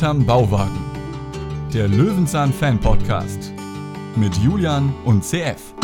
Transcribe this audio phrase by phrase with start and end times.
[0.00, 0.80] Hinterm Bauwagen.
[1.74, 3.52] Der Löwenzahn Fan Podcast
[4.16, 5.74] mit Julian und CF.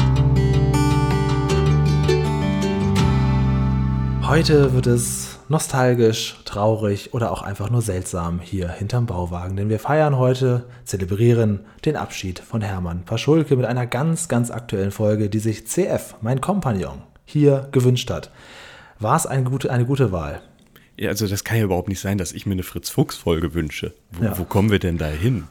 [4.23, 9.79] Heute wird es nostalgisch, traurig oder auch einfach nur seltsam hier hinterm Bauwagen, denn wir
[9.79, 15.41] feiern heute, zelebrieren den Abschied von Hermann Paschulke mit einer ganz, ganz aktuellen Folge, die
[15.41, 18.31] sich CF, mein Kompagnon, hier gewünscht hat.
[18.99, 20.41] War es eine gute, eine gute Wahl?
[20.99, 23.93] Ja, also das kann ja überhaupt nicht sein, dass ich mir eine Fritz-Fuchs-Folge wünsche.
[24.13, 24.39] Wo, Ja.
[24.39, 25.45] wo kommen wir denn da hin?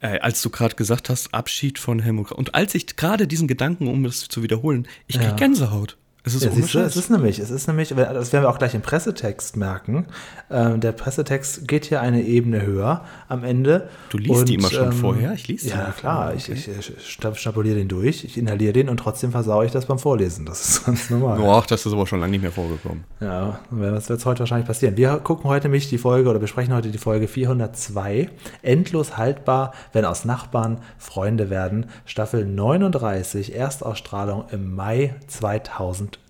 [0.00, 2.38] Äh, als du gerade gesagt hast, Abschied von Helmut Kohl.
[2.38, 5.34] Und als ich gerade diesen Gedanken, um das zu wiederholen, ich krieg Ja.
[5.36, 5.96] Gänsehaut.
[6.26, 8.58] Es ist Ja, siehst du, es ist nämlich, es ist nämlich, das werden wir auch
[8.58, 10.06] gleich im Pressetext merken.
[10.50, 13.88] Ähm, der Pressetext geht hier eine Ebene höher am Ende.
[14.10, 15.34] Du liest die Und, immer schon vorher?
[15.34, 16.32] Ich lese die Ja, klar.
[16.32, 19.86] vorher, Ich, ich, ich schnabuliere den durch, ich inhaliere den und trotzdem versaue ich das
[19.86, 20.46] beim Vorlesen.
[20.46, 21.38] Das ist ganz normal.
[21.38, 23.04] Boah, das ist aber schon lange nicht mehr vorgekommen.
[23.20, 24.96] Ja, was wird heute wahrscheinlich passieren?
[24.96, 28.30] Wir gucken heute nämlich die Folge oder besprechen heute die Folge 402.
[28.62, 31.86] Endlos haltbar, wenn aus Nachbarn Freunde werden.
[32.04, 35.14] Staffel 39, Erstausstrahlung im Mai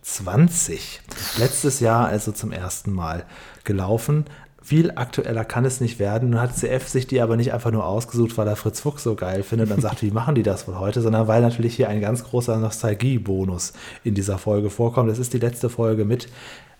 [0.06, 1.02] 2020.
[1.38, 3.24] Letztes Jahr also zum ersten Mal
[3.64, 4.24] gelaufen.
[4.62, 6.30] Viel aktueller kann es nicht werden.
[6.30, 9.16] Nun hat CF sich die aber nicht einfach nur ausgesucht, weil er Fritz Fuchs so
[9.16, 12.00] geil findet und sagt, wie machen die das wohl heute, sondern weil natürlich hier ein
[12.00, 13.72] ganz großer Nostalgie-Bonus
[14.04, 15.10] in dieser Folge vorkommt.
[15.10, 16.28] Das ist die letzte Folge mit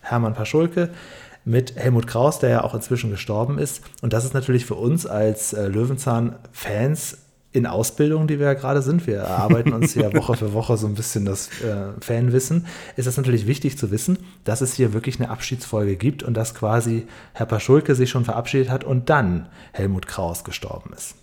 [0.00, 0.91] Hermann Paschulke,
[1.44, 3.82] mit Helmut Kraus, der ja auch inzwischen gestorben ist.
[4.02, 7.19] Und das ist natürlich für uns als äh, Löwenzahn-Fans
[7.56, 10.86] in Ausbildung, die wir ja gerade sind, wir erarbeiten uns ja Woche für Woche so
[10.86, 15.18] ein bisschen das äh, Fanwissen, ist es natürlich wichtig zu wissen, dass es hier wirklich
[15.18, 20.06] eine Abschiedsfolge gibt und dass quasi Herr Paschulke sich schon verabschiedet hat und dann Helmut
[20.06, 21.14] Kraus gestorben ist.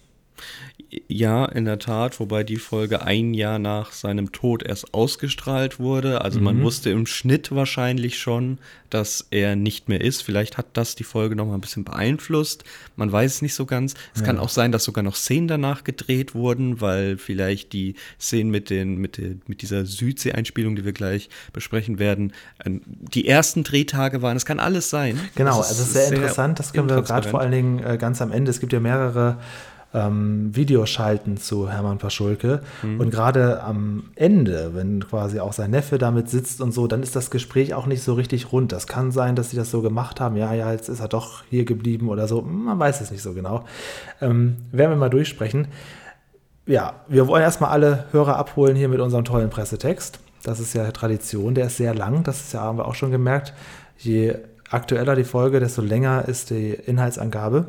[1.08, 6.22] Ja, in der Tat, wobei die Folge ein Jahr nach seinem Tod erst ausgestrahlt wurde.
[6.22, 10.22] Also man wusste im Schnitt wahrscheinlich schon, dass er nicht mehr ist.
[10.22, 12.64] Vielleicht hat das die Folge noch mal ein bisschen beeinflusst.
[12.96, 13.96] Man weiß es nicht so ganz.
[14.14, 18.52] Es kann auch sein, dass sogar noch Szenen danach gedreht wurden, weil vielleicht die Szenen
[18.52, 22.34] mit, den, mit, den, mit dieser Südsee-Einspielung, die wir gleich besprechen werden,
[22.64, 24.38] äh, die ersten Drehtage waren.
[24.38, 25.20] Es kann alles sein.
[25.36, 26.60] Genau, also es ist sehr, interessant.
[26.60, 28.52] Das können wir gerade vor allen Dingen äh, ganz am Ende.
[28.52, 29.38] Es gibt ja mehrere
[29.94, 32.62] ähm, Videoschalten zu Hermann Paschulke.
[32.82, 33.00] Mhm.
[33.00, 37.16] Und gerade am Ende, wenn quasi auch sein Neffe damit sitzt und so, dann ist
[37.16, 38.72] das Gespräch auch nicht so richtig rund.
[38.72, 40.36] Das kann sein, dass sie das so gemacht haben.
[40.36, 42.42] Ja, ja, jetzt ist er doch hier geblieben oder so.
[42.42, 43.66] Man weiß es nicht so genau.
[44.22, 45.68] Ähm, werden wir mal durchsprechen.
[46.66, 50.20] Ja, wir wollen erstmal alle Hörer abholen hier mit unserem tollen Pressetext.
[50.44, 53.12] Das ist ja Tradition, der ist sehr lang, das ist ja, haben wir auch schon
[53.12, 53.54] gemerkt.
[53.98, 54.36] Je
[54.70, 57.68] aktueller die Folge, desto länger ist die Inhaltsangabe.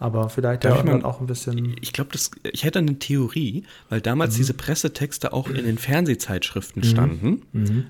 [0.00, 1.76] Aber vielleicht Darf ja dann auch ein bisschen.
[1.82, 2.10] Ich glaube,
[2.50, 7.42] ich hätte eine Theorie, weil damals diese Pressetexte auch in den Fernsehzeitschriften standen.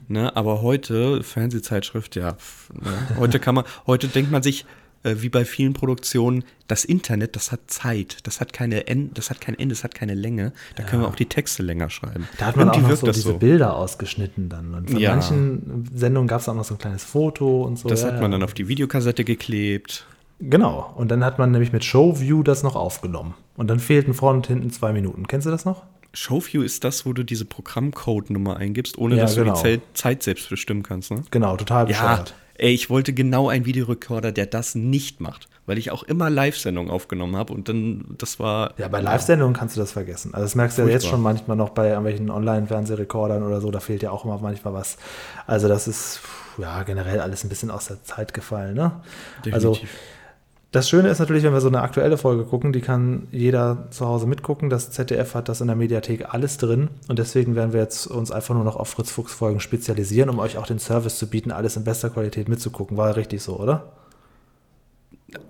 [0.09, 2.37] Ne, aber heute, Fernsehzeitschrift, ja,
[2.75, 4.67] ne, heute kann man, heute denkt man sich,
[5.05, 9.31] äh, wie bei vielen Produktionen, das Internet, das hat Zeit, das hat keine End, das
[9.31, 10.53] hat kein Ende, das hat keine Länge.
[10.75, 12.29] Da können wir auch die Texte länger schreiben.
[12.39, 14.75] Da hat man Irgendwie auch noch so diese Bilder ausgeschnitten dann.
[14.75, 15.13] Und von Ja.
[15.13, 17.89] manchen Sendungen gab es auch noch so ein kleines Foto und so.
[17.89, 18.39] Das ja, hat man ja.
[18.39, 20.07] dann auf die Videokassette geklebt.
[20.41, 20.93] Genau.
[20.97, 23.35] Und dann hat man nämlich mit Showview das noch aufgenommen.
[23.57, 25.27] Und dann fehlten vorne und hinten zwei Minuten.
[25.27, 25.83] Kennst du das noch?
[26.13, 29.51] Showview ist das, wo du diese Programmcode-Nummer eingibst, ohne Ja, dass genau.
[29.51, 31.11] du die Zeit, Zeit selbst bestimmen kannst.
[31.11, 31.23] Ne?
[31.31, 32.35] Genau, total Ja, bescheuert.
[32.55, 36.91] ey, ich wollte genau einen Videorekorder, der das nicht macht, weil ich auch immer Live-Sendungen
[36.91, 38.75] aufgenommen habe und dann, das war.
[38.79, 40.35] Ja, bei Live-Sendungen kannst du das vergessen.
[40.35, 43.79] Also das merkst du ja jetzt schon manchmal noch bei irgendwelchen Online-Fernsehrekordern oder so, da
[43.79, 44.97] fehlt ja auch immer manchmal was.
[45.47, 46.23] Also das ist
[46.59, 48.75] ja generell alles ein bisschen aus der Zeit gefallen.
[48.75, 48.93] Ne?
[49.53, 49.91] Also Definitiv.
[50.73, 54.07] Das Schöne ist natürlich, wenn wir so eine aktuelle Folge gucken, die kann jeder zu
[54.07, 54.71] Hause mitgucken.
[54.71, 58.31] Das ZDF hat das in der Mediathek alles drin und deswegen werden wir jetzt uns
[58.31, 61.51] einfach nur noch auf Fritz Fuchs Folgen spezialisieren, um euch auch den Service zu bieten,
[61.51, 62.97] alles in bester Qualität mitzugucken.
[62.97, 63.93] War ja richtig so, oder?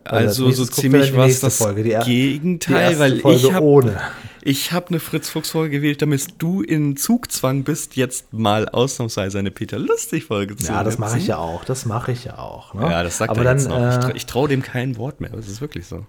[0.04, 4.00] Also als so ziemlich was das Folge, die Gegenteil, die weil Folge ich habe ohne.
[4.42, 9.38] Ich habe eine Fritz Fuchs Folge gewählt, damit du in Zugzwang bist, jetzt mal ausnahmsweise
[9.38, 11.64] eine Peter Lustig Folge zu Ja, das mache ich ja auch.
[11.64, 12.74] Das mache ich ja auch.
[12.74, 12.82] Ne?
[12.90, 13.76] Ja, das sagt Aber er dann, jetzt noch.
[13.76, 16.06] ich äh, tra- ich traue dem kein Wort mehr, das ist wirklich so.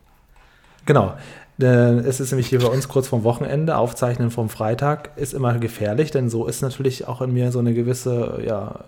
[0.86, 1.13] Genau.
[1.62, 5.60] Äh, Es ist nämlich hier bei uns kurz vorm Wochenende, Aufzeichnen vom Freitag ist immer
[5.60, 8.86] gefährlich, denn so ist natürlich auch in mir so eine gewisse ja,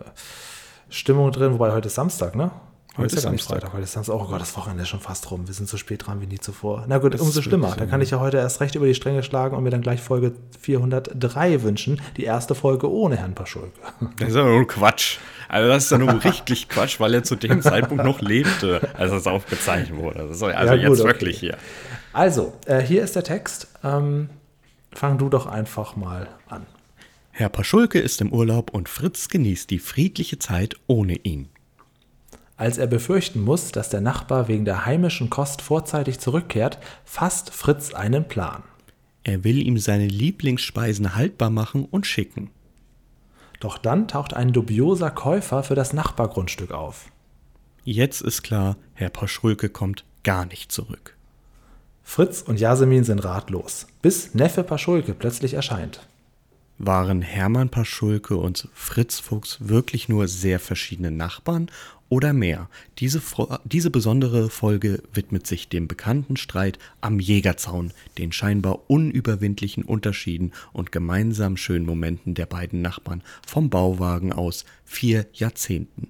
[0.89, 2.49] Stimmung drin, wobei heute ist Samstag, ne?
[2.95, 3.61] Heute ist gar nicht Samstag.
[3.61, 4.15] Freitag, heute ist Samstag.
[4.15, 5.47] Oh Gott, das Wochenende ist schon fast rum.
[5.47, 6.85] Wir sind so spät dran wie nie zuvor.
[6.87, 7.75] Na gut, Das umso ist schlimmer.
[7.75, 9.99] Da kann ich ja heute erst recht über die Stränge schlagen und mir dann gleich
[9.99, 11.99] Folge 403 wünschen.
[12.17, 13.71] Die erste Folge ohne Herrn Paschulke.
[14.17, 15.17] Das ist ja nur Quatsch.
[15.49, 19.11] Also das ist ja nur richtig Quatsch, weil er zu dem Zeitpunkt noch lebte, als
[19.11, 20.19] es aufgezeichnet wurde.
[20.21, 21.09] Also, also Ja, gut, jetzt okay.
[21.09, 21.57] wirklich hier.
[22.11, 23.67] Also, äh, hier ist der Text.
[23.83, 24.29] Ähm,
[24.93, 26.67] fang du doch einfach mal an.
[27.31, 31.49] Herr Paschulke ist im Urlaub und Fritz genießt die friedliche Zeit ohne ihn.
[32.55, 37.93] Als er befürchten muss, dass der Nachbar wegen der heimischen Kost vorzeitig zurückkehrt, fasst Fritz
[37.93, 38.63] einen Plan.
[39.23, 42.49] Er will ihm seine Lieblingsspeisen haltbar machen und schicken.
[43.59, 47.05] Doch dann taucht ein dubioser Käufer für das Nachbargrundstück auf.
[47.85, 51.15] Jetzt ist klar, Herr Paschulke kommt gar nicht zurück.
[52.03, 56.05] Fritz und Jasemin sind ratlos, bis Neffe Paschulke plötzlich erscheint.
[56.77, 61.69] Waren Hermann Paschulke und Fritz Fuchs wirklich nur sehr verschiedene Nachbarn
[62.13, 62.69] oder mehr?
[62.99, 63.19] Diese,
[63.63, 70.91] diese besondere Folge widmet sich dem bekannten Streit am Jägerzaun, den scheinbar unüberwindlichen Unterschieden und
[70.91, 76.09] gemeinsamen schönen Momenten der beiden Nachbarn vom Bauwagen aus vier Jahrzehnten.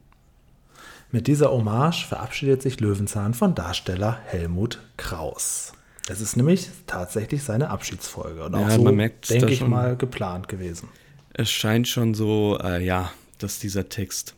[1.09, 5.71] Mit dieser Hommage verabschiedet sich Löwenzahn von Darsteller Helmut Kraus.
[6.09, 9.69] Es ist nämlich tatsächlich seine Abschiedsfolge und auch Ja, so, denke ich schon.
[9.69, 10.89] mal, geplant gewesen.
[11.31, 14.35] Es scheint schon so, äh, ja, dass dieser Text.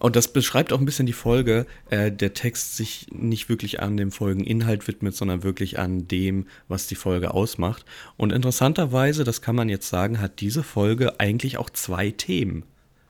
[0.00, 3.96] Und das beschreibt auch ein bisschen die Folge, äh, der Text sich nicht wirklich an
[3.98, 7.84] dem Folgeninhalt widmet, sondern wirklich an dem, was die Folge ausmacht.
[8.16, 12.64] Und interessanterweise, das kann man jetzt sagen, hat diese Folge eigentlich auch zwei Themen.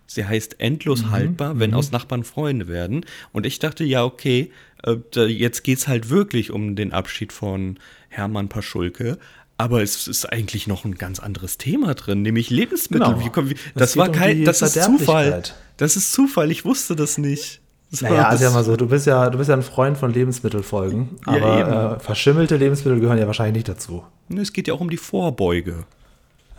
[0.09, 3.07] Sie heißt endlos haltbar, wenn aus Nachbarn Freunde werden.
[3.31, 4.51] Und ich dachte, ja, okay,
[4.85, 7.79] äh, jetzt geht's halt wirklich um den Abschied von
[8.09, 9.19] Hermann Paschulke.
[9.61, 13.07] Aber es ist eigentlich noch ein ganz anderes Thema drin, nämlich Lebensmittel.
[13.15, 13.25] Genau.
[13.25, 15.43] Wie, kommen- Es das war um kein, das ist Zufall.
[15.77, 16.51] Das ist Zufall.
[16.51, 17.61] Ich wusste das nicht.
[17.91, 19.63] Das Naja, war- ist ja das- mal so, du bist ja, du bist ja ein
[19.63, 24.05] Freund von Lebensmittelfolgen, Ja, aber äh, verschimmelte Lebensmittel gehören ja wahrscheinlich nicht dazu.
[24.35, 25.85] Es geht ja auch um die Vorbeuge.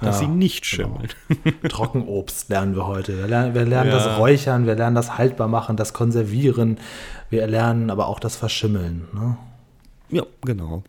[0.01, 0.99] Dass Ja, sie nicht genau.
[0.99, 1.59] schimmeln.
[1.69, 3.17] Trockenobst lernen wir heute.
[3.17, 3.97] Wir lernen, wir lernen Ja.
[3.97, 6.79] das Räuchern, wir lernen das Haltbarmachen, das Konservieren.
[7.29, 9.07] Wir lernen aber auch das Verschimmeln.
[9.13, 9.37] Ne?
[10.09, 10.83] Ja, genau.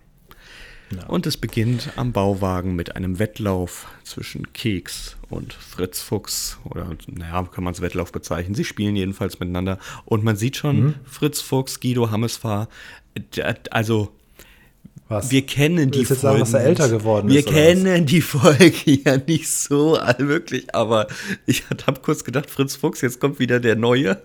[0.95, 1.07] Ja.
[1.07, 6.59] Und es beginnt am Bauwagen mit einem Wettlauf zwischen Keks und Fritz Fuchs.
[6.65, 8.55] Oder, naja, kann man es Wettlauf bezeichnen.
[8.55, 9.79] Sie spielen jedenfalls miteinander.
[10.05, 10.95] Und man sieht schon, Mhm.
[11.05, 12.69] Fritz Fuchs, Guido Hammesfahr,
[13.71, 14.11] also
[15.09, 15.31] Was?
[15.31, 18.73] wir kennen die jetzt sagen, dass er älter geworden wir ist, kennen die Folge
[19.05, 21.07] ja nicht so wirklich, aber
[21.47, 24.23] ich habe kurz gedacht, Fritz Fuchs, jetzt kommt wieder der Neue.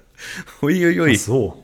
[0.61, 1.13] Uiuiui.
[1.15, 1.63] Ach so.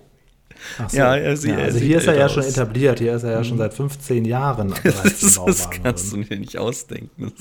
[0.91, 2.49] Ja, er sieht- er also hier ist er ja älter schon aus.
[2.49, 2.99] etabliert.
[2.99, 7.31] Hier ist er ja schon seit 15 Jahren Das, das kannst du dir nicht ausdenken.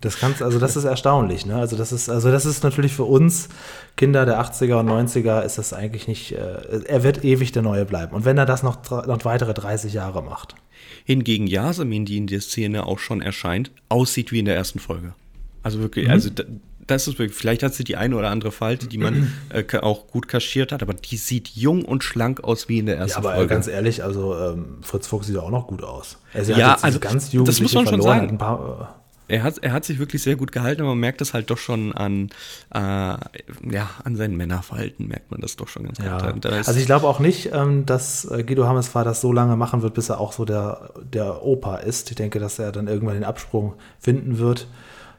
[0.00, 1.54] Das kannst, also das ist erstaunlich, ne?
[1.56, 3.48] Also das ist, also das ist natürlich für uns
[3.96, 7.84] Kinder der 80er und 90er ist das eigentlich nicht, äh, er wird ewig der Neue
[7.84, 8.12] bleiben.
[8.16, 10.56] Und wenn er das noch, noch weitere 30 Jahre macht.
[11.04, 15.14] Hingegen Yasemin, die in der Szene auch schon erscheint, aussieht wie in der ersten Folge.
[15.62, 16.12] Also wirklich, Mhm.
[16.12, 16.44] also da-
[16.86, 20.06] das ist wirklich, vielleicht hat sie die eine oder andere Falte, die man äh, auch
[20.08, 23.18] gut kaschiert hat, aber die sieht jung und schlank aus wie in der Ja, ersten
[23.18, 23.48] aber Folge.
[23.48, 26.18] ganz ehrlich, also ähm, Fritz Fuchs sieht auch noch gut aus.
[26.34, 28.38] Also er Ja, also ganz das jugendliche muss man schon sagen.
[28.38, 28.98] paar,
[29.28, 31.56] Er hat, er hat sich wirklich sehr gut gehalten, aber man merkt das halt doch
[31.58, 32.28] schon an,
[32.74, 36.30] äh, ja, an seinen Männerverhalten, merkt man das doch schon ganz äh, ja.
[36.32, 36.44] gut.
[36.44, 39.94] Also ich glaube auch nicht, ähm, dass äh, Guido Hammesfahr das so lange machen wird,
[39.94, 42.10] bis er auch so der, der Opa ist.
[42.10, 44.66] Ich denke, dass er dann irgendwann den Absprung finden wird.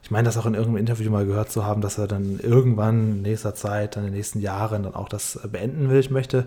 [0.04, 3.12] Ich meine, das auch in irgendeinem Interview mal gehört zu haben, dass er dann irgendwann
[3.14, 6.00] in nächster Zeit, dann in den nächsten Jahren dann auch das äh, beenden will.
[6.00, 6.46] Ich möchte,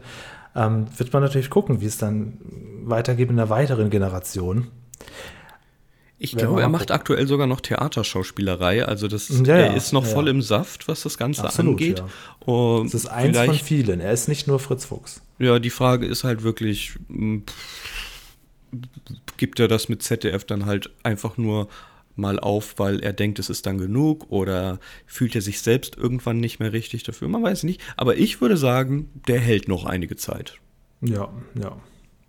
[0.55, 2.35] ähm, wird man natürlich gucken, wie es dann
[2.85, 4.69] weitergeht in der weiteren Generation.
[6.19, 6.95] Ich wir glaube, er macht gucken.
[6.97, 8.85] aktuell sogar noch Theaterschauspielerei.
[8.87, 11.73] Also das Ja, er ja, ist noch ja, voll im Saft, was das Ganze Absolut,
[11.75, 11.99] angeht.
[12.01, 12.07] ja.
[12.47, 14.01] Und Es ist eins von vielen.
[14.01, 15.21] Er ist nicht nur Fritz Fuchs.
[15.39, 17.43] ja, die Frage ist halt wirklich, mh,
[19.37, 21.69] gibt er das mit ZDF dann halt einfach nur
[22.17, 26.41] mal auf, weil er denkt, es ist dann genug oder fühlt er sich selbst irgendwann
[26.41, 27.29] nicht mehr richtig dafür?
[27.29, 27.81] Man weiß nicht.
[27.97, 30.59] Aber ich würde sagen, der hält noch einige Zeit.
[31.01, 31.77] Ja, ja.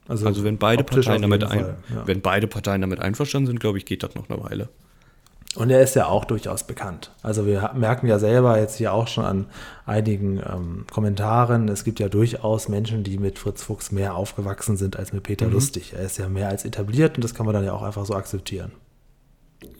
[0.07, 2.07] Also wenn beide Parteien damit ein, Fall, ja.
[2.07, 4.69] wenn beide Parteien damit einverstanden sind, glaube ich, geht das noch eine Weile.
[5.55, 7.11] Und er ist ja auch durchaus bekannt.
[7.23, 9.45] Also wir merken ja selber jetzt hier auch schon an
[9.85, 14.97] einigen ähm, Kommentaren, es gibt ja durchaus Menschen, die mit Fritz Fuchs mehr aufgewachsen sind
[14.97, 15.93] als mit Peter Lustig.
[15.93, 18.13] Er ist ja mehr als etabliert und das kann man dann ja auch einfach so
[18.13, 18.71] akzeptieren.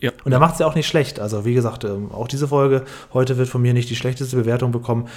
[0.00, 0.12] Ja.
[0.24, 1.20] Und er macht es ja auch nicht schlecht.
[1.20, 4.72] Also wie gesagt, ähm, auch diese Folge heute wird von mir nicht die schlechteste Bewertung
[4.72, 5.08] bekommen.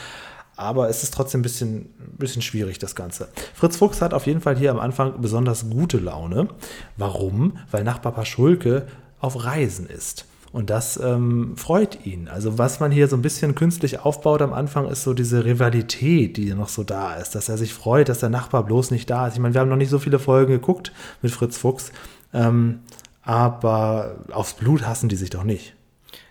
[0.55, 3.29] Aber es ist trotzdem ein bisschen, ein bisschen schwierig, das Ganze.
[3.53, 6.49] Fritz Fuchs hat auf jeden Fall hier am Anfang besonders gute Laune.
[6.97, 7.57] Warum?
[7.71, 8.87] Weil Nachbar Paschulke
[9.19, 10.25] auf Reisen ist.
[10.51, 12.27] Und das ähm, freut ihn.
[12.27, 16.35] Also was man hier so ein bisschen künstlich aufbaut am Anfang, ist so diese Rivalität,
[16.35, 17.35] die noch so da ist.
[17.35, 19.35] Dass er sich freut, dass der Nachbar bloß nicht da ist.
[19.35, 20.91] Ich meine, wir haben noch nicht so viele Folgen geguckt
[21.21, 21.93] mit Fritz Fuchs.
[22.33, 22.81] Ähm,
[23.23, 25.75] aber aufs Blut hassen die sich doch nicht.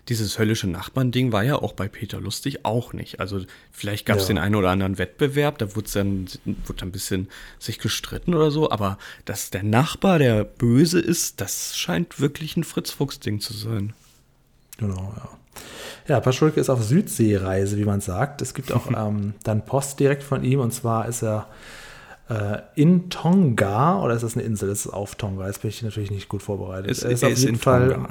[0.08, 3.20] Dieses höllische Nachbarn-Ding war ja auch bei Peter Lustig auch nicht.
[3.20, 4.28] Also vielleicht gab es Ja.
[4.28, 7.28] den einen oder anderen Wettbewerb, da wurde dann, wurde dann ein bisschen
[7.60, 12.64] sich gestritten oder so, aber dass der Nachbar der Böse ist, das scheint wirklich ein
[12.64, 13.92] Fritz-Fuchs-Ding zu sein.
[14.78, 15.28] Genau, ja.
[16.08, 18.42] Ja, Paschulke ist auf Südseereise, wie man sagt.
[18.42, 21.46] Es gibt auch ähm, dann Post direkt von ihm und zwar ist er
[22.74, 24.68] in Tonga oder ist das eine Insel?
[24.68, 25.46] Das ist auf Tonga.
[25.46, 26.90] Jetzt bin ich natürlich nicht gut vorbereitet.
[26.90, 28.08] Es, er ist er auf jeden Fall Tonga.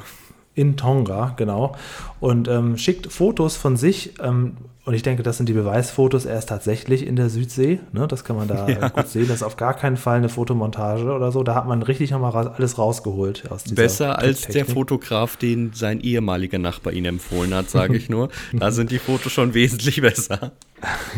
[0.59, 1.73] In Tonga, genau.
[2.19, 4.15] Und ähm, schickt Fotos von sich.
[4.21, 6.25] Ähm, und ich denke, das sind die Beweisfotos.
[6.25, 7.79] Er ist tatsächlich in der Südsee.
[7.93, 8.07] Ne?
[8.07, 8.89] Das kann man da Ja.
[8.89, 9.27] gut sehen.
[9.27, 11.43] Das ist auf gar keinen Fall eine Fotomontage oder so.
[11.43, 14.65] Da hat man richtig nochmal ra alles rausgeholt Besser als der.
[14.65, 18.29] Fotograf, den sein ehemaliger Nachbar ihn empfohlen hat, sage ich nur.
[18.51, 20.51] Da sind die Fotos schon wesentlich besser.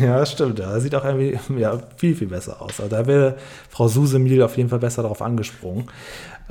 [0.00, 0.58] Ja, das stimmt.
[0.58, 2.80] Das sieht auch irgendwie ja, viel, viel besser aus.
[2.80, 3.36] Also da wäre
[3.70, 5.84] Frau Susemil auf jeden Fall besser darauf angesprungen.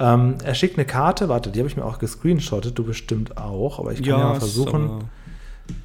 [0.02, 3.80] Ähm, er schickt eine Karte, warte, die habe ich mir auch gescreenshottet, du bestimmt auch,
[3.80, 5.00] aber ich kann ja, mal ist versuchen, aber-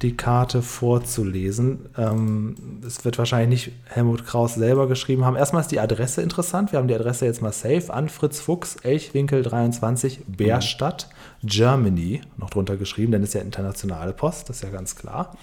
[0.01, 1.85] die Karte vorzulesen.
[1.97, 2.55] Ähm,
[2.85, 5.37] Es wird wahrscheinlich nicht Helmut Kraus selber geschrieben haben.
[5.37, 6.71] Erstmal ist die Adresse interessant.
[6.73, 11.07] Wir haben die Adresse jetzt mal safe an Fritz Fuchs, Elchwinkel 23, Bärstadt,
[11.43, 15.37] Germany, noch drunter geschrieben, denn es ist ja internationale Post, das ist ja ganz klar.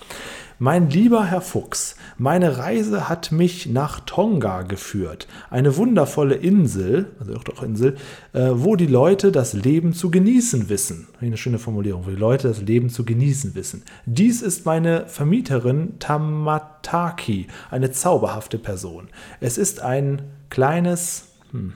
[0.61, 5.27] Mein lieber Herr Fuchs, meine Reise hat mich nach Tonga geführt.
[5.51, 7.97] Eine wundervolle Insel, also auch doch Insel,
[8.33, 11.09] äh, wo die Leute das Leben zu genießen wissen.
[11.21, 13.83] Eine schöne Formulierung, wo die Leute das Leben zu genießen wissen.
[14.07, 19.09] Dies ist meine Vermieterin Tamataki, eine zauberhafte Person.
[19.41, 21.73] Es ist ein kleines, hm,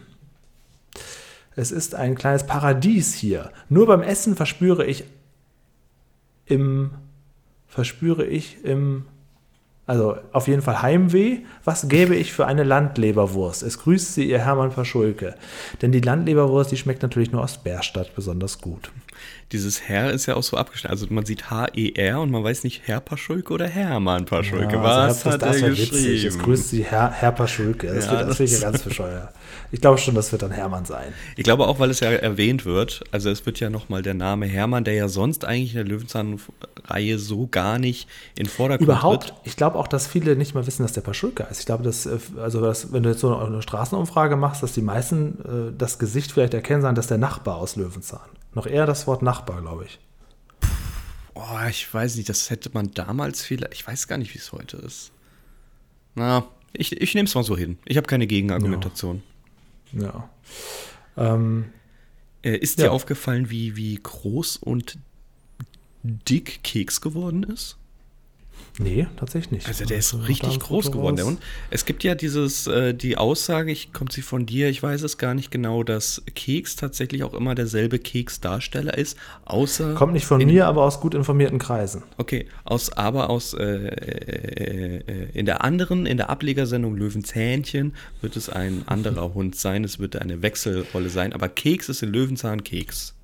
[1.56, 3.50] es ist ein kleines Paradies hier.
[3.68, 5.02] Nur beim Essen verspüre ich
[6.46, 6.92] im
[7.68, 9.04] verspüre ich im
[9.88, 11.38] also auf jeden Fall Heimweh.
[11.64, 13.62] Was gäbe ich für eine Landleberwurst?
[13.64, 15.34] Es grüßt sie ihr Hermann Verschulke.
[15.82, 18.90] Denn die Landleberwurst, die schmeckt natürlich nur aus Bärstadt besonders gut.
[19.50, 20.92] Dieses Herr ist ja auch so abgeschnitten.
[20.92, 24.74] Also man sieht H-E-R und man weiß nicht Herr Paschulke oder Hermann Paschulke.
[24.76, 25.90] Ja, Was also hat das, er wäre witzig.
[25.90, 26.42] Es geschrieben?
[26.44, 27.86] grüßt sie Herr, Herr Paschulke.
[27.88, 29.28] Das, Ja, wird, das das- finde ich ja ganz bescheuert.
[29.72, 31.12] Ich glaube schon, das wird dann Hermann sein.
[31.36, 33.02] Ich glaube auch, weil es ja erwähnt wird.
[33.10, 37.18] Also es wird ja nochmal der Name Hermann, der ja sonst eigentlich in der Löwenzahn-Reihe
[37.18, 39.34] so gar nicht in Vordergrund Überhaupt, tritt.
[39.44, 41.60] ich glaube auch, dass viele nicht mal wissen, dass der Paschulke ist.
[41.60, 44.82] Ich glaube, dass, äh, also dass, wenn du jetzt so eine, Straßenumfrage machst, dass die
[44.82, 48.28] meisten äh, das Gesicht vielleicht erkennen, sagen, das ist der Nachbar aus Löwenzahn.
[48.54, 49.98] Noch eher das Wort Nachbar, glaube ich.
[51.34, 53.74] Oh, ich weiß nicht, das hätte man damals vielleicht.
[53.74, 55.12] Ich weiß gar nicht, wie es heute ist.
[56.14, 57.78] Na, ich, ich nehme es mal so hin.
[57.84, 59.22] Ich habe keine Gegenargumentation.
[59.92, 60.28] Ja.
[61.16, 61.66] Ähm,
[62.42, 62.86] Äh, ist Ja.
[62.86, 64.98] dir aufgefallen, wie, wie groß und
[66.02, 67.76] dick Keks geworden ist?
[68.78, 69.68] Nee, tatsächlich nicht.
[69.68, 71.20] Also der ist du richtig groß geworden.
[71.22, 71.40] Hund.
[71.70, 75.18] Es gibt ja dieses, äh, die Aussage, ich kommt sie von dir, ich weiß es
[75.18, 79.94] gar nicht genau, dass Keks tatsächlich auch immer derselbe Keksdarsteller ist, außer.
[79.94, 82.02] Kommt nicht von in, mir, aber aus gut informierten Kreisen.
[82.16, 88.36] Okay, aus, aber aus äh, äh, äh, in der anderen, in der Ablegersendung Löwenzähnchen wird
[88.36, 89.84] es ein anderer Hund sein.
[89.84, 93.14] Es wird eine Wechselrolle sein, aber Keks ist in Löwenzahn Keks.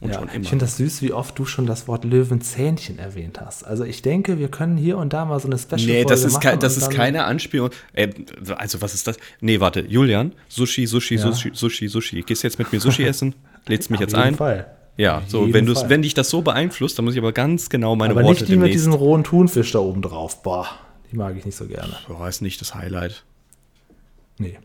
[0.00, 0.42] Und Ja, schon immer.
[0.42, 3.64] ich finde das süß, wie oft du schon das Wort Löwenzähnchen erwähnt hast.
[3.64, 6.26] Also ich denke, wir können hier und da mal so eine Special Nee, das Folge
[6.28, 7.70] ist, machen kein, das ist keine Anspielung.
[7.94, 8.10] Äh,
[8.56, 9.16] also, was ist das?
[9.40, 11.22] Nee, warte, Julian, Sushi, Sushi, Ja.
[11.32, 12.22] Sushi, Sushi, Sushi.
[12.22, 13.34] Gehst du jetzt mit mir Sushi essen?
[13.66, 14.34] Lädst mich Auf jetzt jeden ein?
[14.36, 14.70] Fall.
[14.96, 15.90] Ja, Auf so, wenn, Fall.
[15.90, 18.48] wenn dich das so beeinflusst, dann muss ich aber ganz genau meine Aber Worte nicht
[18.48, 18.74] die mit demnächst.
[18.76, 20.42] diesem rohen Thunfisch da oben drauf.
[20.44, 20.66] Boah,
[21.10, 21.92] die mag ich nicht so gerne.
[22.08, 23.24] Boah, ist nicht das Highlight.
[24.38, 24.58] Nee.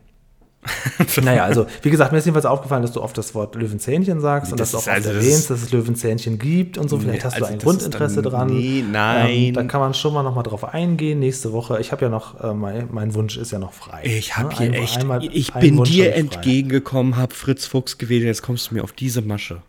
[1.23, 4.51] naja, also wie gesagt, mir ist jedenfalls aufgefallen, dass du oft das Wort Löwenzähnchen sagst
[4.51, 6.97] und Das dass du auch also erwähnst, dass es Löwenzähnchen gibt und so.
[6.99, 8.47] Vielleicht Nee, hast also du ein das ist Grundinteresse dann- dran.
[8.47, 9.29] nee, nein.
[9.29, 11.19] Ähm, da kann man schon mal nochmal drauf eingehen.
[11.19, 14.01] Nächste Woche, ich habe ja noch, äh, mein, mein Wunsch ist ja noch frei.
[14.05, 14.55] Ich habe Ne?
[14.57, 18.41] hier Ein- echt, einmal- ich bin Wunsch dir habe entgegengekommen, hab Fritz Fuchs gewählt, jetzt
[18.41, 19.61] kommst du mir auf diese Masche.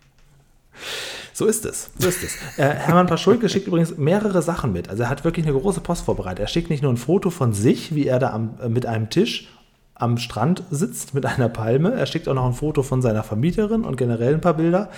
[1.32, 1.90] So ist es.
[1.98, 2.36] So ist es.
[2.58, 4.88] Äh, Hermann Paschulke schickt übrigens mehrere Sachen mit.
[4.88, 6.40] Also er hat wirklich eine große Post vorbereitet.
[6.40, 9.10] Er schickt nicht nur ein Foto von sich, wie er da am, äh, mit einem
[9.10, 9.48] Tisch
[9.96, 11.92] am Strand sitzt mit einer Palme.
[11.94, 14.88] Er schickt auch noch ein Foto von seiner Vermieterin und generell ein paar Bilder.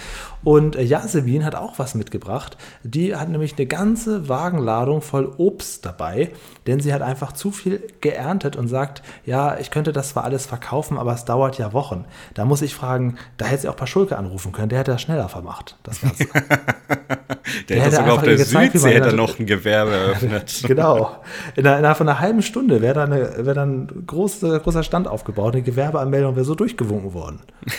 [0.42, 2.56] Und Jasmin hat auch was mitgebracht.
[2.82, 6.30] Die hat nämlich eine ganze Wagenladung voll Obst dabei,
[6.66, 10.46] denn sie hat einfach zu viel geerntet und sagt, ja, ich könnte das zwar alles
[10.46, 12.06] verkaufen, aber es dauert ja Wochen.
[12.32, 15.28] Da muss ich fragen, da hätte sie auch Paschulke anrufen können, der hätte das schneller
[15.28, 16.26] vermacht, das Ganze.
[17.68, 20.62] Der, hätte hätte sogar auf der gezeigt, Südsee hätte das- noch ein Gewerbe eröffnet.
[20.66, 21.16] Genau.
[21.54, 25.54] Innerhalb von einer halben Stunde wäre da, eine, wäre da ein große, großer Stand aufgebaut,
[25.54, 27.40] eine Gewerbeanmeldung wäre so durchgewunken worden.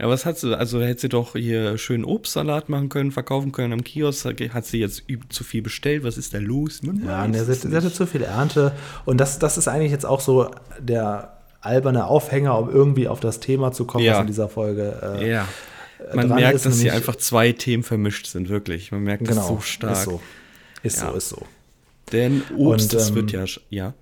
[0.00, 0.56] Ja, was hat sie?
[0.56, 4.26] Also hätte sie doch hier schön Obstsalat machen können, verkaufen können am Kiosk.
[4.54, 6.04] Hat sie jetzt zu viel bestellt?
[6.04, 6.84] Was ist da los?
[6.84, 8.70] Man Ja, ne, sie, sie hatte zu viel Ernte.
[9.06, 13.40] Und das, das ist eigentlich jetzt auch so der alberne Aufhänger, um irgendwie auf das
[13.40, 14.12] Thema zu kommen, Ja.
[14.12, 15.48] was in dieser Folge äh, Ja.
[16.14, 18.92] Man dran merkt, ist dass hier einfach zwei Themen vermischt sind, wirklich.
[18.92, 19.94] Man merkt das genau so stark.
[19.94, 20.20] Ist so.
[20.84, 21.10] Ist Ja.
[21.10, 21.42] so, ist so.
[22.12, 23.44] Denn Obst, Und, das ähm, wird ja.
[23.70, 23.94] Ja.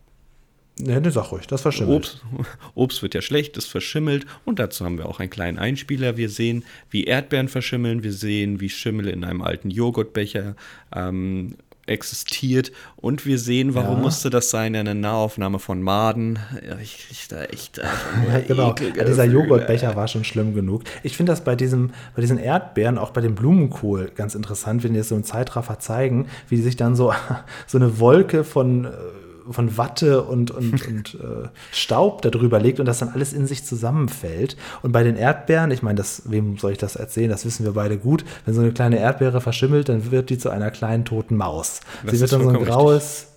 [0.79, 2.21] Ne, ne, sag ruhig, das verschimmelt.
[2.37, 6.19] Obst, Obst wird ja schlecht, es verschimmelt und dazu haben wir auch einen kleinen Einspieler.
[6.19, 10.55] Wir sehen, wie Erdbeeren verschimmeln, wir sehen, wie Schimmel in einem alten Joghurtbecher
[10.95, 11.57] ähm,
[11.87, 14.03] existiert und wir sehen, warum Ja.
[14.03, 16.39] musste das sein, eine Nahaufnahme von Maden.
[16.83, 18.75] Ich krieg da echt nur Ja, genau.
[18.97, 19.25] Ja, dieser.
[19.25, 20.83] Joghurtbecher war schon schlimm genug.
[21.05, 24.93] Ich finde das bei, diesem, bei diesen Erdbeeren, auch bei dem Blumenkohl, ganz interessant, wenn
[24.93, 27.15] die das so im Zeitraffer zeigen, wie sich dann so,
[27.67, 28.89] so eine Wolke von, äh,
[29.51, 33.65] von Watte und, und, und äh, Staub darüber legt und das dann alles in sich
[33.65, 34.57] zusammenfällt.
[34.83, 37.31] Und bei den Erdbeeren, ich meine, das, wem soll ich das erzählen?
[37.31, 38.25] Das wissen wir beide gut.
[38.45, 41.81] Wenn so eine kleine Erdbeere verschimmelt, dann wird die zu einer kleinen toten Maus.
[42.03, 43.29] Das Sie wird dann so ein graues,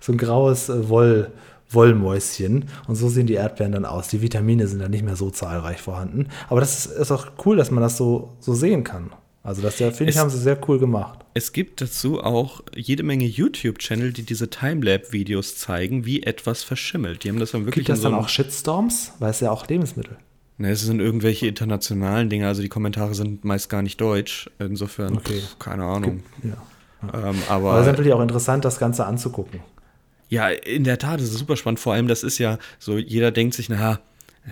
[0.00, 1.30] so ein graues äh, Woll,
[1.70, 2.66] Wollmäuschen.
[2.86, 4.08] Und so sehen die Erdbeeren dann aus.
[4.08, 6.28] Die Vitamine sind dann nicht mehr so zahlreich vorhanden.
[6.48, 9.10] Aber das ist, ist auch cool, dass man das so, so sehen kann.
[9.46, 11.20] Also das ja, finde ich, Es- haben sie sehr cool gemacht.
[11.34, 17.24] Es gibt dazu auch jede Menge YouTube-Channel, die diese Timelap-Videos zeigen, wie etwas verschimmelt.
[17.24, 19.12] Die haben das dann wirklich Gibt das so dann auch Shitstorms?
[19.18, 20.16] Weil es ja auch Lebensmittel.
[20.58, 24.48] Ne, es sind irgendwelche internationalen Dinge, also die Kommentare sind meist gar nicht deutsch.
[24.58, 25.40] Insofern, Okay.
[25.40, 26.22] pff, keine Ahnung.
[26.42, 26.56] Ja.
[27.30, 29.60] Ähm, Aber es ist natürlich auch interessant, das Ganze anzugucken.
[30.30, 31.78] ja, in der Tat, das ist super spannend.
[31.78, 34.00] Vor allem, das ist ja so, jeder denkt sich, naja,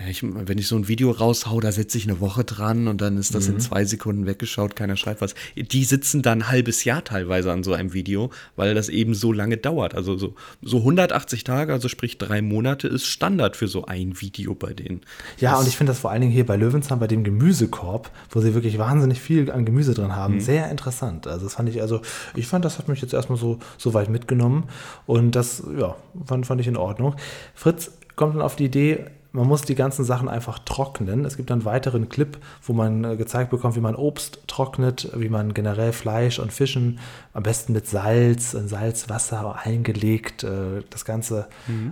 [0.09, 3.17] ich, wenn ich so ein Video raushau, da sitze ich eine Woche dran und dann
[3.17, 3.55] ist das Mhm.
[3.55, 5.35] in zwei Sekunden weggeschaut, keiner schreibt was.
[5.55, 9.31] Die sitzen dann ein halbes Jahr teilweise an so einem Video, weil das eben so
[9.31, 9.95] lange dauert.
[9.95, 14.53] Also so, so 180 Tage, also sprich drei Monate, ist Standard für so ein Video
[14.53, 15.01] bei denen.
[15.39, 18.41] Ja, und ich finde das vor allen Dingen hier bei Löwenzahn, bei dem Gemüsekorb, wo
[18.41, 20.39] sie wirklich wahnsinnig viel an Gemüse drin haben, Mhm.
[20.41, 21.25] sehr interessant.
[21.27, 22.01] Also das fand ich, also
[22.35, 24.65] ich fand, das hat mich jetzt erstmal so, so weit mitgenommen
[25.05, 27.15] und das, ja, fand, fand ich in Ordnung.
[27.53, 31.25] Fritz kommt dann auf die Idee, man muss die ganzen Sachen einfach trocknen.
[31.25, 35.29] Es gibt einen weiteren Clip, wo man äh, gezeigt bekommt, wie man Obst trocknet, wie
[35.29, 36.99] man generell Fleisch und Fischen
[37.33, 41.47] am besten mit Salz, in Salzwasser eingelegt, äh, das ganze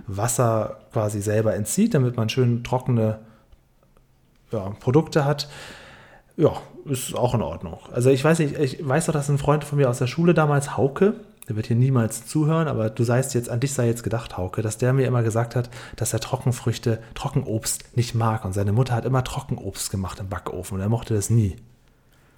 [0.06, 3.18] Wasser quasi selber entzieht, damit man schön trockene
[4.50, 5.48] ja, Produkte hat,
[6.36, 6.52] ja,
[6.86, 7.78] ist auch in Ordnung.
[7.92, 10.34] Also ich weiß nicht, ich weiß doch, dass ein Freund von mir aus der Schule
[10.34, 11.14] damals, Hauke,
[11.48, 14.62] der wird hier niemals zuhören, aber du seist jetzt, an dich sei jetzt gedacht, Hauke,
[14.62, 18.44] dass der mir immer gesagt hat, dass er Trockenfrüchte, Trockenobst nicht mag.
[18.44, 21.56] Und seine Mutter hat immer Trockenobst gemacht im Backofen und er mochte das nie.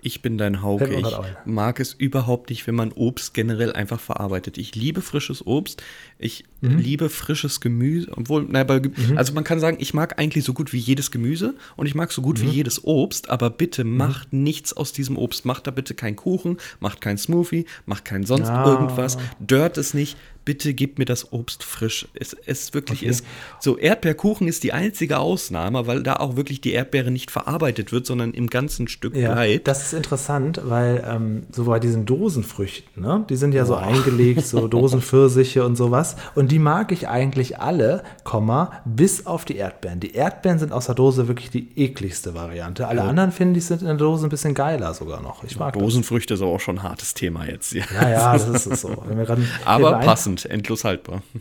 [0.06, 0.86] Ich bin dein Hauke.
[0.94, 1.04] Ich
[1.46, 4.56] mag es überhaupt nicht, wenn man Obst generell einfach verarbeitet.
[4.56, 5.82] Ich liebe frisches Obst.
[6.16, 6.78] Ich Mhm.
[6.78, 8.12] liebe frisches Gemüse.
[8.16, 11.10] Obwohl, naja, bei, Ge- also man kann sagen, ich mag eigentlich so gut wie jedes
[11.10, 12.24] Gemüse und ich mag so Mhm.
[12.24, 15.44] gut wie jedes Obst, aber bitte macht nichts aus diesem Obst.
[15.44, 18.64] Macht da bitte keinen Kuchen, macht keinen Smoothie, macht kein sonst Ja.
[18.64, 19.18] irgendwas.
[19.40, 20.16] Dört es nicht.
[20.46, 22.08] Bitte gib mir das Obst frisch.
[22.14, 23.10] Es, es wirklich Okay.
[23.10, 23.24] ist.
[23.60, 28.06] So, Erdbeerkuchen ist die einzige Ausnahme, weil da auch wirklich die Erdbeere nicht verarbeitet wird,
[28.06, 29.68] sondern im ganzen Stück Ja, bleibt.
[29.68, 34.46] das ist interessant, weil ähm, so bei diesen Dosenfrüchten, ne, die sind ja so eingelegt,
[34.46, 34.66] so
[35.00, 36.16] Dosenpfirsiche und sowas.
[36.34, 40.00] Und die mag ich eigentlich alle, Komma, bis auf die Erdbeeren.
[40.00, 42.86] Die Erdbeeren sind aus der Dose wirklich die ekligste Variante.
[42.88, 45.42] Alle anderen finde ich sind in der Dose ein bisschen geiler sogar noch.
[45.44, 47.72] Ich mag Dosenfrüchte ist aber auch schon ein hartes Thema jetzt.
[47.72, 47.82] Ja.
[47.90, 48.00] das.
[48.02, 48.96] Ja, ja, das ist es so.
[49.06, 51.22] Wenn wir gerade- aber wir passend, endlos haltbar.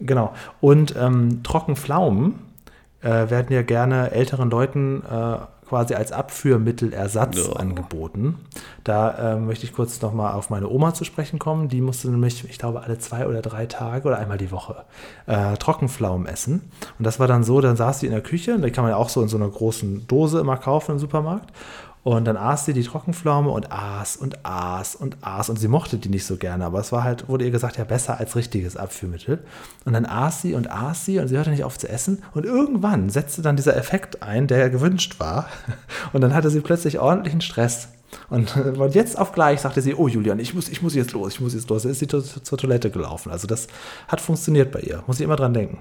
[0.00, 0.34] Genau.
[0.60, 2.34] Und ähm, Trockenpflaumen
[3.00, 5.36] äh, werden ja gerne älteren Leuten äh,
[5.68, 7.52] quasi als Abführmittelersatz Ja.
[7.54, 8.38] angeboten.
[8.82, 11.68] Da ähm, möchte ich kurz nochmal auf meine Oma zu sprechen kommen.
[11.68, 14.84] Die musste nämlich, ich glaube, alle zwei oder drei Tage oder einmal die Woche
[15.26, 16.70] äh, Trockenpflaumen essen.
[16.98, 18.90] Und das war dann so, dann saß sie in der Küche, und die kann man
[18.90, 21.50] ja auch so in so einer großen Dose immer kaufen im Supermarkt.
[22.04, 25.48] Und dann aß sie die Trockenpflaume und aß und aß und aß.
[25.48, 27.84] Und sie mochte die nicht so gerne, aber es war halt, wurde ihr gesagt, ja,
[27.84, 29.38] besser als richtiges Abführmittel.
[29.86, 32.22] Und dann aß sie und aß sie und sie hörte nicht auf zu essen.
[32.34, 35.48] Und irgendwann setzte dann dieser Effekt ein, der ja gewünscht war.
[36.12, 37.88] Und dann hatte sie plötzlich ordentlichen Stress.
[38.28, 41.34] Und von jetzt auf gleich sagte sie, oh Julian, ich muss, ich muss jetzt los,
[41.34, 41.82] ich muss jetzt los.
[41.82, 43.32] Dann ist sie zur, zur Toilette gelaufen.
[43.32, 43.66] Also das
[44.08, 45.02] hat funktioniert bei ihr.
[45.06, 45.78] Muss ich immer dran denken.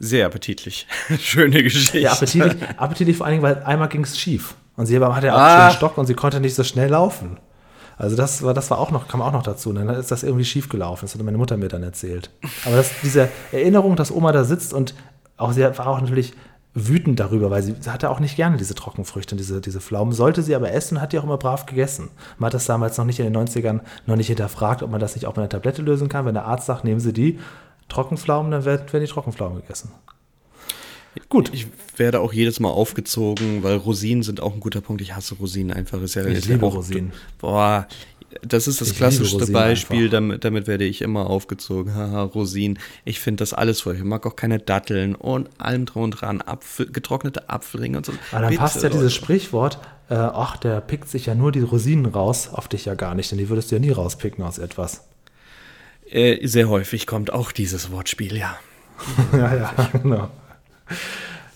[0.00, 0.88] Sehr appetitlich.
[1.20, 2.00] Schöne Geschichte.
[2.00, 4.56] Ja, appetitlich, appetitlich vor allen Dingen, weil einmal ging es schief.
[4.80, 5.66] Und sie hatte ja auch Ah.
[5.66, 7.38] einen Stock und sie konnte nicht so schnell laufen.
[7.98, 9.68] Also das war, das war auch noch, kam auch noch dazu.
[9.68, 11.00] Und dann ist das irgendwie schief gelaufen.
[11.02, 12.30] Das hat meine Mutter mir dann erzählt.
[12.64, 14.94] Aber das, diese Erinnerung, dass Oma da sitzt und
[15.36, 16.32] auch sie war auch natürlich
[16.72, 20.14] wütend darüber, weil sie hatte auch nicht gerne diese Trockenfrüchte und diese, diese Pflaumen.
[20.14, 22.08] Sollte sie aber essen, hat die auch immer brav gegessen.
[22.38, 25.14] Man hat das damals noch nicht in den 90ern noch nicht hinterfragt, ob man das
[25.14, 26.24] nicht auch mit einer Tablette lösen kann.
[26.24, 27.38] Wenn der Arzt sagt, nehmen Sie die
[27.90, 29.90] Trockenpflaumen, dann werden, werden die Trockenpflaumen gegessen.
[31.28, 31.50] Gut.
[31.52, 35.02] Ich werde auch jedes Mal aufgezogen, weil Rosinen sind auch ein guter Punkt.
[35.02, 36.00] Ich hasse Rosinen einfach.
[36.02, 37.12] Ist ja, Ich liebe auch, Rosinen.
[37.38, 37.86] Boah,
[38.42, 40.12] das ist das Ich klassischste Beispiel, einfach.
[40.12, 41.94] damit, damit werde ich immer aufgezogen.
[41.94, 42.78] Haha, Rosinen.
[43.04, 43.96] Ich finde das alles voll.
[43.96, 46.40] Ich mag auch keine Datteln und allem drum und dran.
[46.42, 48.12] Apfel, getrocknete Apfelringe und so.
[48.30, 48.98] Aber dann Bitte, passt ja Leute.
[48.98, 52.94] dieses Sprichwort, äh, ach, der pickt sich ja nur die Rosinen raus, auf dich ja
[52.94, 55.04] gar nicht, denn die würdest du ja nie rauspicken aus etwas.
[56.08, 58.56] Äh, sehr häufig kommt auch dieses Wortspiel, ja.
[59.32, 60.28] ja, ja, genau.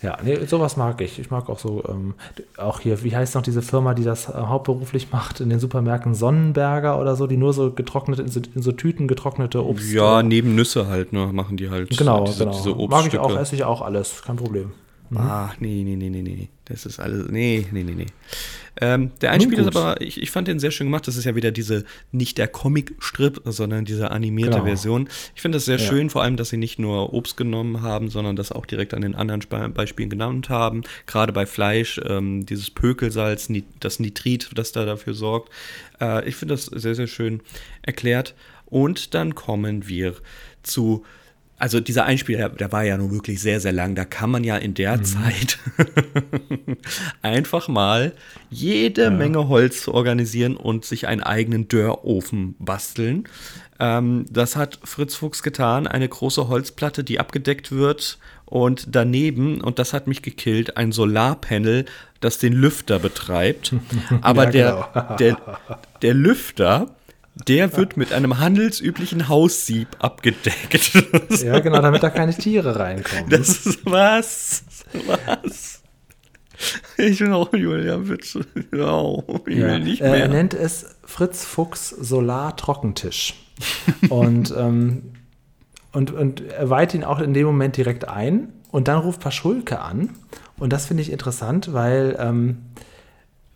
[0.05, 1.19] Ja, nee, sowas mag ich.
[1.19, 2.13] Ich mag auch so, ähm,
[2.59, 6.15] auch hier, wie heißt noch diese Firma, die das äh, hauptberuflich macht in den Supermärkten,
[6.15, 9.91] Sonnenberger oder so, die nur so getrocknete, in so, in so Tüten getrocknete Obst.
[9.91, 12.53] Ja, neben Nüsse halt, ne, machen die halt genau, diese, genau.
[12.53, 14.73] diese Mag ich auch, esse ich auch alles, kein Problem.
[15.15, 16.49] Ah, nee, nee, nee, nee, nee.
[16.65, 17.29] Das ist alles.
[17.31, 18.07] Nee, nee, nee, nee.
[18.81, 21.07] Ähm, der Einspieler ist aber, ich, ich fand den sehr schön gemacht.
[21.07, 24.65] Das ist ja wieder diese, nicht der Comic-Strip, sondern diese animierte Genau.
[24.65, 25.09] Version.
[25.37, 25.87] Ich finde das sehr Ja.
[25.87, 29.03] schön, vor allem, dass sie nicht nur Obst genommen haben, sondern das auch direkt an
[29.03, 30.83] den anderen Spe Beispielen genannt haben.
[31.07, 35.53] Gerade bei Fleisch, ähm, dieses Pökelsalz, das Nitrit, das da dafür sorgt.
[36.01, 37.43] Äh, ich finde das sehr, sehr schön
[37.83, 38.35] erklärt.
[38.67, 40.15] Und dann kommen wir
[40.65, 41.05] zu
[41.59, 43.95] also dieser Einspieler, der, der war ja nun wirklich sehr, sehr lang.
[43.95, 45.59] Da kann man ja in der Zeit
[47.23, 48.13] einfach mal
[48.51, 53.25] jede Menge Holz organisieren und sich einen eigenen Dörrofen basteln.
[53.79, 55.87] Ähm, das hat Fritz Fuchs getan.
[55.87, 58.19] Eine große Holzplatte, die abgedeckt wird.
[58.47, 61.87] Und daneben, und das hat mich gekillt, ein Solarpanel,
[62.21, 63.75] das den Lüfter betreibt.
[64.21, 65.17] Aber Ja, der, genau.
[65.17, 65.39] der,
[66.03, 66.95] der Lüfter,
[67.35, 70.93] der wird mit einem handelsüblichen Haussieb abgedeckt.
[71.43, 73.29] Ja, genau, damit da keine Tiere reinkommen.
[73.29, 74.65] Das ist was?
[75.07, 75.83] Was?
[76.97, 78.47] Ich will auch Julia, bitte.
[78.71, 79.67] No, ich Ja.
[79.67, 80.21] will nicht Äh, mehr.
[80.23, 83.35] Er nennt es Fritz Fuchs Solar-Trockentisch.
[84.09, 85.13] und, ähm,
[85.93, 88.53] und, und er weiht ihn auch in dem Moment direkt ein.
[88.71, 90.11] Und dann ruft Paschulke an.
[90.57, 92.59] Und das finde ich interessant, weil, ähm,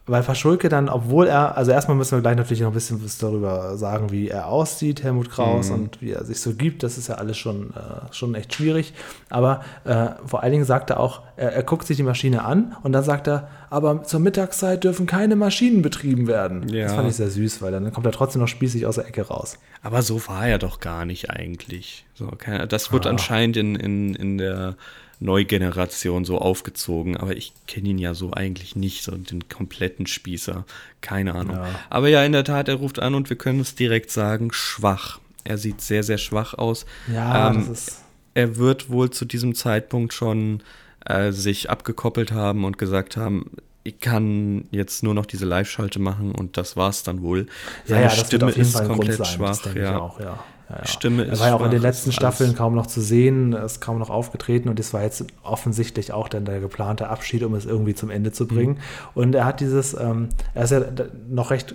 [0.08, 3.18] weil Paschulke dann, obwohl er, also erstmal müssen wir gleich natürlich noch ein bisschen was
[3.18, 6.82] darüber sagen, wie er aussieht, Helmut Kraus, und wie er sich so gibt.
[6.82, 8.94] Das ist ja alles schon, äh, schon echt schwierig.
[9.30, 12.76] Aber äh, vor allen Dingen sagt er auch, er, er guckt sich die Maschine an
[12.82, 16.68] und dann sagt er, aber zur Mittagszeit dürfen keine Maschinen betrieben werden.
[16.68, 16.84] Ja.
[16.84, 19.22] Das fand ich sehr süß, weil dann kommt er trotzdem noch spießig aus der Ecke
[19.28, 19.58] raus.
[19.82, 22.06] Aber so war er doch gar nicht eigentlich.
[22.14, 22.30] So,
[22.68, 23.10] das wird Ah.
[23.10, 24.74] anscheinend in, in, in der
[25.20, 30.64] Neugeneration so aufgezogen, aber ich kenne ihn ja so eigentlich nicht, so den kompletten Spießer.
[31.00, 31.56] Keine Ahnung.
[31.56, 31.68] Ja.
[31.90, 35.18] Aber ja, in der Tat, er ruft an und wir können es direkt sagen, schwach.
[35.44, 36.86] Er sieht sehr, sehr schwach aus.
[37.12, 38.02] Ja, Ähm, das ist.
[38.34, 40.62] er wird wohl zu diesem Zeitpunkt schon
[41.04, 43.50] äh, sich abgekoppelt haben und gesagt haben,
[43.84, 47.46] ich kann jetzt nur noch diese Live-Schalte machen und das war's dann wohl.
[47.86, 49.24] Ja, ja, das wird auf jeden Fall ein Grund sein.
[49.26, 49.90] schwach, ja.
[49.92, 50.44] ich auch, ja.
[50.68, 50.86] Ja, ja.
[50.86, 53.80] Stimme er ist war ja auch in den letzten Staffeln kaum noch zu sehen, ist
[53.80, 57.64] kaum noch aufgetreten und das war jetzt offensichtlich auch dann der geplante Abschied, um es
[57.64, 58.74] irgendwie zum Ende zu bringen.
[58.74, 58.78] Mhm.
[59.14, 60.82] Und er hat dieses, ähm, er ist ja
[61.28, 61.74] noch recht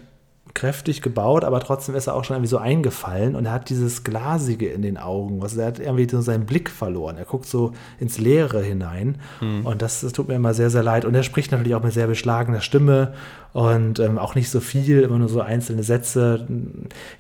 [0.54, 4.04] kräftig gebaut, aber trotzdem ist er auch schon irgendwie so eingefallen und er hat dieses
[4.04, 5.42] Glasige in den Augen.
[5.42, 7.18] Also er hat irgendwie so seinen Blick verloren.
[7.18, 9.66] Er guckt so ins Leere hinein Mhm.
[9.66, 11.06] und das, das tut mir immer sehr, sehr leid.
[11.06, 13.14] Und er spricht natürlich auch mit sehr beschlagener Stimme
[13.54, 16.48] und ähm, auch nicht so viel, immer nur so einzelne Sätze.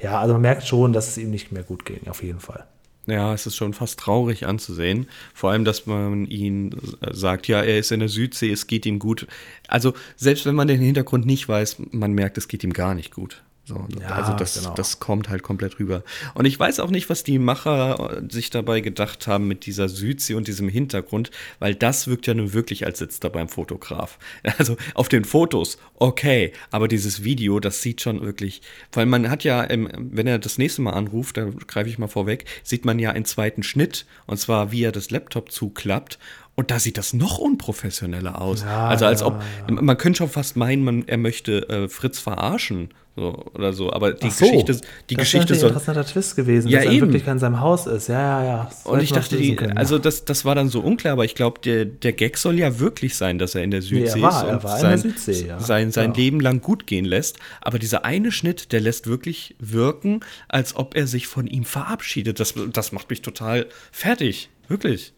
[0.02, 2.66] Ja, also man merkt schon, dass es ihm nicht mehr gut ging, auf jeden Fall.
[3.06, 5.08] Ja, es ist schon fast traurig anzusehen.
[5.34, 6.76] Vor allem, dass man ihn
[7.12, 9.28] sagt, ja, er ist in der Südsee, es geht ihm gut.
[9.68, 13.14] Also, selbst wenn man den Hintergrund nicht weiß, man merkt, es geht ihm gar nicht
[13.14, 13.44] gut.
[13.66, 14.74] So, Ja, also das, genau.
[14.76, 16.04] das kommt halt komplett rüber.
[16.34, 19.88] Und ich weiß auch nicht, was die Macher äh, sich dabei gedacht haben mit dieser
[19.88, 24.18] Südsee und diesem Hintergrund, weil das wirkt ja nun wirklich, als sitzt da beim Fotograf.
[24.58, 29.44] Also auf den Fotos, okay, aber dieses Video, das sieht schon wirklich, weil man hat
[29.44, 33.12] ja, wenn er das nächste Mal anruft, da greife ich mal vorweg, sieht man ja
[33.12, 36.20] einen zweiten Schnitt und zwar, wie er das Laptop zuklappt.
[36.56, 38.62] Und da sieht das noch unprofessioneller aus.
[38.62, 42.90] Ja, also als ob, man könnte schon fast meinen, man, er möchte äh, Fritz verarschen
[43.16, 43.94] so, oder so.
[43.94, 44.74] Aber die so, Geschichte,
[45.10, 47.08] die das ist Geschichte soll, ein interessanter Twist gewesen, Ja, dass er eben.
[47.08, 48.08] wirklich in seinem Haus ist.
[48.08, 48.70] Ja, ja, ja.
[48.86, 51.86] Und ich dachte, die, also das, das war dann so unklar, aber ich glaube, der,
[51.86, 54.64] der Gag soll ja wirklich sein, dass er in der Südsee war, ist er und
[54.64, 55.60] war in sein, der Südsee, ja.
[55.60, 56.18] sein, sein Ja.
[56.18, 57.38] Leben lang gut gehen lässt.
[57.62, 62.40] Aber dieser eine Schnitt, der lässt wirklich wirken, als ob er sich von ihm verabschiedet.
[62.40, 64.50] Das, das macht mich total fertig.
[64.68, 65.14] Wirklich.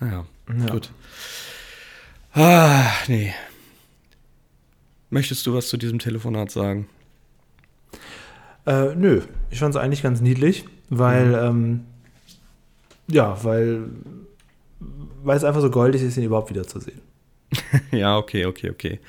[0.00, 0.26] Naja,
[0.70, 0.90] gut.
[2.32, 3.32] Ah, nee.
[5.10, 6.88] Möchtest du was zu diesem Telefonat sagen?
[8.68, 11.86] Äh, nö, ich fand es eigentlich ganz niedlich, weil, ähm,
[13.06, 13.84] ja, weil,
[15.22, 17.00] weil es einfach so goldig ist, ihn überhaupt wiederzusehen.
[17.92, 19.00] Ja, okay, okay, okay.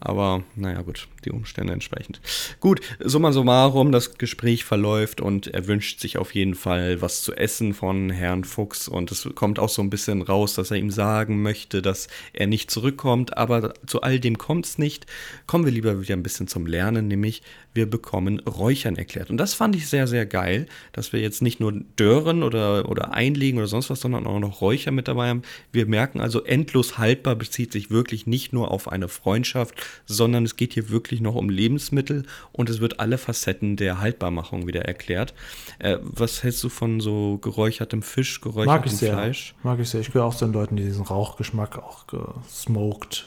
[0.00, 2.20] Aber naja, gut, die Umstände entsprechend.
[2.60, 7.34] Gut, summa summarum, das Gespräch verläuft und er wünscht sich auf jeden Fall was zu
[7.34, 10.90] essen von Herrn Fuchs und es kommt auch so ein bisschen raus, dass er ihm
[10.90, 15.06] sagen möchte, dass er nicht zurückkommt, aber zu all dem kommt es nicht.
[15.46, 17.42] Kommen wir lieber wieder ein bisschen zum Lernen, nämlich
[17.76, 19.30] wir bekommen Räuchern erklärt.
[19.30, 23.12] Und das fand ich sehr, sehr geil, dass wir jetzt nicht nur Dören oder, oder
[23.12, 25.42] einlegen oder sonst was, sondern auch noch Räucher mit dabei haben.
[25.72, 29.74] Wir merken also, endlos haltbar bezieht sich wirklich nicht nur auf eine Freundschaft,
[30.06, 34.66] sondern es geht hier wirklich noch um Lebensmittel und es wird alle Facetten der Haltbarmachung
[34.66, 35.34] wieder erklärt.
[35.78, 39.12] Äh, was hältst du von so geräuchertem Fisch, geräuchertem Mag ich sehr.
[39.12, 39.54] Fleisch?
[39.62, 40.00] Mag ich sehr.
[40.00, 42.04] Ich gehöre auch zu den Leuten, die diesen Rauchgeschmack auch
[42.48, 43.26] smoked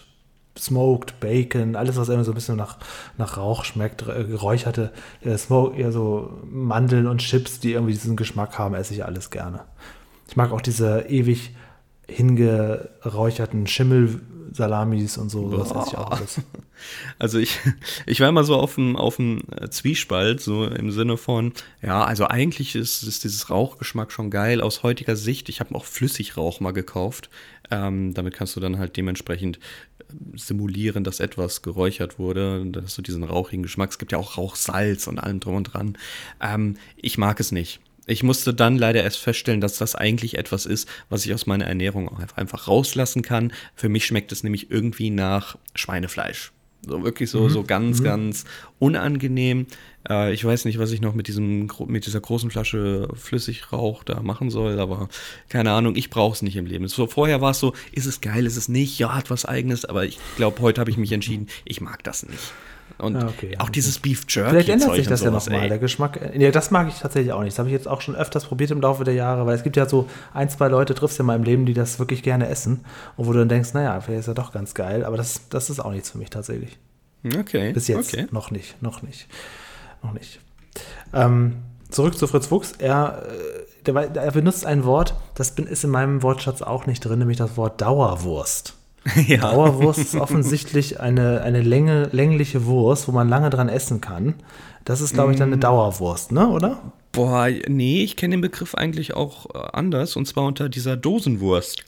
[0.60, 2.78] Smoked, Bacon, alles, was immer so ein bisschen nach,
[3.18, 8.18] nach Rauch schmeckt, äh, geräucherte äh, Smoke, eher so Mandeln und Chips, die irgendwie diesen
[8.18, 9.62] Geschmack haben, esse ich alles gerne.
[10.28, 11.56] Ich mag auch diese ewig
[12.08, 13.68] hingeräucherten
[14.50, 16.42] Schimmelsalamis und so, das esse ich auch alles.
[17.18, 17.60] Also ich,
[18.06, 22.06] ich war immer so auf dem, auf dem äh, Zwiespalt, so im Sinne von, ja,
[22.06, 25.50] also eigentlich ist, ist dieses Rauchgeschmack schon geil aus heutiger Sicht.
[25.50, 27.30] Ich habe auch Flüssigrauch mal gekauft.
[27.70, 33.02] Ähm, damit kannst du dann halt dementsprechend äh, simulieren, dass etwas geräuchert wurde, dass du
[33.02, 33.90] diesen rauchigen Geschmack.
[33.90, 35.98] Es gibt ja auch Rauchsalz und allem drum und dran.
[36.40, 37.82] Ähm, ich mag es nicht.
[38.10, 41.66] Ich musste dann leider erst feststellen, dass das eigentlich etwas ist, was ich aus meiner
[41.66, 43.54] Ernährung einfach rauslassen kann.
[43.76, 46.52] Für mich schmeckt es nämlich irgendwie nach Schweinefleisch.
[46.82, 47.50] So wirklich so, mhm.
[47.50, 48.04] so ganz, mhm.
[48.06, 48.46] ganz
[48.80, 49.68] unangenehm.
[50.10, 54.24] Äh, ich weiß nicht, was ich noch mit, diesem, mit dieser großen Flasche Flüssigrauch da
[54.24, 55.10] machen soll, aber
[55.50, 56.88] keine Ahnung, ich brauche es nicht im Leben.
[56.88, 59.86] So, vorher war es so, ist es geil, ist es nicht, ja, hat was eigenes,
[59.86, 62.54] aber ich glaube, heute habe ich mich entschieden, ich mag das nicht.
[63.00, 63.72] Und ah, okay, auch okay.
[63.76, 64.50] dieses Beef Jerky.
[64.50, 66.20] Vielleicht ändert sich das ja nochmal, der Geschmack.
[66.38, 67.54] Ja, das mag ich tatsächlich auch nicht.
[67.54, 69.78] Das habe ich jetzt auch schon öfters probiert im Laufe der Jahre, weil es gibt
[69.78, 72.50] ja so ein, zwei Leute, triffst du ja mal im Leben, die das wirklich gerne
[72.50, 72.84] essen.
[73.16, 75.70] Und wo du dann denkst, naja, vielleicht ist ja doch ganz geil, aber das, das
[75.70, 76.78] ist auch nichts für mich tatsächlich.
[77.26, 77.72] Okay.
[77.72, 78.28] Bis jetzt okay.
[78.32, 79.28] noch nicht, noch nicht,
[80.04, 80.42] noch nicht.
[81.14, 81.56] Ähm,
[81.90, 82.74] zurück zu Fritz Fuchs.
[82.80, 87.20] Er, äh, der, er benutzt ein Wort, das ist in meinem Wortschatz auch nicht drin,
[87.20, 88.76] nämlich das Wort Dauerwurst.
[89.28, 89.38] Ja.
[89.38, 94.36] Dauerwurst ist offensichtlich eine, eine Länge, längliche Wurst, wo man lange dran essen kann.
[94.86, 95.62] Das ist, glaube ich, dann eine mm.
[95.62, 96.82] Dauerwurst, ne, oder?
[97.12, 101.84] Boah, nee, ich kenne den Begriff eigentlich auch äh, anders, und zwar unter dieser Dosenwurst.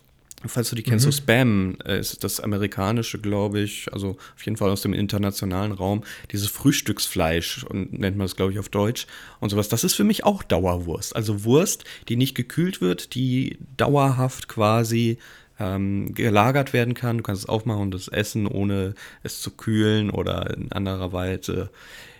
[0.45, 1.11] Falls du die kennst, mhm.
[1.11, 5.71] so Spam äh, ist das amerikanische, glaube ich, also auf jeden Fall aus dem internationalen
[5.71, 9.05] Raum, dieses Frühstücksfleisch und nennt man es, glaube ich, auf Deutsch
[9.39, 9.69] und sowas.
[9.69, 11.15] Das ist für mich auch Dauerwurst.
[11.15, 15.19] Also Wurst, die nicht gekühlt wird, die dauerhaft quasi
[15.61, 17.17] ähm, gelagert werden kann.
[17.17, 21.69] Du kannst es aufmachen und es essen, ohne es zu kühlen oder in anderer Weise,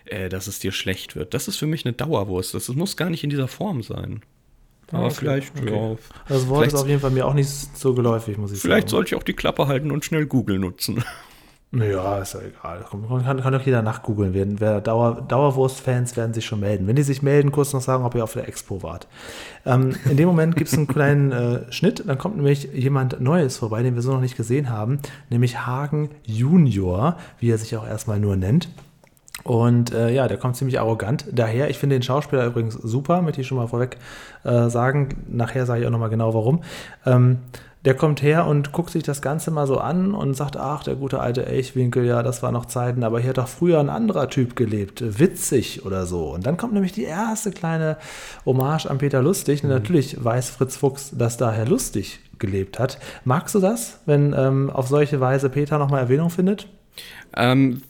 [0.05, 1.33] äh, dass es dir schlecht wird.
[1.33, 2.53] Das ist für mich eine Dauerwurst.
[2.53, 4.21] Das, das muss gar nicht in dieser Form sein.
[4.91, 5.73] Aber okay, vielleicht, okay.
[5.73, 5.95] ja.
[6.27, 8.61] Das Wort ist auf jeden Fall mir auch nicht so geläufig, muss ich vielleicht sagen.
[8.61, 11.03] Vielleicht sollte ich auch die Klappe halten und schnell Google nutzen.
[11.73, 12.85] Naja, ist ja egal.
[13.23, 14.33] Kann, kann doch jeder nachgoogeln.
[14.33, 16.85] Wer, wer Dauer, Dauerwurst-Fans werden sich schon melden.
[16.85, 19.07] Wenn die sich melden, kurz noch sagen, ob ihr auf der Expo wart.
[19.65, 22.03] Ähm, in dem Moment gibt es einen kleinen äh, Schnitt.
[22.05, 24.99] Dann kommt nämlich jemand Neues vorbei, den wir so noch nicht gesehen haben.
[25.29, 28.67] Nämlich Hagen Junior, wie er sich auch erstmal nur nennt.
[29.43, 31.69] Und äh, ja, der kommt ziemlich arrogant daher.
[31.69, 33.97] Ich finde den Schauspieler übrigens super, möchte ich schon mal vorweg
[34.43, 35.23] äh, sagen.
[35.29, 36.63] Nachher sage ich auch nochmal genau warum.
[37.05, 37.39] Ähm,
[37.85, 40.95] der kommt her und guckt sich das Ganze mal so an und sagt, ach, der
[40.95, 44.29] gute alte Elchwinkel, ja, das war noch Zeiten, aber hier hat doch früher ein anderer
[44.29, 46.29] Typ gelebt, witzig oder so.
[46.29, 47.97] Und dann kommt nämlich die erste kleine
[48.45, 49.63] Hommage an Peter Lustig.
[49.63, 49.75] Und mhm.
[49.75, 52.99] natürlich weiß Fritz Fuchs, dass da Herr Lustig gelebt hat.
[53.25, 56.67] Magst du das, wenn ähm, auf solche Weise Peter nochmal Erwähnung findet?
[57.35, 57.81] Ähm,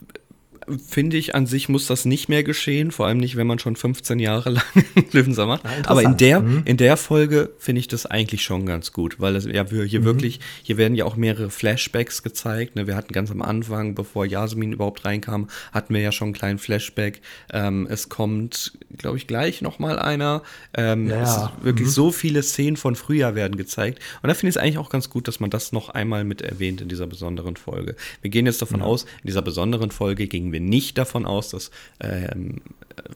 [0.88, 3.76] finde ich, an sich muss das nicht mehr geschehen, vor allem nicht, wenn man schon
[3.76, 4.64] 15 Jahre lang
[5.12, 5.64] Löwensau macht.
[5.64, 6.64] Ja, Aber in der, mhm.
[6.66, 10.06] in der Folge finde ich das eigentlich schon ganz gut, weil das ja hier mhm.
[10.06, 12.76] wirklich, hier werden ja auch mehrere Flashbacks gezeigt.
[12.76, 12.88] Ne?
[12.88, 16.60] Wir hatten ganz am Anfang, bevor Jasmin überhaupt reinkam, hatten wir ja schon einen kleinen
[16.60, 17.22] Flashback.
[17.52, 20.44] Ähm, es kommt, glaube ich, gleich nochmal einer.
[20.76, 21.92] Ähm, ja, es wirklich mhm.
[21.92, 24.00] so viele Szenen von früher werden gezeigt.
[24.22, 26.42] Und da finde ich es eigentlich auch ganz gut, dass man das noch einmal mit
[26.42, 27.96] erwähnt in dieser besonderen Folge.
[28.22, 31.72] Wir gehen jetzt davon aus, in dieser besonderen Folge gingen wir nicht davon aus, dass
[32.00, 32.62] ähm,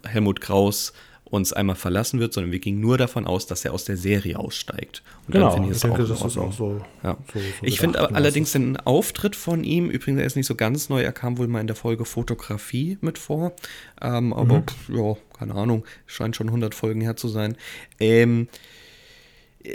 [0.04, 0.94] Helmut Kraus
[1.24, 4.38] uns einmal verlassen wird, sondern wir gingen nur davon aus, dass er aus der Serie
[4.38, 5.02] aussteigt.
[5.26, 6.82] Und genau, dann ich, ich denke, das ist auch so.
[7.04, 7.18] Ja.
[7.34, 10.88] so, so ich finde allerdings den Auftritt von ihm, übrigens, er ist nicht so ganz
[10.88, 13.54] neu, er kam wohl mal in der Folge Fotografie mit vor,
[14.02, 14.96] ähm, aber mhm.
[14.96, 17.58] ja, keine Ahnung, scheint schon 100 Folgen her zu sein.
[18.00, 18.48] Ähm,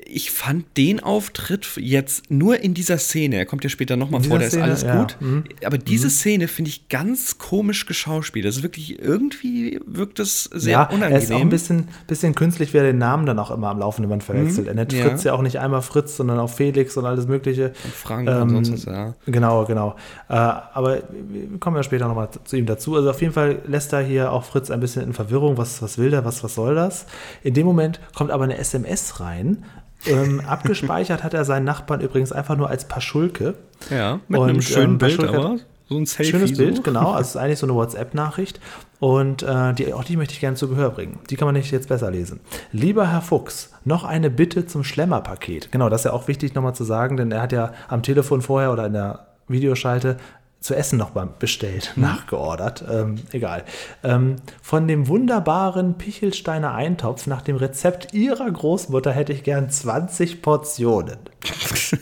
[0.06, 4.38] ich fand den Auftritt jetzt nur in dieser Szene, er kommt ja später nochmal vor,
[4.38, 5.00] da ist alles ja.
[5.00, 5.16] gut.
[5.20, 5.44] Mhm.
[5.64, 6.10] Aber diese mhm.
[6.10, 8.44] Szene finde ich ganz komisch geschauspielt.
[8.44, 11.12] Das ist wirklich, irgendwie wirkt es sehr ja, unangenehm.
[11.12, 13.80] Er ist auch ein bisschen, bisschen künstlich, wie er den Namen dann auch immer am
[13.80, 14.66] laufenden Band verwechselt.
[14.66, 14.68] Mhm.
[14.68, 15.32] Er nennt Fritz ja.
[15.32, 17.72] auch nicht einmal Fritz, sondern auch Felix und alles Mögliche.
[17.84, 19.14] Und Frank ähm, und sonst was, ja.
[19.26, 19.96] Genau, genau.
[20.28, 22.94] Äh, aber wir kommen ja später nochmal zu ihm dazu.
[22.94, 25.58] Also auf jeden Fall lässt er hier auch Fritz ein bisschen in Verwirrung.
[25.58, 26.24] Was, was will der?
[26.24, 27.06] Was, was soll das?
[27.42, 29.64] In dem Moment kommt aber eine SMS rein
[30.06, 33.54] ähm, abgespeichert hat er seinen Nachbarn übrigens einfach nur als Paschulke.
[33.90, 35.58] Ja, mit und, einem schönen ähm, Bild, aber
[35.88, 36.30] So ein Selfie.
[36.30, 36.56] Schönes so.
[36.56, 37.12] Bild, genau.
[37.12, 38.60] Also es ist eigentlich so eine WhatsApp-Nachricht.
[38.98, 41.18] Und äh, die, auch die möchte ich gerne zu Gehör bringen.
[41.30, 42.40] Die kann man nicht jetzt besser lesen.
[42.70, 45.72] Lieber Herr Fuchs, noch eine Bitte zum Schlemmerpaket.
[45.72, 48.42] Genau, das ist ja auch wichtig nochmal zu sagen, denn er hat ja am Telefon
[48.42, 50.18] vorher oder in der Videoschalte
[50.60, 53.64] zu essen noch mal bestellt, nachgeordert, ähm, egal.
[54.04, 60.42] Ähm, von dem wunderbaren Pichelsteiner Eintopf nach dem Rezept ihrer Großmutter hätte ich gern 20
[60.42, 61.18] Portionen.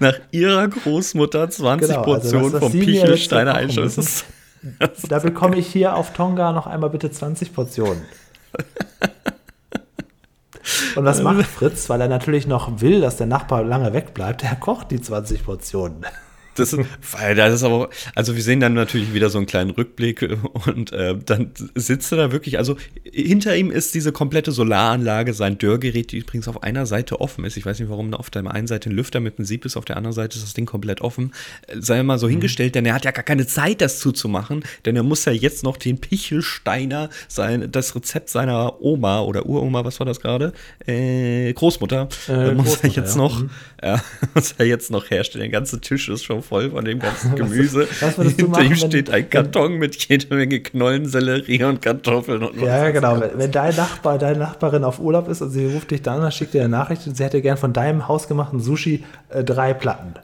[0.00, 4.24] Nach ihrer Großmutter 20 Genau, also Portionen das, was vom Pichelsteiner müssen,
[5.08, 8.02] Da bekomme ich hier auf Tonga noch einmal bitte 20 Portionen.
[10.96, 14.42] Und was macht Fritz, weil er natürlich noch will, dass der Nachbar lange wegbleibt?
[14.42, 16.04] Er kocht die 20 Portionen.
[16.54, 16.84] Das ist,
[17.18, 20.28] weil das ist aber, also wir sehen dann natürlich wieder so einen kleinen Rückblick
[20.66, 22.76] und äh, dann sitzt er da wirklich, also
[23.10, 27.56] hinter ihm ist diese komplette Solaranlage, sein Dörrgerät, die übrigens auf einer Seite offen ist.
[27.56, 29.86] Ich weiß nicht, warum auf der einen Seite ein Lüfter mit einem Sieb ist, auf
[29.86, 31.32] der anderen Seite ist das Ding komplett offen.
[31.78, 35.02] Sei mal so hingestellt, denn er hat ja gar keine Zeit, das zuzumachen, denn er
[35.04, 40.06] muss ja jetzt noch den Pichelsteiner, sein, das Rezept seiner Oma oder Uroma, was war
[40.06, 40.52] das gerade?
[40.86, 43.22] Äh, Großmutter, Äh, äh, muss er Großmutter, jetzt ja.
[43.22, 43.50] noch, Mhm.
[43.82, 44.02] ja,
[44.34, 45.42] muss er jetzt noch herstellen.
[45.42, 47.86] Der ganze Tisch ist schon voll von dem ganzen Gemüse.
[48.00, 51.64] was du Hinter ihm machen, wenn- steht ein wenn- Karton mit jede Menge Knollen, Sellerie
[51.64, 53.20] und Kartoffeln und was Ja, genau.
[53.20, 56.22] Wenn, wenn dein Nachbar, deine Nachbarin auf Urlaub ist und sie ruft dich dann an,
[56.22, 59.72] dann schickt dir eine Nachricht und sie hätte gern von deinem hausgemachten Sushi äh, drei
[59.74, 60.14] Platten.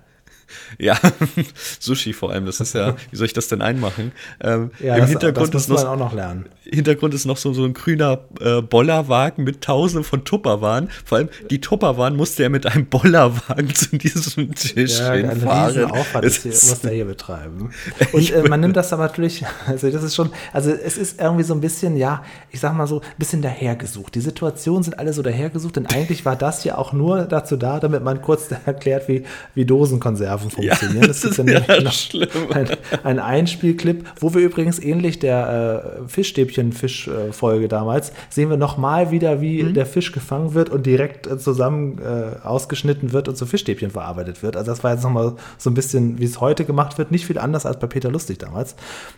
[0.79, 0.99] Ja,
[1.81, 4.13] Sushi vor allem, das ist ja, wie soll ich das denn einmachen?
[4.41, 6.47] Ähm, Ja, Im das, Hintergrund, das ist noch, auch noch lernen.
[6.65, 10.89] Hintergrund ist noch so, so ein grüner äh, Bollerwagen mit tausenden von Tupperwaren.
[11.05, 15.67] Vor allem die Tupperwaren musste er mit einem Bollerwagen zu diesem Tisch Ja, ein hinfahren.
[15.69, 17.71] Riesenaufwand Es ist hier, muss der hier betreiben.
[18.13, 21.45] Und äh, man nimmt das aber natürlich, also das ist schon, also es ist irgendwie
[21.45, 24.15] so ein bisschen, ja, ich sag mal so, ein bisschen dahergesucht.
[24.15, 27.81] Die Situationen sind alle so dahergesucht, denn eigentlich war das ja auch nur dazu da,
[27.81, 31.07] damit man kurz erklärt, wie, wie Dosenkonserven funktionieren.
[31.07, 32.29] das gibt ist ja nämlich noch schlimm.
[32.53, 32.69] Ein,
[33.05, 39.63] ein Einspielclip, wo wir übrigens ähnlich der äh, Fischstäbchen-Fisch-Folge damals, sehen wir nochmal wieder, wie
[39.63, 39.75] Mhm.
[39.75, 44.43] der Fisch gefangen wird und direkt äh, zusammen äh, ausgeschnitten wird und zu Fischstäbchen verarbeitet
[44.43, 44.57] wird.
[44.57, 47.39] Also das war jetzt nochmal so ein bisschen, wie es heute gemacht wird, nicht viel
[47.39, 48.77] anders als bei Peter Lustig damals.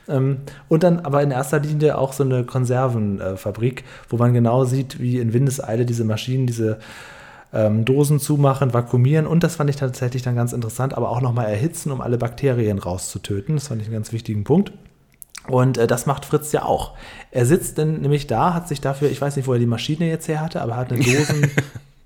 [0.08, 5.00] Ähm, und dann aber in erster Linie auch so eine Konservenfabrik, wo man genau sieht,
[5.00, 6.78] wie in Windeseile diese Maschinen, diese
[7.52, 11.46] ähm, Dosen zumachen, vakuumieren und das fand ich tatsächlich dann ganz interessant, aber auch nochmal
[11.46, 13.56] erhitzen, um alle Bakterien rauszutöten.
[13.56, 14.72] Das fand ich einen ganz wichtigen Punkt.
[15.48, 16.94] Und äh, das macht Fritz ja auch.
[17.30, 20.08] Er sitzt dann nämlich da, hat sich dafür, ich weiß nicht, wo er die Maschine
[20.08, 21.50] jetzt her hatte, aber er hat eine Dosen.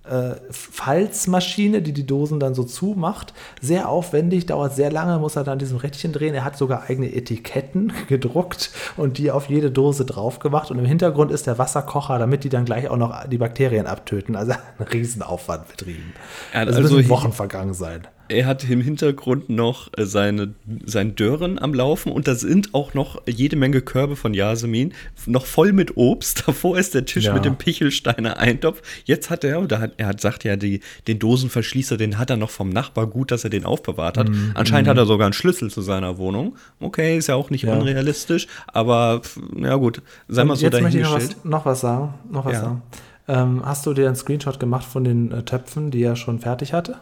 [0.05, 3.33] Äh, Falzmaschine, die die Dosen dann so zumacht.
[3.61, 6.35] Sehr aufwendig, dauert sehr lange, muss er dann diesem Rädchen drehen.
[6.35, 10.71] Er hat sogar eigene Etiketten gedruckt und die auf jede Dose drauf gemacht.
[10.71, 14.37] Und im Hintergrund ist der Wasserkocher, damit die dann gleich auch noch die Bakterien abtöten.
[14.37, 16.13] Also ein Riesenaufwand betrieben.
[16.53, 18.07] Hat also, also müssen Wochen vergangen sein.
[18.35, 22.95] Er hat im Hintergrund noch äh, seine, sein Dörren am Laufen und da sind auch
[22.95, 24.93] noch jede Menge Körbe von Yasemin,
[25.27, 26.45] noch voll mit Obst.
[26.47, 27.35] Davor ist der Tisch Ja.
[27.35, 28.83] mit dem Pichelsteiner Eintopf.
[29.05, 32.37] Jetzt hat er, oder hat, er hat, sagt ja, die, den Dosenverschließer, den hat er
[32.37, 34.31] noch vom Nachbar gut, dass er den aufbewahrt hat.
[34.55, 36.57] Anscheinend hat er sogar einen Schlüssel zu seiner Wohnung.
[36.81, 37.71] Okay, ist ja auch nicht Mhm.
[37.71, 37.77] Ja.
[37.79, 39.23] unrealistisch, aber
[39.55, 41.39] na gut, sei mal so jetzt möchte ich noch dahingestellt.
[41.45, 42.15] was, noch was sagen.
[42.31, 42.61] Noch was Ja.
[42.61, 42.83] sagen.
[43.27, 46.73] Ähm, hast du dir einen Screenshot gemacht von den äh, Töpfen, die er schon fertig
[46.75, 46.97] hatte?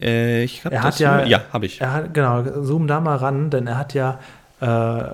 [0.00, 1.80] Äh, ich hab Er das hat ja, ja, habe ich.
[1.80, 4.18] Er hat, genau, zoom da mal ran, denn er hat ja
[4.60, 5.04] äh,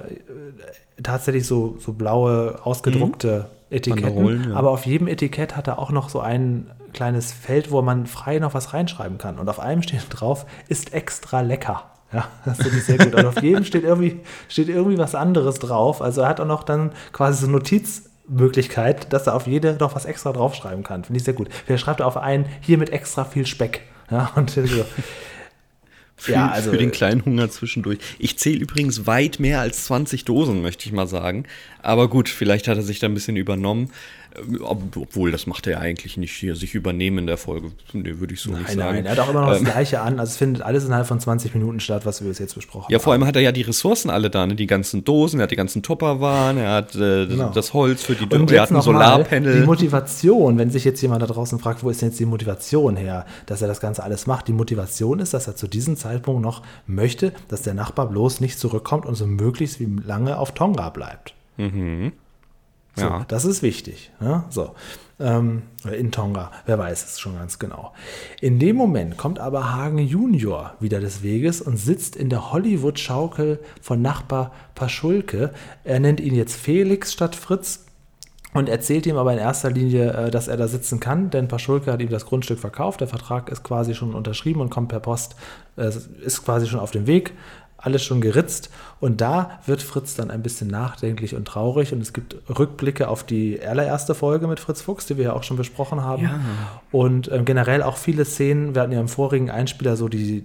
[1.02, 4.02] tatsächlich so, so blaue, ausgedruckte Etiketten.
[4.02, 4.56] Banderolen, ja.
[4.56, 8.38] Aber auf jedem Etikett hat er auch noch so ein kleines Feld, wo man frei
[8.38, 9.38] noch was reinschreiben kann.
[9.38, 11.84] Und auf einem steht drauf, ist extra lecker.
[12.12, 13.14] Ja, das finde ich sehr gut.
[13.14, 16.02] Und auf jedem steht irgendwie, steht irgendwie was anderes drauf.
[16.02, 17.50] Also er hat auch noch dann quasi so
[18.28, 21.04] Notizmöglichkeit, dass er auf jede noch was extra draufschreiben kann.
[21.04, 21.48] Finde ich sehr gut.
[21.66, 23.82] Vielleicht schreibt er auf einen, hier mit extra viel Speck.
[24.10, 24.60] Ja, und so.
[26.16, 27.98] Für, Ja, also- für den kleinen Hunger zwischendurch.
[28.18, 31.44] Ich zähle übrigens weit mehr als 20 Dosen, möchte ich mal sagen.
[31.82, 33.90] Aber gut, vielleicht hat er sich da ein bisschen übernommen.
[34.36, 37.72] Ähm, ob- Obwohl, das macht er ja eigentlich nicht hier, sich übernehmen in der Folge.
[37.92, 38.94] Nee, würde ich so nicht Nein, sagen.
[38.96, 40.18] nein, er hat auch immer noch Ähm, das Gleiche an.
[40.20, 42.96] Also es findet alles innerhalb von 20 Minuten statt, was wir bis jetzt besprochen Ja,
[42.98, 43.02] haben.
[43.04, 44.54] vor allem hat er ja die Ressourcen alle da, ne?
[44.54, 47.50] die ganzen Dosen, er hat die ganzen Tupperwaren, er hat äh, Genau.
[47.50, 49.60] das Holz für die Dürre, er hat ein Solarpanel.
[49.60, 52.96] Die Motivation, wenn sich jetzt jemand da draußen fragt, wo ist denn jetzt die Motivation
[52.96, 54.48] her, dass er das Ganze alles macht?
[54.48, 58.58] Die Motivation ist, dass er zu diesem Zeitpunkt noch möchte, dass der Nachbar bloß nicht
[58.58, 61.34] zurückkommt und so möglichst wie lange auf Tonga bleibt.
[62.94, 63.24] So, Ja.
[63.28, 64.10] Das ist wichtig.
[64.20, 64.44] Ja?
[64.50, 64.74] So.
[65.20, 67.92] Ähm, in Tonga, wer weiß es schon ganz genau.
[68.40, 73.60] In dem Moment kommt aber Hagen Junior wieder des Weges und sitzt in der Hollywood-Schaukel
[73.80, 75.52] von Nachbar Paschulke.
[75.84, 77.86] Er nennt ihn jetzt Felix statt Fritz
[78.54, 81.92] und erzählt ihm aber in erster Linie, äh, dass er da sitzen kann, denn Paschulke
[81.92, 83.00] hat ihm das Grundstück verkauft.
[83.00, 85.36] Der Vertrag ist quasi schon unterschrieben und kommt per Post,
[85.76, 85.90] äh,
[86.20, 87.32] ist quasi schon auf dem Weg.
[87.82, 88.70] Alles schon geritzt.
[89.00, 91.92] Und da wird Fritz dann ein bisschen nachdenklich und traurig.
[91.92, 95.42] Und es gibt Rückblicke auf die allererste Folge mit Fritz Fuchs, die wir ja auch
[95.42, 96.22] schon besprochen haben.
[96.22, 96.40] Ja.
[96.90, 100.44] Und ähm, generell auch viele Szenen, wir hatten ja im vorigen Einspieler so die,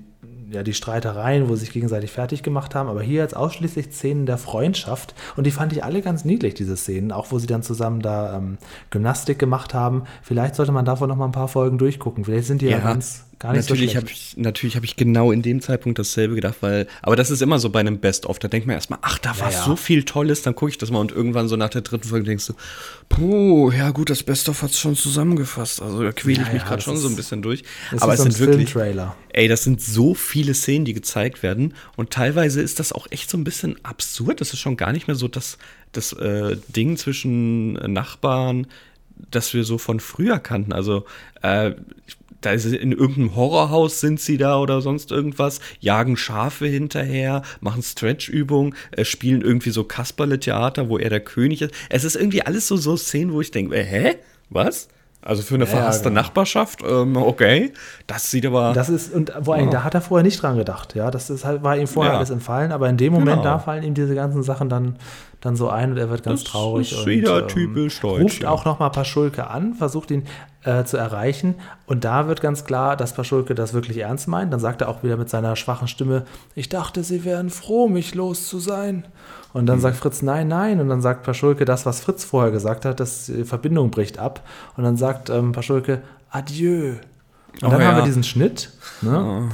[0.49, 4.25] ja, die Streitereien, wo sie sich gegenseitig fertig gemacht haben, aber hier jetzt ausschließlich Szenen
[4.25, 7.63] der Freundschaft und die fand ich alle ganz niedlich, diese Szenen, auch wo sie dann
[7.63, 8.57] zusammen da ähm,
[8.89, 10.03] Gymnastik gemacht haben.
[10.21, 12.23] Vielleicht sollte man davon noch mal ein paar Folgen durchgucken.
[12.23, 14.09] Vielleicht sind die ja, ja ganz gar nicht natürlich so schlecht.
[14.09, 17.41] Hab ich, natürlich habe ich genau in dem Zeitpunkt dasselbe gedacht, weil, aber das ist
[17.41, 19.63] immer so bei einem Best-of, da denkt man erstmal, ach, da war ja, ja.
[19.63, 20.99] so viel Tolles, dann gucke ich das mal.
[20.99, 22.53] Und irgendwann so nach der dritten Folge denkst du,
[23.09, 26.65] puh, ja gut, das Best-of hat es schon zusammengefasst, also da quäle ich ja, mich
[26.65, 27.63] gerade schon so ein bisschen durch.
[27.99, 28.75] Aber es sind wirklich,
[29.33, 31.73] ey, das sind so viele Szenen, die gezeigt werden.
[31.95, 35.07] Und teilweise ist das auch echt so ein bisschen absurd, das ist schon gar nicht
[35.07, 35.57] mehr so das,
[35.91, 38.67] das äh, Ding zwischen Nachbarn,
[39.31, 41.05] das wir so von früher kannten, also
[41.41, 41.71] äh,
[42.41, 47.81] da ist in irgendeinem Horrorhaus sind sie da oder sonst irgendwas, jagen Schafe hinterher, machen
[47.81, 51.73] Stretch-Übungen, äh, spielen irgendwie so Kasperle-Theater, wo er der König ist.
[51.89, 54.15] Es ist irgendwie alles so, so Szenen, wo ich denke, äh, hä?
[54.49, 54.87] Was?
[55.21, 56.21] Also für eine ja, verhasste genau.
[56.21, 57.73] Nachbarschaft, ähm, okay.
[58.05, 58.71] Das sieht aber.
[58.73, 59.71] Das ist, und vor allem, ja.
[59.71, 61.11] da hat er vorher nicht dran gedacht, ja.
[61.11, 62.17] Das ist halt, war ihm vorher ja.
[62.17, 63.43] alles entfallen, aber in dem Moment, genau.
[63.43, 64.95] da fallen ihm diese ganzen Sachen dann,
[65.41, 66.91] dann so ein und er wird ganz das traurig.
[66.91, 68.23] Ist wieder und, typisch ähm, deutsch.
[68.23, 70.23] Ruft auch noch mal Paschulke an, versucht ihn
[70.63, 71.55] äh, zu erreichen.
[71.85, 74.51] Und da wird ganz klar, dass Paschulke das wirklich ernst meint.
[74.51, 76.25] Dann sagt er auch wieder mit seiner schwachen Stimme:
[76.55, 79.05] Ich dachte, sie wären froh, mich los zu sein.
[79.53, 79.81] Und dann mhm.
[79.81, 80.79] sagt Fritz nein, nein.
[80.79, 84.41] Und dann sagt Paschulke das, was Fritz vorher gesagt hat, dass die Verbindung bricht ab.
[84.75, 86.95] Und dann sagt ähm, Paschulke Adieu.
[87.61, 87.87] Und oh, dann ja.
[87.87, 88.71] haben wir diesen Schnitt.
[89.01, 89.49] Ne?
[89.49, 89.53] Oh.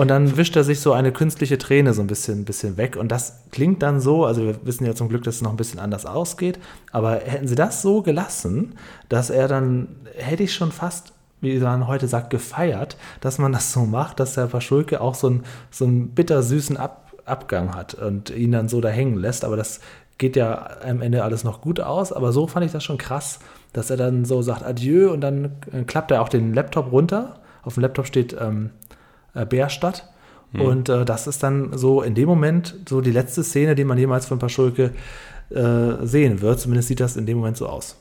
[0.00, 2.96] Und dann wischt er sich so eine künstliche Träne so ein bisschen, bisschen weg.
[2.96, 5.58] Und das klingt dann so, also wir wissen ja zum Glück, dass es noch ein
[5.58, 6.58] bisschen anders ausgeht.
[6.90, 8.76] Aber hätten sie das so gelassen,
[9.10, 13.74] dass er dann, hätte ich schon fast wie man heute sagt, gefeiert, dass man das
[13.74, 18.30] so macht, dass der Paschulke auch so einen, so einen bittersüßen Ab Abgang hat und
[18.30, 19.44] ihn dann so da hängen lässt.
[19.44, 19.80] Aber das
[20.16, 22.10] geht ja am Ende alles noch gut aus.
[22.10, 23.38] Aber so fand ich das schon krass,
[23.74, 27.40] dass er dann so sagt Adieu und dann äh, klappt er auch den Laptop runter.
[27.62, 28.70] Auf dem Laptop steht ähm,
[29.34, 30.08] äh, Bärstadt.
[30.52, 30.60] Hm.
[30.60, 33.98] Und äh, das ist dann so in dem Moment so die letzte Szene, die man
[33.98, 34.92] jemals von Paschulke
[35.50, 36.60] äh, sehen wird.
[36.60, 37.96] Zumindest sieht das in dem Moment so aus.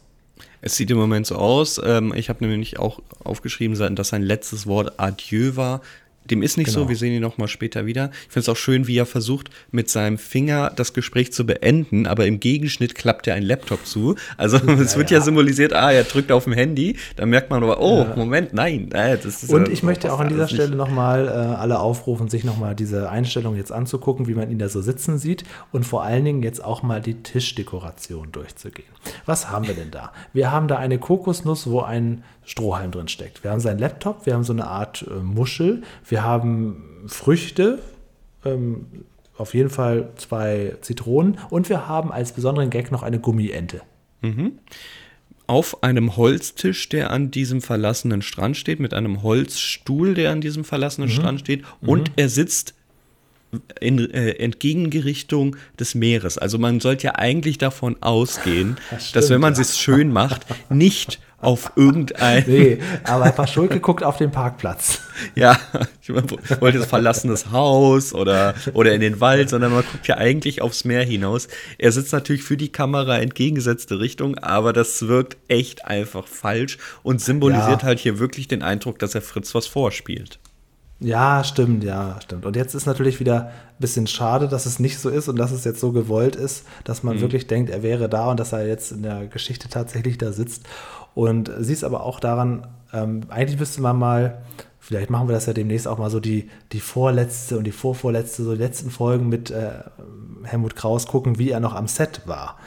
[0.61, 1.80] Es sieht im Moment so aus.
[1.84, 5.82] Ähm, ich habe nämlich auch aufgeschrieben, dass sein letztes Wort Adieu war.
[6.30, 6.82] Dem ist nicht genau.
[6.82, 8.11] so, wir sehen ihn nochmal später wieder.
[8.27, 12.07] Ich finde es auch schön, wie er versucht, mit seinem Finger das Gespräch zu beenden,
[12.07, 14.15] aber im Gegenschnitt klappt ja ein Laptop zu.
[14.38, 15.19] Also ja, es wird ja.
[15.19, 15.23] ja.
[15.23, 18.15] symbolisiert, ah, er drückt auf dem Handy, dann merkt man aber, oh, ja.
[18.15, 18.91] Moment, nein.
[18.91, 19.17] Äh,
[19.47, 23.55] Und ich möchte auch an dieser Stelle nochmal äh, alle aufrufen, sich nochmal diese Einstellung
[23.55, 26.84] jetzt anzugucken, wie man ihn da so sitzen sieht und vor allen Dingen jetzt auch
[26.84, 28.89] mal die Tischdekoration durchzugehen.
[29.25, 30.11] Was haben wir denn da?
[30.34, 33.43] Wir haben da eine Kokosnuss, wo ein Strohhalm drin steckt.
[33.43, 37.77] Wir haben seinen Laptop, wir haben so eine Art äh, Muschel, wir haben Früchte,
[38.43, 38.87] ähm,
[39.37, 43.81] auf jeden Fall zwei Zitronen und wir haben als besonderen Gag noch eine Gummiente.
[44.21, 44.53] Mhm.
[45.45, 50.63] Auf einem Holztisch, der an diesem verlassenen Strand steht, mit einem Holzstuhl, der an diesem
[50.63, 51.13] verlassenen mhm.
[51.13, 52.13] Strand steht, und mhm.
[52.15, 52.73] er sitzt
[53.79, 56.39] in äh, Entgegengerichtung des Meeres.
[56.39, 59.61] Also man sollte ja eigentlich davon ausgehen, das stimmt, dass wenn man ja.
[59.61, 62.43] es schön macht, nicht auf irgendein.
[62.47, 65.01] Nee, aber Paschulke guckt auf den Parkplatz.
[65.35, 65.57] Ja,
[66.01, 70.61] ich wollte das verlassenes Haus oder, oder in den Wald, sondern man guckt ja eigentlich
[70.61, 71.47] aufs Meer hinaus.
[71.77, 77.21] Er sitzt natürlich für die Kamera entgegengesetzte Richtung, aber das wirkt echt einfach falsch und
[77.21, 77.87] symbolisiert ja.
[77.87, 80.39] halt hier wirklich den Eindruck, dass er Fritz was vorspielt.
[81.01, 82.45] Ja, stimmt, ja, stimmt.
[82.45, 85.51] Und jetzt ist natürlich wieder ein bisschen schade, dass es nicht so ist und dass
[85.51, 87.21] es jetzt so gewollt ist, dass man mhm.
[87.21, 90.63] wirklich denkt, er wäre da und dass er jetzt in der Geschichte tatsächlich da sitzt.
[91.14, 94.41] Und siehst aber auch daran, ähm, eigentlich müsste man mal,
[94.80, 98.43] vielleicht machen wir das ja demnächst auch mal so die, die vorletzte und die vorvorletzte,
[98.43, 99.72] so die letzten Folgen mit äh,
[100.43, 102.57] Helmut Kraus gucken, wie er noch am Set war.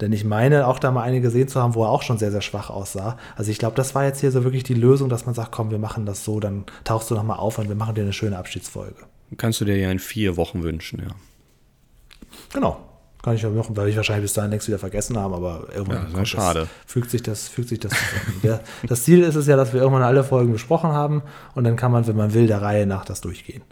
[0.00, 2.32] Denn ich meine, auch da mal eine gesehen zu haben, wo er auch schon sehr,
[2.32, 3.16] sehr schwach aussah.
[3.36, 5.70] Also ich glaube, das war jetzt hier so wirklich die Lösung, dass man sagt, komm,
[5.70, 8.36] wir machen das so, dann tauchst du nochmal auf und wir machen dir eine schöne
[8.36, 8.96] Abschiedsfolge.
[9.36, 11.14] Kannst du dir ja in vier Wochen wünschen, ja.
[12.52, 12.78] Genau.
[13.22, 16.08] Kann ich ja machen, weil ich wahrscheinlich bis dahin längst wieder vergessen habe, aber irgendwann
[16.12, 16.60] ja, schade.
[16.60, 18.60] Das, fügt sich das, fügt sich das zusammen.
[18.88, 21.22] Das Ziel ist es ja, dass wir irgendwann alle Folgen besprochen haben
[21.54, 23.62] und dann kann man, wenn man will, der Reihe nach das durchgehen.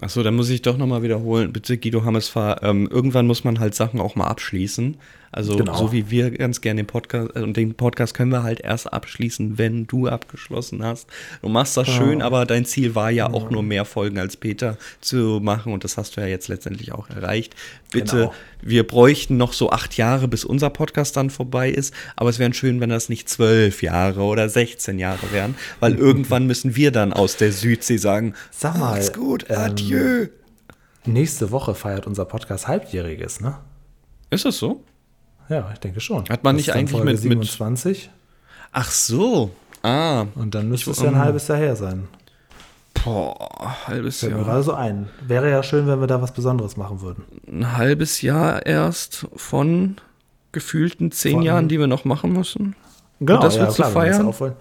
[0.00, 1.52] Achso, dann muss ich doch nochmal wiederholen.
[1.52, 4.96] Bitte, Guido Hammesfahr, ähm, irgendwann muss man halt Sachen auch mal abschließen.
[5.36, 5.76] Also genau.
[5.76, 8.90] so wie wir ganz gerne den Podcast, äh, und den Podcast können wir halt erst
[8.90, 11.08] abschließen, wenn du abgeschlossen hast.
[11.42, 11.92] Du machst das ja.
[11.92, 15.74] schön, aber dein Ziel war ja, ja, auch nur mehr Folgen als Peter zu machen
[15.74, 17.54] und das hast du ja jetzt letztendlich auch erreicht.
[17.92, 18.34] Bitte, genau.
[18.62, 22.54] wir bräuchten noch so acht Jahre, bis unser Podcast dann vorbei ist, aber es wäre
[22.54, 27.12] schön, wenn das nicht zwölf Jahre oder 16 Jahre wären, weil irgendwann müssen wir dann
[27.12, 30.28] aus der Südsee sagen, sag mal, ist gut, ähm, adieu.
[31.04, 33.58] nächste Woche feiert unser Podcast halbjähriges, ne?
[34.30, 34.82] Ist das so?
[35.48, 36.24] Ja, ich denke schon.
[36.28, 38.10] Hat man Das nicht eigentlich mit- mit- 27
[38.72, 39.50] Ach so.
[39.82, 40.26] Ah.
[40.34, 42.08] und dann müsste Ich- es ja ein halbes Jahr her sein.
[43.04, 44.46] Boah, halbes Fällt mir Jahr.
[44.48, 45.08] gerade so ein.
[45.26, 47.24] Wäre ja schön, wenn wir da was Besonderes machen würden.
[47.46, 49.96] Ein halbes Jahr erst von
[50.52, 52.74] gefühlten zehn Von- Jahren, die wir noch machen müssen.
[53.20, 54.34] Genau, das willst du wenn wir das feiern?
[54.40, 54.52] wollen.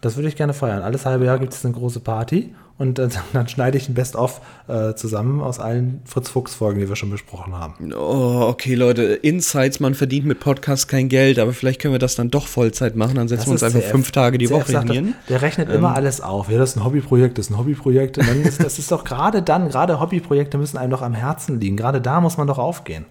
[0.00, 0.82] Das würde ich gerne feiern.
[0.82, 4.40] Alles halbe Jahr gibt es eine große Party und äh, dann schneide ich ein Best-of
[4.66, 7.92] äh, zusammen aus allen Fritz-Fuchs-Folgen, die wir schon besprochen haben.
[7.92, 9.02] Oh, okay, Leute.
[9.02, 12.96] Insights, man verdient mit Podcasts kein Geld, aber vielleicht können wir das dann doch Vollzeit
[12.96, 13.16] machen.
[13.16, 13.90] Dann setzen wir uns einfach CF.
[13.90, 15.14] fünf Tage die CF Woche sagt das, hin.
[15.28, 16.50] Der rechnet immer alles auf.
[16.50, 18.16] Ja, das ist ein Hobbyprojekt, das ist ein Hobbyprojekt.
[18.16, 21.76] Ist, das ist doch gerade dann, gerade Hobbyprojekte müssen einem doch am Herzen liegen.
[21.76, 23.04] Gerade da muss man doch aufgehen.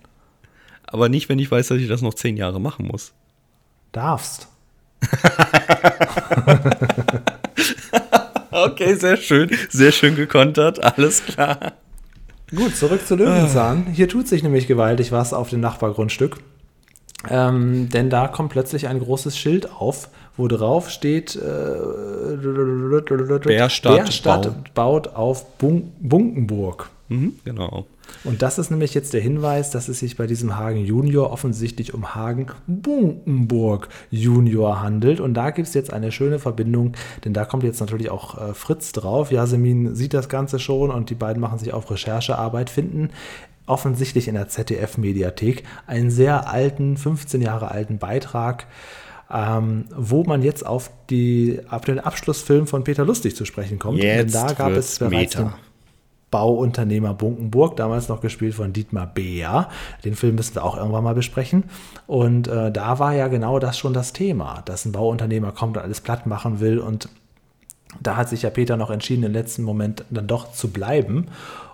[0.87, 3.13] Aber nicht, wenn ich weiß, dass ich das noch zehn Jahre machen muss.
[3.91, 4.47] Darfst.
[8.65, 9.49] Okay, sehr schön.
[9.69, 10.83] Sehr schön gekontert.
[10.83, 11.73] Alles klar.
[12.55, 13.87] Gut, zurück zu Löwenzahn.
[13.93, 16.37] Hier tut sich nämlich gewaltig was auf dem Nachbargrundstück.
[17.29, 21.39] Ähm, denn da kommt plötzlich ein großes Schild auf, wo drauf steht: äh,
[23.43, 26.89] Bärstadt Bärstadt baut auf Bun Bunkenburg.
[27.09, 27.85] Mhm, genau.
[28.23, 31.93] Und das ist nämlich jetzt der Hinweis, dass es sich bei diesem Hagen Junior offensichtlich
[31.93, 35.19] um Hagen Bunkenburg Junior handelt.
[35.19, 36.93] Und da gibt es jetzt eine schöne Verbindung,
[37.25, 39.31] denn da kommt jetzt natürlich auch äh, Fritz drauf.
[39.31, 43.09] Yasemin sieht das Ganze schon und die beiden machen sich auf Recherchearbeit, finden
[43.69, 48.65] offensichtlich in der ZDF-Mediathek einen sehr alten, 15 Jahre alten Beitrag,
[49.31, 53.99] ähm, wo man jetzt auf, die, auf den Abschlussfilm von Peter Lustig zu sprechen kommt.
[53.99, 55.53] Jetzt denn da gab es bereits Meta.
[56.31, 59.69] Bauunternehmer Bunkenburg, damals noch gespielt von Dietmar Beer.
[60.05, 61.63] Den Film müssen wir auch irgendwann mal besprechen.
[62.07, 65.83] Und äh, da war ja genau das schon das Thema, dass ein Bauunternehmer kommt und
[65.83, 66.79] alles platt machen will.
[66.79, 67.09] Und
[68.01, 71.27] da hat sich ja Peter noch entschieden, im letzten Moment dann doch zu bleiben.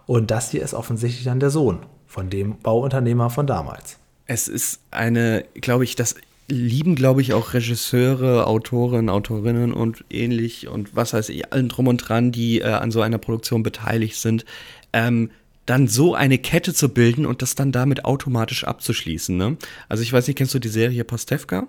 [0.08, 3.98] Und das hier ist offensichtlich dann der Sohn von dem Bauunternehmer von damals.
[4.28, 6.16] Es ist eine, glaube ich, das
[6.48, 11.88] lieben, glaube ich, auch Regisseure, Autoren, Autorinnen und ähnlich und was weiß ich, allen drum
[11.88, 14.46] und dran, die äh, an so einer Produktion beteiligt sind,
[14.94, 15.32] ähm,
[15.66, 19.36] dann so eine Kette zu bilden und das dann damit automatisch abzuschließen.
[19.36, 19.58] Ne?
[19.90, 21.68] Also ich weiß nicht, kennst du die Serie Pastewka?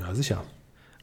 [0.00, 0.42] Ja, sicher.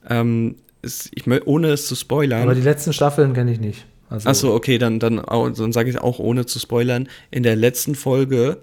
[0.10, 2.42] Ähm, ist, ich, ohne es zu spoilern.
[2.42, 3.86] Aber die letzten Staffeln kenne ich nicht.
[4.10, 7.08] Also, Achso, okay, dann, dann, dann sage ich auch ohne zu spoilern.
[7.32, 8.62] In der letzten Folge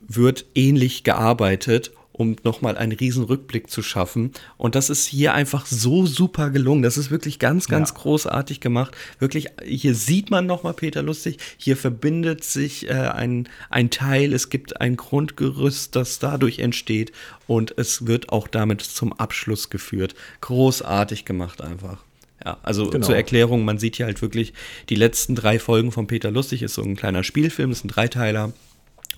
[0.00, 4.32] wird ähnlich gearbeitet, um nochmal einen riesen Rückblick zu schaffen.
[4.58, 6.82] Und das ist hier einfach so super gelungen.
[6.82, 7.96] Das ist wirklich ganz, ganz Ja.
[7.96, 8.94] großartig gemacht.
[9.18, 11.38] Wirklich, hier sieht man nochmal Peter Lustig.
[11.56, 14.34] Hier verbindet sich äh, ein, ein Teil.
[14.34, 17.12] Es gibt ein Grundgerüst, das dadurch entsteht.
[17.46, 20.14] Und es wird auch damit zum Abschluss geführt.
[20.42, 22.04] Großartig gemacht einfach.
[22.44, 23.06] Ja, also Genau.
[23.06, 24.52] zur Erklärung, man sieht hier halt wirklich
[24.90, 28.52] die letzten drei Folgen von Peter Lustig, ist so ein kleiner Spielfilm, ist ein Dreiteiler.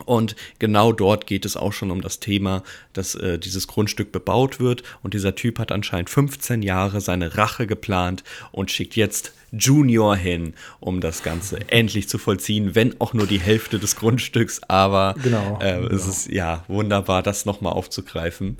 [0.04, 2.62] Und genau dort geht es auch schon um das Thema,
[2.92, 4.82] dass äh, dieses Grundstück bebaut wird.
[5.02, 10.54] Und dieser Typ hat anscheinend 15 Jahre seine Rache geplant und schickt jetzt Junior hin,
[10.80, 14.62] um das Ganze endlich zu vollziehen, wenn auch nur die Hälfte des Grundstücks.
[14.68, 16.10] Aber Genau, äh, es genau.
[16.10, 18.58] ist ja wunderbar, das nochmal aufzugreifen.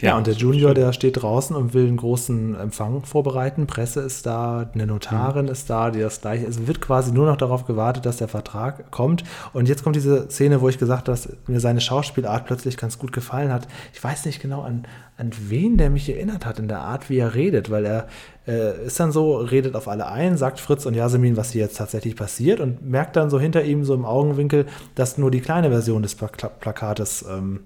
[0.00, 3.66] Ja, und der Junior, der steht draußen und will einen großen Empfang vorbereiten.
[3.66, 6.46] Presse ist da, eine Notarin ist da, die das gleiche.
[6.46, 9.24] Es wird quasi nur noch darauf gewartet, dass der Vertrag kommt.
[9.52, 12.98] Und jetzt kommt diese Szene, wo ich gesagt habe, dass mir seine Schauspielart plötzlich ganz
[12.98, 13.68] gut gefallen hat.
[13.92, 17.18] Ich weiß nicht genau, an, an wen der mich erinnert hat in der Art, wie
[17.18, 18.08] er redet, weil er
[18.46, 21.78] äh, ist dann so, redet auf alle ein, sagt Fritz und Yasemin, was hier jetzt
[21.78, 25.70] tatsächlich passiert und merkt dann so hinter ihm, so im Augenwinkel, dass nur die kleine
[25.70, 27.60] Version des Pla Plakates ähm,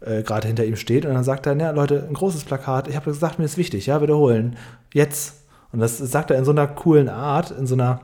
[0.00, 2.96] äh, gerade hinter ihm steht und dann sagt er, ja Leute, ein großes Plakat, ich
[2.96, 4.56] habe gesagt, mir ist wichtig, ja, wiederholen,
[4.94, 5.36] jetzt.
[5.72, 8.00] Und das sagt er in so einer coolen Art, in so einer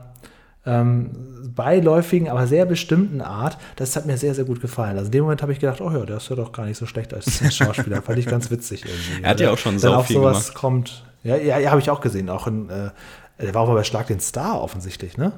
[0.65, 1.11] ähm,
[1.55, 3.57] beiläufigen, aber sehr bestimmten Art.
[3.77, 4.97] Das hat mir sehr, sehr gut gefallen.
[4.97, 6.77] Also in dem Moment habe ich gedacht, oh ja, der ist ja doch gar nicht
[6.77, 8.01] so schlecht als Schauspieler.
[8.01, 9.23] Fand ich ganz witzig irgendwie.
[9.23, 10.55] Er hat ja auch schon auf viel sowas gemacht.
[10.55, 11.03] kommt.
[11.23, 12.29] Ja, ja, ja habe ich auch gesehen.
[12.29, 12.89] Auch in, äh,
[13.41, 15.31] der war auch mal bei Schlag den Star offensichtlich, ne?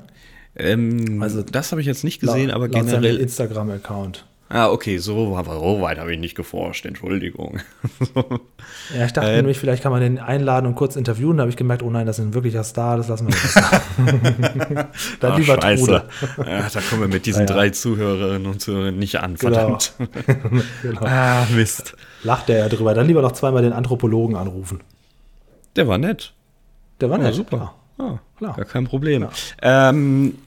[0.56, 4.26] Ähm, Also, das habe ich jetzt nicht gesehen, Laut- aber generell Instagram-Account.
[4.52, 7.60] Ah, okay, so, so weit habe ich nicht geforscht, Entschuldigung.
[8.96, 11.38] Ja, ich dachte Äh, nämlich, vielleicht kann man den einladen und kurz interviewen.
[11.38, 14.88] Da habe ich gemerkt, oh nein, das ist ein wirklicher Star, das lassen wir nicht.
[15.20, 16.04] Dann Ach, lieber Ah, scheiße.
[16.46, 17.54] Ja, da kommen wir mit diesen Ja, ja.
[17.56, 19.78] drei Zuhörerinnen und Zuhörern nicht an, Genau.
[19.80, 19.94] verdammt.
[20.82, 21.02] genau.
[21.06, 21.96] Ah, Mist.
[22.24, 22.94] Lacht der ja drüber.
[22.96, 24.82] Dann lieber noch zweimal den Anthropologen anrufen.
[25.76, 26.34] Der war nett.
[27.02, 27.36] Der war Ja, nett.
[27.36, 27.58] super.
[27.58, 27.74] Ja.
[28.00, 28.20] Ah.
[28.40, 28.56] Klar.
[28.56, 29.28] Gar kein Problem.
[29.62, 30.38] Ähm,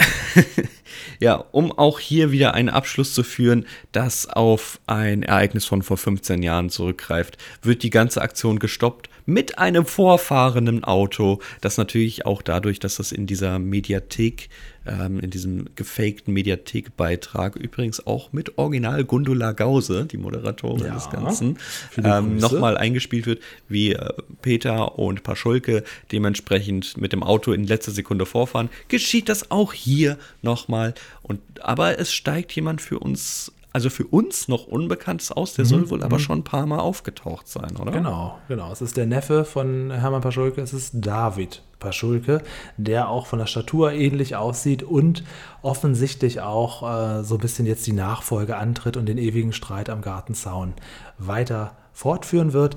[1.20, 5.98] ja, um auch hier wieder einen Abschluss zu führen, das auf ein Ereignis von vor
[5.98, 12.42] 15 Jahren zurückgreift, wird die ganze Aktion gestoppt mit einem vorfahrenden Auto, das natürlich auch
[12.42, 14.48] dadurch, dass das in dieser Mediathek
[14.86, 21.10] ähm, in diesem gefakten Mediathek-Beitrag, übrigens auch mit Original Gundula Gause, die Moderatorin ja, des
[21.10, 21.58] Ganzen,
[22.02, 27.92] ähm, nochmal eingespielt wird, wie äh, Peter und Paschulke dementsprechend mit dem Auto in letzter
[27.92, 30.94] Sekunde vorfahren, geschieht das auch hier nochmal.
[31.22, 35.54] Und, aber es steigt jemand für uns also für uns noch Unbekanntes aus.
[35.54, 35.68] Der mhm.
[35.68, 36.22] soll wohl aber mhm.
[36.22, 37.92] schon ein paar Mal aufgetaucht sein, oder?
[37.92, 38.70] Genau, genau.
[38.72, 42.42] Es ist der Neffe von Hermann Paschulke, es ist David Paschulke,
[42.76, 45.24] der auch von der Statur ähnlich aussieht und
[45.62, 50.00] offensichtlich auch äh, so ein bisschen jetzt die Nachfolge antritt und den ewigen Streit am
[50.00, 50.74] Gartenzaun
[51.18, 52.76] weiter fortführen wird.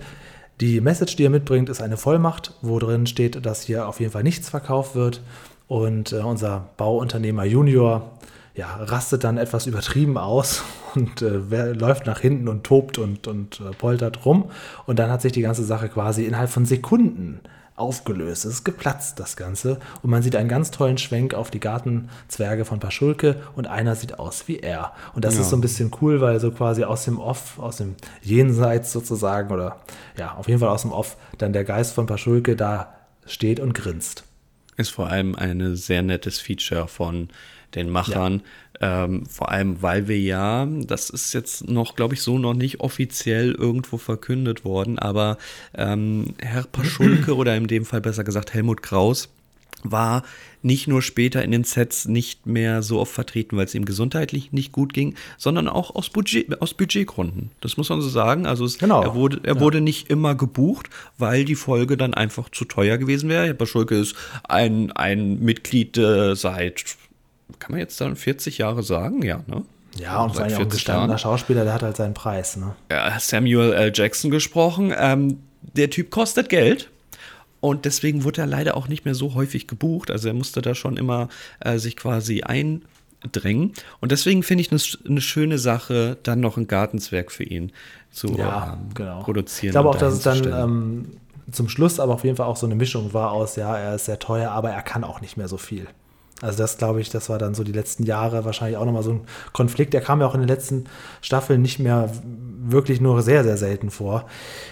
[0.62, 4.14] Die Message, die er mitbringt, ist eine Vollmacht, wo drin steht, dass hier auf jeden
[4.14, 5.22] Fall nichts verkauft wird.
[5.68, 8.12] Und äh, unser Bauunternehmer Junior
[8.56, 10.64] ja, rastet dann etwas übertrieben aus
[10.96, 14.50] und äh, läuft nach hinten und tobt und, und äh, poltert rum.
[14.86, 17.42] Und dann hat sich die ganze Sache quasi innerhalb von Sekunden
[17.76, 18.46] aufgelöst.
[18.46, 19.80] Es ist geplatzt, das Ganze.
[20.02, 24.18] Und man sieht einen ganz tollen Schwenk auf die Gartenzwerge von Paschulke und einer sieht
[24.18, 24.94] aus wie er.
[25.14, 25.42] Und das ja.
[25.42, 29.52] ist so ein bisschen cool, weil so quasi aus dem Off, aus dem Jenseits sozusagen,
[29.52, 29.82] oder
[30.18, 32.96] ja, auf jeden Fall aus dem Off, dann der Geist von Paschulke da
[33.26, 34.24] steht und grinst.
[34.78, 37.30] Ist vor allem ein sehr nettes Feature von
[37.76, 38.42] den Machern.
[38.82, 39.06] Ja.
[39.06, 42.82] Ähm, vor allem, weil wir ja, das ist jetzt noch, glaube ich, so noch nicht
[42.82, 45.38] offiziell irgendwo verkündet worden, aber
[45.76, 49.30] ähm, Herr Paschulke oder in dem Fall besser gesagt Helmut Kraus
[49.92, 50.24] war
[50.62, 54.52] nicht nur später in den Sets nicht mehr so oft vertreten, weil es ihm gesundheitlich
[54.52, 57.52] nicht gut ging, sondern auch aus, Budget, aus Budgetgründen.
[57.62, 58.48] Das muss man so sagen.
[58.48, 59.04] Also es, genau.
[59.04, 59.62] er, wurde, er ja.
[59.62, 63.46] wurde nicht immer gebucht, weil die Folge dann einfach zu teuer gewesen wäre.
[63.46, 66.98] Herr Paschulke ist ein, ein Mitglied äh, seit
[67.60, 69.22] kann man jetzt dann 40 Jahre sagen?
[69.24, 69.64] Ja, ne?
[69.98, 71.18] Ja, und vor allem ein gestandener.
[71.18, 72.58] Schauspieler, der hat halt seinen Preis.
[72.58, 72.76] Ne?
[72.92, 73.92] Ja, Samuel L.
[73.94, 74.94] Jackson gesprochen.
[74.98, 76.90] Ähm, der Typ kostet Geld.
[77.62, 80.12] Und deswegen wurde er leider auch nicht mehr so häufig gebucht.
[80.12, 81.30] Also er musste da schon immer
[81.62, 83.74] äh, sich quasi eindrängen.
[84.02, 87.72] Und deswegen finde ich eine, eine schöne Sache, dann noch ein Gartenzwerg für ihn
[88.12, 89.24] zu ja, ähm, genau.
[89.24, 89.70] produzieren.
[89.70, 91.06] Ich glaube auch, dass es dann ähm,
[91.52, 94.06] zum Schluss aber auf jeden Fall auch so eine Mischung war aus, ja, er ist
[94.06, 95.88] sehr teuer, aber er kann auch nicht mehr so viel.
[96.42, 99.12] Also das glaube ich, das war dann so die letzten Jahre wahrscheinlich auch nochmal so
[99.12, 99.22] ein
[99.54, 99.94] Konflikt.
[99.94, 100.86] Der kam ja auch in den letzten
[101.22, 102.12] Staffeln nicht mehr
[102.68, 104.26] wirklich nur sehr, sehr selten vor.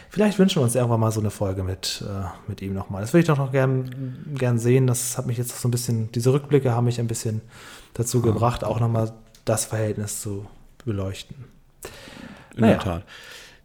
[0.10, 3.02] Vielleicht wünschen wir uns irgendwann mal so eine Folge mit, äh, mit ihm nochmal.
[3.02, 4.88] Das würde ich doch noch gern, gern sehen.
[4.88, 7.42] Das hat mich jetzt so ein bisschen, diese Rückblicke haben mich ein bisschen
[7.94, 9.14] dazu gebracht, auch nochmal
[9.46, 10.46] das Verhältnis zu
[10.86, 11.46] beleuchten.
[12.56, 12.74] In naja.
[12.74, 13.04] der Tat.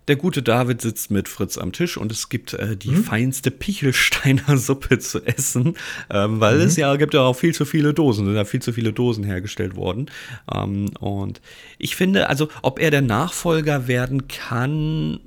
[0.09, 3.05] Der gute David sitzt mit Fritz am Tisch und es gibt äh, die mhm.
[3.05, 5.77] feinste Pichelsteiner Suppe zu essen,
[6.11, 6.63] ähm, weil mhm.
[6.63, 9.23] es ja gibt ja auch viel zu viele Dosen, sind ja viel zu viele Dosen
[9.23, 10.11] hergestellt worden.
[10.53, 11.41] Ähm, und
[11.79, 15.21] ich finde, also ob er der Nachfolger werden kann,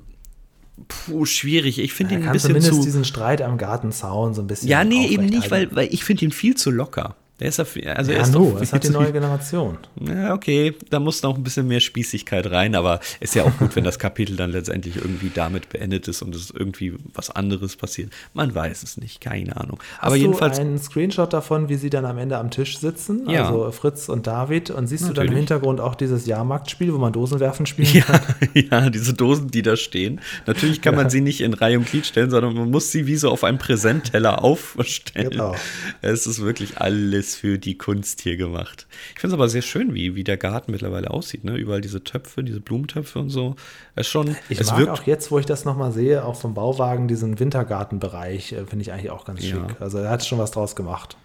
[0.88, 1.79] Puh, schwierig.
[1.79, 2.82] Ich finde ihn ein bisschen zumindest zu.
[2.82, 4.67] diesen Streit am Gartenzaun so ein bisschen.
[4.67, 7.15] Ja, nee, eben nicht, weil, weil ich finde ihn viel zu locker.
[7.42, 9.80] Der ist auf, also ja, er ist no, es hat die neue Generation.
[10.00, 13.76] Ja, okay, da muss noch ein bisschen mehr Spießigkeit rein, aber ist ja auch gut,
[13.76, 18.12] wenn das Kapitel dann letztendlich irgendwie damit beendet ist und es irgendwie was anderes passiert.
[18.36, 19.80] Man weiß es nicht, keine Ahnung.
[19.98, 23.28] Hast aber jedenfalls du einen Screenshot davon, wie sie dann am Ende am Tisch sitzen,
[23.28, 23.48] ja.
[23.48, 25.16] also Fritz und David, und siehst Natürlich.
[25.16, 27.92] du dann im Hintergrund auch dieses Jahrmarktspiel, wo man Dosen werfen spielt?
[27.92, 28.06] Ja,
[28.54, 30.22] ja, diese Dosen, die da stehen.
[30.46, 33.16] Natürlich kann man sie nicht in Reihe und Glied stellen, sondern man muss sie wie
[33.16, 35.32] so auf einem Präsentteller aufstellen.
[35.32, 35.56] Genau.
[36.04, 38.88] Es ist wirklich alles ist für die Kunst hier gemacht.
[39.13, 41.43] Ich finde es aber sehr schön, wie, wie der Garten mittlerweile aussieht.
[41.43, 41.55] Ne?
[41.55, 43.55] Überall diese Töpfe, diese Blumentöpfe und so.
[43.95, 46.53] Es schon, ich es mag wirkt auch jetzt, wo ich das nochmal sehe, auch vom
[46.53, 49.55] Bauwagen, diesen Wintergartenbereich, äh, finde ich eigentlich auch ganz ja.
[49.55, 49.82] schick.
[49.82, 51.17] Also er hat schon was draus gemacht.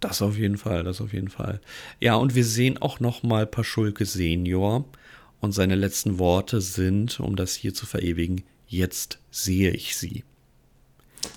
[0.00, 1.60] Das auf jeden Fall, das auf jeden Fall.
[2.00, 4.84] Ja, und wir sehen auch nochmal Paschulke Senior.
[5.40, 10.24] Und seine letzten Worte sind, um das hier zu verewigen, jetzt sehe ich sie.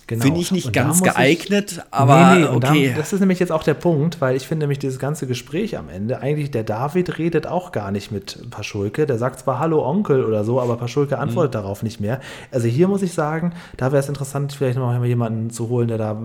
[0.08, 0.24] Genau.
[0.24, 2.90] Finde ich nicht und ganz geeignet, ich, aber nee, nee, okay.
[2.92, 5.78] Da, das ist nämlich jetzt auch der Punkt, weil ich finde nämlich dieses ganze Gespräch
[5.78, 9.06] am Ende, eigentlich der David redet auch gar nicht mit Paschulke.
[9.06, 11.64] Der sagt zwar Hallo Onkel oder so, aber Paschulke antwortet mhm.
[11.64, 12.22] darauf nicht mehr.
[12.52, 15.90] Also hier muss ich sagen, da wäre es interessant, vielleicht noch mal jemanden zu holen,
[15.90, 16.18] der da,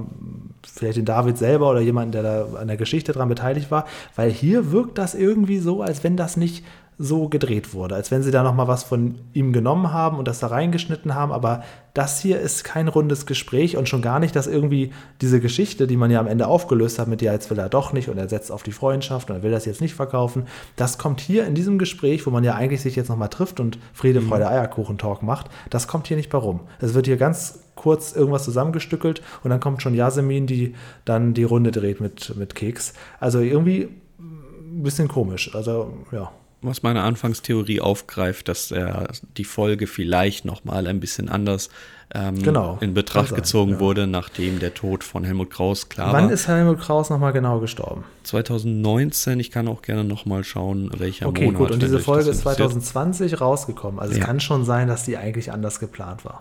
[0.64, 4.30] vielleicht den David selber oder jemanden, der da an der Geschichte dran beteiligt war, weil
[4.30, 6.64] hier wirkt das irgendwie so, als wenn das nicht
[7.02, 10.28] so gedreht wurde, als wenn sie da noch mal was von ihm genommen haben und
[10.28, 14.36] das da reingeschnitten haben, aber das hier ist kein rundes Gespräch und schon gar nicht,
[14.36, 17.58] dass irgendwie diese Geschichte, die man ja am Ende aufgelöst hat, mit ja, jetzt will
[17.58, 19.94] er doch nicht und er setzt auf die Freundschaft und er will das jetzt nicht
[19.94, 20.46] verkaufen,
[20.76, 23.78] das kommt hier in diesem Gespräch, wo man ja eigentlich sich jetzt nochmal trifft und
[23.92, 24.28] Friede, mhm.
[24.28, 26.60] Freude, Eierkuchen-Talk macht, das kommt hier nicht bei rum.
[26.80, 30.74] Es wird hier ganz kurz irgendwas zusammengestückelt und dann kommt schon Yasemin, die
[31.04, 32.92] dann die Runde dreht mit, mit Keks.
[33.18, 33.88] Also irgendwie
[34.72, 35.54] ein bisschen komisch.
[35.54, 36.30] Also, ja.
[36.62, 41.70] Was meine Anfangstheorie aufgreift, dass er die Folge vielleicht nochmal ein bisschen anders
[42.14, 43.80] ähm, genau, in Betracht sein, gezogen ja.
[43.80, 46.22] wurde, nachdem der Tod von Helmut Kraus klar Wann war.
[46.24, 48.04] Wann ist Helmut Kraus nochmal genau gestorben?
[48.24, 51.60] 2019, ich kann auch gerne nochmal schauen, welcher okay, Monat.
[51.60, 53.98] Okay, gut, und diese Folge ist 2020 rausgekommen.
[53.98, 54.20] Also ja.
[54.20, 56.40] es kann schon sein, dass die eigentlich anders geplant war.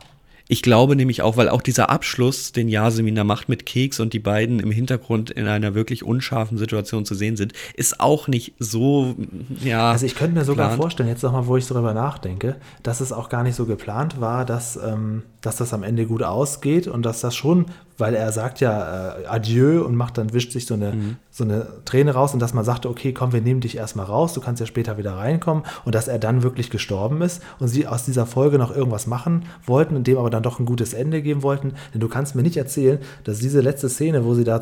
[0.51, 4.11] Ich glaube nämlich auch, weil auch dieser Abschluss, den Yasemin da macht mit Keks und
[4.11, 8.55] die beiden im Hintergrund in einer wirklich unscharfen Situation zu sehen sind, ist auch nicht
[8.59, 9.15] so,
[9.63, 9.93] ja.
[9.93, 10.81] Also ich könnte mir sogar geplant.
[10.81, 14.43] vorstellen, jetzt nochmal, wo ich darüber nachdenke, dass es auch gar nicht so geplant war,
[14.43, 17.67] dass, ähm, dass das am Ende gut ausgeht und dass das schon
[18.01, 21.17] weil er sagt ja äh, Adieu und macht dann, wischt sich so eine, mhm.
[21.29, 24.33] so eine Träne raus und dass man sagte, okay, komm, wir nehmen dich erstmal raus,
[24.33, 27.87] du kannst ja später wieder reinkommen und dass er dann wirklich gestorben ist und sie
[27.87, 31.21] aus dieser Folge noch irgendwas machen wollten und dem aber dann doch ein gutes Ende
[31.21, 31.73] geben wollten.
[31.93, 34.61] Denn du kannst mir nicht erzählen, dass diese letzte Szene, wo sie da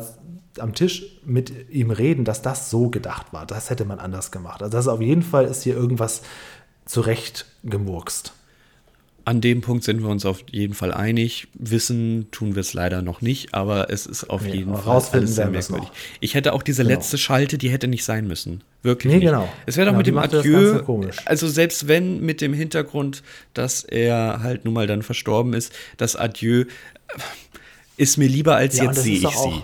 [0.58, 3.46] am Tisch mit ihm reden, dass das so gedacht war.
[3.46, 4.62] Das hätte man anders gemacht.
[4.62, 6.22] Also das auf jeden Fall ist hier irgendwas
[6.84, 8.34] zurecht gemurkst.
[9.24, 11.48] An dem Punkt sind wir uns auf jeden Fall einig.
[11.54, 15.34] Wissen tun wir es leider noch nicht, aber es ist auf nee, jeden Fall alles
[15.34, 15.88] sehr merkwürdig.
[16.20, 16.96] Ich hätte auch diese genau.
[16.96, 18.62] letzte Schalte, die hätte nicht sein müssen.
[18.82, 19.12] Wirklich.
[19.12, 19.28] Nee, nicht.
[19.28, 19.48] genau.
[19.66, 23.22] Es wäre doch genau, mit dem Adieu, also selbst wenn mit dem Hintergrund,
[23.54, 26.64] dass er halt nun mal dann verstorben ist, das Adieu
[27.96, 29.62] ist mir lieber als ja, jetzt sehe ich sie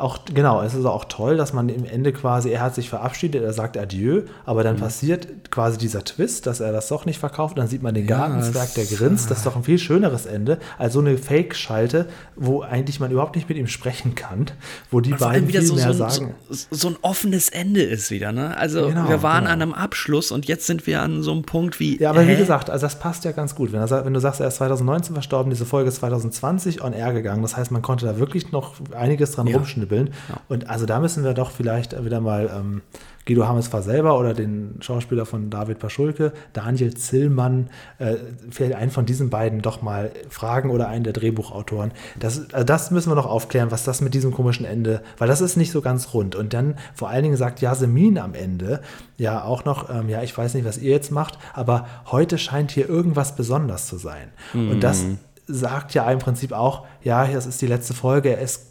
[0.00, 3.42] auch, genau, es ist auch toll, dass man im Ende quasi, er hat sich verabschiedet,
[3.42, 4.80] er sagt Adieu, aber dann mhm.
[4.80, 8.74] passiert quasi dieser Twist, dass er das doch nicht verkauft, dann sieht man den Gartenzwerg,
[8.74, 13.00] der grinst, das ist doch ein viel schöneres Ende, als so eine Fake-Schalte, wo eigentlich
[13.00, 14.46] man überhaupt nicht mit ihm sprechen kann,
[14.90, 16.34] wo die beiden viel so, mehr so, sagen.
[16.48, 18.56] So, so, ein offenes Ende ist wieder, ne?
[18.56, 19.52] Also genau, wir waren genau.
[19.52, 22.00] an einem Abschluss und jetzt sind wir an so einem Punkt wie.
[22.00, 22.32] Ja, aber hä?
[22.32, 23.72] wie gesagt, also das passt ja ganz gut.
[23.72, 27.12] Wenn, er, wenn du sagst, er ist 2019 verstorben, diese Folge ist 2020 on air
[27.12, 29.56] gegangen, das heißt, man konnte da wirklich noch einiges dran ja.
[29.56, 30.14] rumschnippeln abbilden.
[30.28, 30.40] Ja.
[30.48, 32.82] Und also da müssen wir doch vielleicht wieder mal ähm,
[33.26, 37.68] Guido Hammes war selber oder den Schauspieler von David Paschulke, Daniel Zillmann,
[37.98, 38.16] äh,
[38.50, 41.92] vielleicht einen von diesen beiden doch mal fragen oder einen der Drehbuchautoren.
[42.18, 45.42] Das, also das müssen wir noch aufklären, was das mit diesem komischen Ende, weil das
[45.42, 46.34] ist nicht so ganz rund.
[46.34, 48.80] Und dann vor allen Dingen sagt Yasemin am Ende
[49.16, 52.70] ja auch noch, ähm, ja, ich weiß nicht, was ihr jetzt macht, aber heute scheint
[52.70, 54.28] hier irgendwas besonders zu sein.
[54.54, 54.70] Mhm.
[54.70, 55.18] Und das mhm.
[55.46, 58.69] sagt ja im Prinzip auch, ja, das ist die letzte Folge, er ist äh,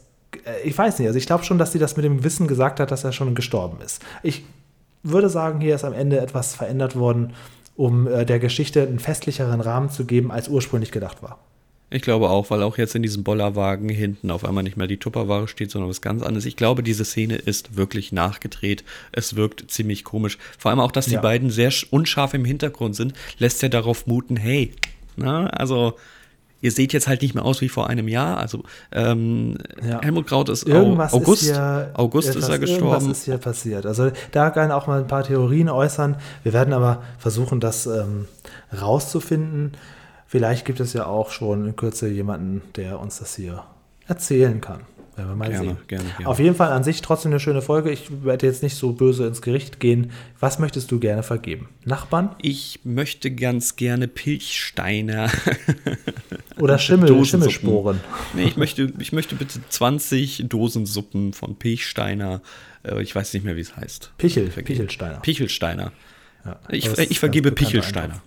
[0.64, 2.92] ich weiß nicht, also ich glaube schon, dass sie das mit dem Wissen gesagt hat,
[2.92, 4.02] dass er schon gestorben ist.
[4.24, 4.44] Ich
[5.04, 7.34] würde sagen, hier ist am Ende etwas verändert worden,
[7.76, 11.40] um äh, der Geschichte einen festlicheren Rahmen zu geben, als ursprünglich gedacht war.
[11.92, 14.98] Ich glaube auch, weil auch jetzt in diesem Bollerwagen hinten auf einmal nicht mehr die
[14.98, 16.46] Tupperware steht, sondern was ganz anderes.
[16.46, 18.84] Ich glaube, diese Szene ist wirklich nachgedreht.
[19.12, 20.38] Es wirkt ziemlich komisch.
[20.60, 21.22] Vor allem auch, dass die ja.
[21.22, 24.72] beiden sehr unscharf im Hintergrund sind, lässt ja darauf muten, hey,
[25.16, 25.96] na, also
[26.62, 28.38] ihr seht jetzt halt nicht mehr aus wie vor einem Jahr.
[28.38, 29.58] Also ähm,
[29.88, 30.02] ja.
[30.02, 31.44] Helmut Kraut ist irgendwas August.
[31.44, 32.96] Ist hier, August etwas, ist er gestorben.
[32.96, 33.86] Was ist hier passiert?
[33.86, 36.18] Also da kann auch mal ein paar Theorien äußern.
[36.44, 38.28] Wir werden aber versuchen, das ähm,
[38.80, 39.74] rauszufinden.
[40.28, 43.64] Vielleicht gibt es ja auch schon in Kürze jemanden, der uns das hier
[44.08, 44.82] erzählen kann.
[45.20, 45.78] Werden wir mal gerne, sehen.
[45.88, 46.28] Gerne, gerne.
[46.28, 47.92] Auf jeden Fall an sich trotzdem eine schöne Folge.
[47.92, 50.12] Ich werde jetzt nicht so böse ins Gericht gehen.
[50.40, 51.68] Was möchtest du gerne vergeben?
[51.84, 52.38] Nachbarn?
[52.42, 55.30] Ich möchte ganz gerne Pilchsteine.
[56.58, 58.00] Oder Schimmel, Schimmelsporen.
[58.34, 62.42] Nee, ich möchte, ich möchte bitte 20 Dosensuppen von Pilchsteiner.
[62.84, 64.14] Äh, ich weiß nicht mehr, wie es heißt.
[64.18, 65.20] Pichel, Pichelsteiner.
[65.20, 65.92] Pichelsteiner.
[66.46, 68.22] Ja, ich, ich vergebe Pichelsteiner.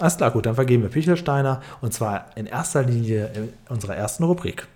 [0.00, 4.24] Alles klar, gut, dann vergeben wir Pichelsteiner und zwar in erster Linie in unserer ersten
[4.24, 4.66] Rubrik.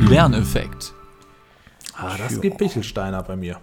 [0.00, 0.94] Lerneffekt.
[1.94, 2.38] Ah, das ja.
[2.40, 3.60] gibt Pichelsteiner bei mir.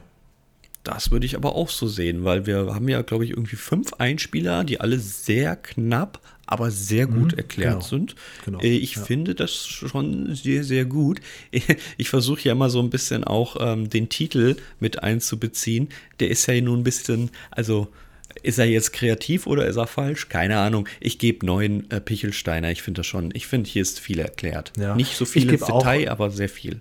[0.83, 3.93] Das würde ich aber auch so sehen, weil wir haben ja, glaube ich, irgendwie fünf
[3.93, 8.15] Einspieler, die alle sehr knapp, aber sehr gut mhm, erklärt genau, sind.
[8.45, 9.01] Genau, äh, ich ja.
[9.01, 11.21] finde das schon sehr, sehr gut.
[11.97, 15.89] Ich versuche ja immer so ein bisschen auch ähm, den Titel mit einzubeziehen.
[16.19, 17.87] Der ist ja nun ein bisschen, also
[18.45, 20.29] ist er jetzt kreativ oder ist er falsch?
[20.29, 20.87] Keine Ahnung.
[20.99, 22.71] Ich gebe neun äh, Pichelsteiner.
[22.71, 24.71] Ich finde das schon, ich finde, hier ist viel erklärt.
[24.77, 24.95] Ja.
[24.95, 26.79] Nicht so viel ins Detail, auch, aber sehr viel.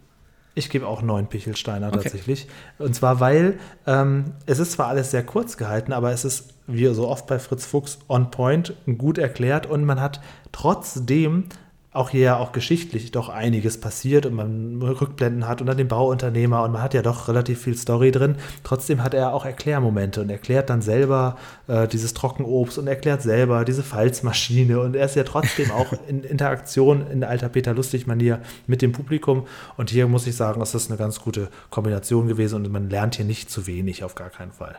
[0.54, 2.02] Ich gebe auch neun Pichelsteiner okay.
[2.02, 2.46] tatsächlich.
[2.78, 6.86] Und zwar, weil ähm, es ist zwar alles sehr kurz gehalten, aber es ist, wie
[6.94, 10.20] so oft bei Fritz Fuchs, on point, gut erklärt und man hat
[10.52, 11.46] trotzdem
[11.94, 15.88] auch hier ja auch geschichtlich doch einiges passiert und man Rückblenden hat und dann den
[15.88, 18.36] Bauunternehmer und man hat ja doch relativ viel Story drin.
[18.64, 21.36] Trotzdem hat er auch Erklärmomente und erklärt dann selber
[21.68, 26.24] äh, dieses Trockenobst und erklärt selber diese Falzmaschine und er ist ja trotzdem auch in
[26.24, 30.88] Interaktion in alter Peter Lustig-Manier mit dem Publikum und hier muss ich sagen, ist das
[30.88, 34.52] eine ganz gute Kombination gewesen und man lernt hier nicht zu wenig, auf gar keinen
[34.52, 34.76] Fall.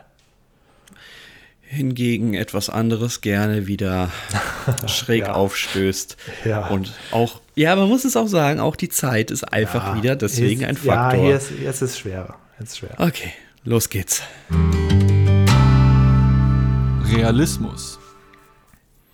[1.68, 4.10] Hingegen etwas anderes gerne wieder
[4.86, 5.32] schräg ja.
[5.34, 6.16] aufstößt.
[6.44, 6.68] Ja.
[6.68, 9.96] Und auch, ja, man muss es auch sagen, auch die Zeit ist einfach ja.
[9.96, 11.20] wieder deswegen ist, ein Faktor.
[11.20, 12.36] Ja, hier ist, jetzt ist schwerer.
[12.58, 12.94] Jetzt schwer.
[12.98, 13.32] Okay,
[13.64, 14.22] los geht's.
[17.04, 17.98] Realismus.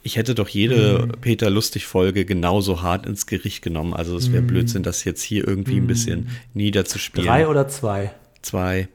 [0.04, 1.20] Ich hätte doch jede mm.
[1.20, 3.94] Peter Lustig-Folge genauso hart ins Gericht genommen.
[3.94, 4.46] Also es wäre mm.
[4.48, 5.84] Blödsinn, das jetzt hier irgendwie mm.
[5.84, 7.28] ein bisschen niederzuspielen.
[7.28, 8.12] Drei oder zwei?
[8.42, 8.88] Zwei.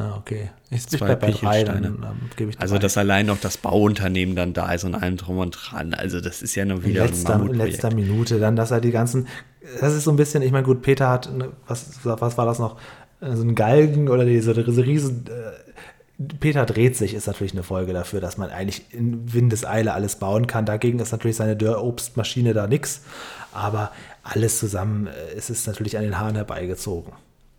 [0.00, 0.50] Ah, okay.
[0.70, 2.62] Ich bin bei drei, dann, dann gebe ich drei.
[2.62, 5.92] Also, dass allein noch das Bauunternehmen dann da ist und allem drum und dran.
[5.92, 8.80] Also, das ist ja nur wieder in letzter, ein in letzter Minute dann, dass er
[8.80, 9.28] die ganzen,
[9.80, 11.30] das ist so ein bisschen, ich meine, gut, Peter hat,
[11.66, 12.76] was, was war das noch?
[13.20, 17.92] So ein Galgen oder diese, diese riesen, äh, Peter dreht sich, ist natürlich eine Folge
[17.92, 20.64] dafür, dass man eigentlich in Windeseile alles bauen kann.
[20.64, 23.02] Dagegen ist natürlich seine Dörrobstmaschine da nichts.
[23.52, 23.90] Aber
[24.22, 27.12] alles zusammen äh, ist es natürlich an den Haaren herbeigezogen.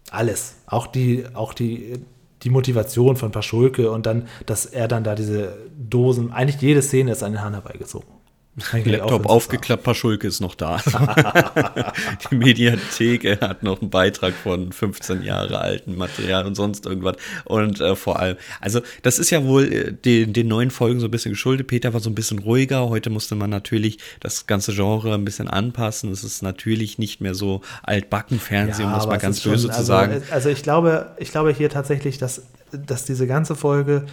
[0.10, 0.56] Alles.
[0.66, 2.02] Auch die, auch die
[2.44, 7.12] die Motivation von Paschulke und dann, dass er dann da diese Dosen, eigentlich jede Szene
[7.12, 8.21] ist an den Haaren herbeigezogen.
[8.56, 10.82] Laptop aufgeklappt, Paschulke ist noch da.
[12.32, 17.16] die Mediathek, er hat noch einen Beitrag von 15 Jahre alten Material und sonst irgendwas.
[17.46, 21.08] Und äh, vor allem, also das ist ja wohl äh, den, den neuen Folgen so
[21.08, 21.68] ein bisschen geschuldet.
[21.68, 22.90] Peter war so ein bisschen ruhiger.
[22.90, 26.12] Heute musste man natürlich das ganze Genre ein bisschen anpassen.
[26.12, 29.72] Es ist natürlich nicht mehr so altbacken Fernsehen, ja, um das mal ganz böse schon,
[29.72, 30.24] zu also, sagen.
[30.30, 32.42] Also ich glaube, ich glaube hier tatsächlich, dass,
[32.72, 34.08] dass diese ganze Folge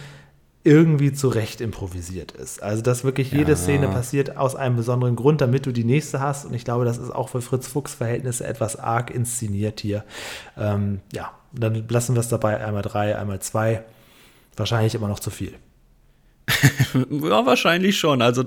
[0.69, 2.61] irgendwie zurecht improvisiert ist.
[2.61, 3.57] Also, dass wirklich jede ja.
[3.57, 6.45] Szene passiert aus einem besonderen Grund, damit du die nächste hast.
[6.45, 10.03] Und ich glaube, das ist auch für Fritz Fuchs Verhältnisse etwas arg inszeniert hier.
[10.55, 13.83] Ähm, ja, dann lassen wir es dabei einmal drei, einmal zwei.
[14.55, 15.55] Wahrscheinlich immer noch zu viel.
[17.09, 18.21] ja, wahrscheinlich schon.
[18.21, 18.43] Also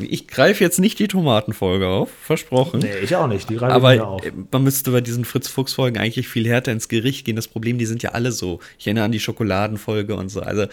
[0.00, 2.80] ich greife jetzt nicht die Tomatenfolge auf, versprochen.
[2.80, 3.48] Nee, ich auch nicht.
[3.50, 4.22] Die greife Aber ich auf.
[4.50, 7.36] man müsste bei diesen Fritz-Fuchs-Folgen eigentlich viel härter ins Gericht gehen.
[7.36, 8.60] Das Problem, die sind ja alle so.
[8.78, 10.40] Ich erinnere an die Schokoladenfolge und so.
[10.40, 10.66] Also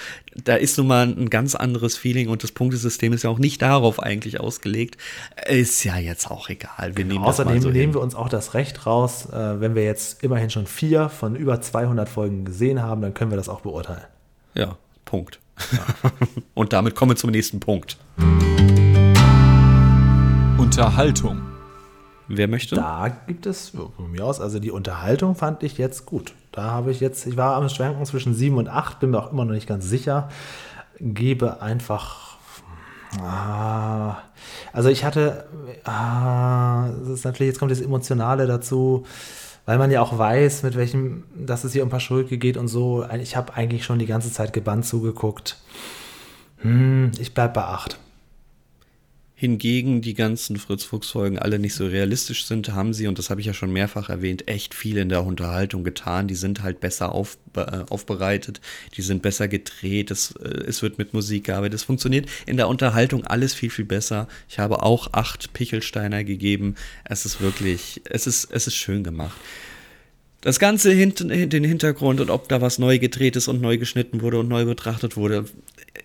[0.43, 3.61] da ist nun mal ein ganz anderes Feeling und das Punktesystem ist ja auch nicht
[3.61, 4.97] darauf eigentlich ausgelegt.
[5.47, 6.95] Ist ja jetzt auch egal.
[6.95, 10.24] Wir nehmen Außerdem so nehmen wir uns auch das Recht raus, äh, wenn wir jetzt
[10.24, 14.05] immerhin schon vier von über 200 Folgen gesehen haben, dann können wir das auch beurteilen.
[14.53, 15.39] Ja, Punkt.
[16.53, 17.97] Und damit kommen wir zum nächsten Punkt.
[20.58, 21.41] Unterhaltung.
[22.28, 22.76] Wer möchte?
[22.76, 26.34] Da gibt es von mir aus, also die Unterhaltung fand ich jetzt gut.
[26.51, 29.32] Da habe ich jetzt, ich war am Schwanken zwischen 7 und 8, bin mir auch
[29.32, 30.30] immer noch nicht ganz sicher.
[30.99, 32.38] Gebe einfach.
[33.22, 34.18] Ah,
[34.74, 35.45] also ich hatte,
[35.84, 39.06] ah, das ist natürlich, jetzt kommt das Emotionale dazu
[39.66, 43.05] weil man ja auch weiß, mit welchem, dass es hier um Paschulke geht und so.
[43.22, 45.57] Ich habe eigentlich schon die ganze Zeit gebannt zugeguckt.
[46.59, 47.99] Hm, ich bleib bei 8
[49.38, 53.48] hingegen die ganzen Fritz-Fuchs-Folgen alle nicht so realistisch sind, haben sie, und das habe ich
[53.48, 56.30] ja schon mehrfach erwähnt, echt viel in der Unterhaltung getan.
[56.30, 58.62] Die sind halt besser auf, äh, aufbereitet,
[58.96, 61.76] die sind besser gedreht, es, äh, es wird mit Musik gearbeitet.
[61.76, 64.30] Es funktioniert in der Unterhaltung alles viel, viel besser.
[64.48, 66.76] Ich habe auch acht Pichelsteiner gegeben.
[67.04, 69.36] Es ist wirklich, es ist, es ist schön gemacht.
[70.46, 74.22] Das Ganze hinten, den Hintergrund und ob da was neu gedreht ist und neu geschnitten
[74.22, 75.46] wurde und neu betrachtet wurde,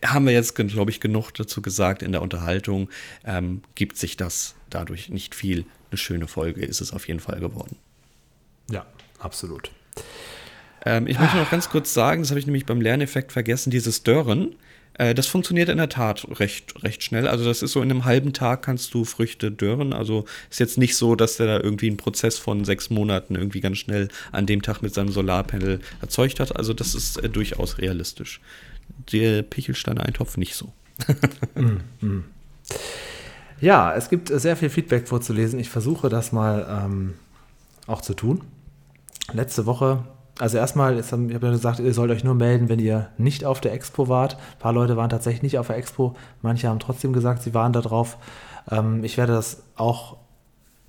[0.02, 2.88] haben wir jetzt, glaube ich, genug dazu gesagt in der Unterhaltung.
[3.22, 5.66] Ähm, gibt sich das dadurch nicht viel.
[5.90, 7.76] Eine schöne Folge ist es auf jeden Fall geworden.
[8.70, 8.86] Ja,
[9.18, 9.70] absolut.
[10.86, 14.04] Ähm, ich möchte noch ganz kurz sagen, das habe ich nämlich beim Lerneffekt vergessen, dieses
[14.04, 14.56] Dörren.
[14.94, 17.26] Äh, das funktioniert in der Tat recht, recht schnell.
[17.28, 19.92] Also das ist so in einem halben Tag kannst du Früchte dörren.
[19.92, 23.60] Also ist jetzt nicht so, dass der da irgendwie einen Prozess von sechs Monaten irgendwie
[23.60, 26.56] ganz schnell an dem Tag mit seinem Solarpanel erzeugt hat.
[26.56, 28.40] Also das ist äh, durchaus realistisch.
[29.12, 30.72] Der Pichelstein-Eintopf nicht so.
[31.54, 32.24] mm, mm.
[33.60, 35.58] Ja, es gibt sehr viel Feedback vorzulesen.
[35.58, 37.14] Ich versuche das mal ähm,
[37.86, 38.42] auch zu tun.
[39.32, 40.04] Letzte Woche
[40.40, 43.60] also erstmal, ich habe ja gesagt, ihr sollt euch nur melden, wenn ihr nicht auf
[43.60, 44.36] der Expo wart.
[44.36, 46.16] Ein paar Leute waren tatsächlich nicht auf der Expo.
[46.40, 48.16] Manche haben trotzdem gesagt, sie waren da drauf.
[48.70, 50.16] Ähm, ich werde das auch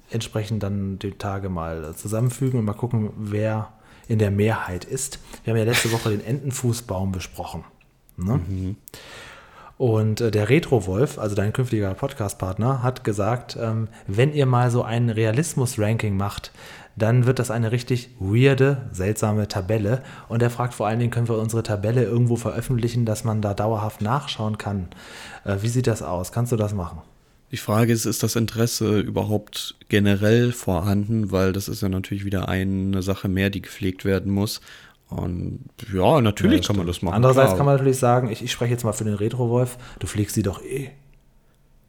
[0.09, 3.73] entsprechend dann die Tage mal zusammenfügen und mal gucken, wer
[4.07, 5.19] in der Mehrheit ist.
[5.43, 7.65] Wir haben ja letzte Woche den Entenfußbaum besprochen.
[8.15, 8.39] Ne?
[8.47, 8.75] Mhm.
[9.81, 14.83] Und äh, der Retro-Wolf, also dein künftiger Podcast-Partner, hat gesagt, ähm, wenn ihr mal so
[14.83, 16.51] ein Realismus-Ranking macht,
[16.95, 20.03] dann wird das eine richtig weirde, seltsame Tabelle.
[20.29, 23.55] Und er fragt vor allen Dingen, können wir unsere Tabelle irgendwo veröffentlichen, dass man da
[23.55, 24.89] dauerhaft nachschauen kann.
[25.45, 26.31] Äh, wie sieht das aus?
[26.31, 27.01] Kannst du das machen?
[27.51, 31.31] Die Frage ist, ist das Interesse überhaupt generell vorhanden?
[31.31, 34.61] Weil das ist ja natürlich wieder eine Sache mehr, die gepflegt werden muss.
[35.11, 37.15] Und ja, natürlich ja, kann man das machen.
[37.15, 37.57] Andererseits klar.
[37.57, 40.41] kann man natürlich sagen, ich, ich spreche jetzt mal für den Retro-Wolf, du pflegst sie
[40.41, 40.91] doch eh.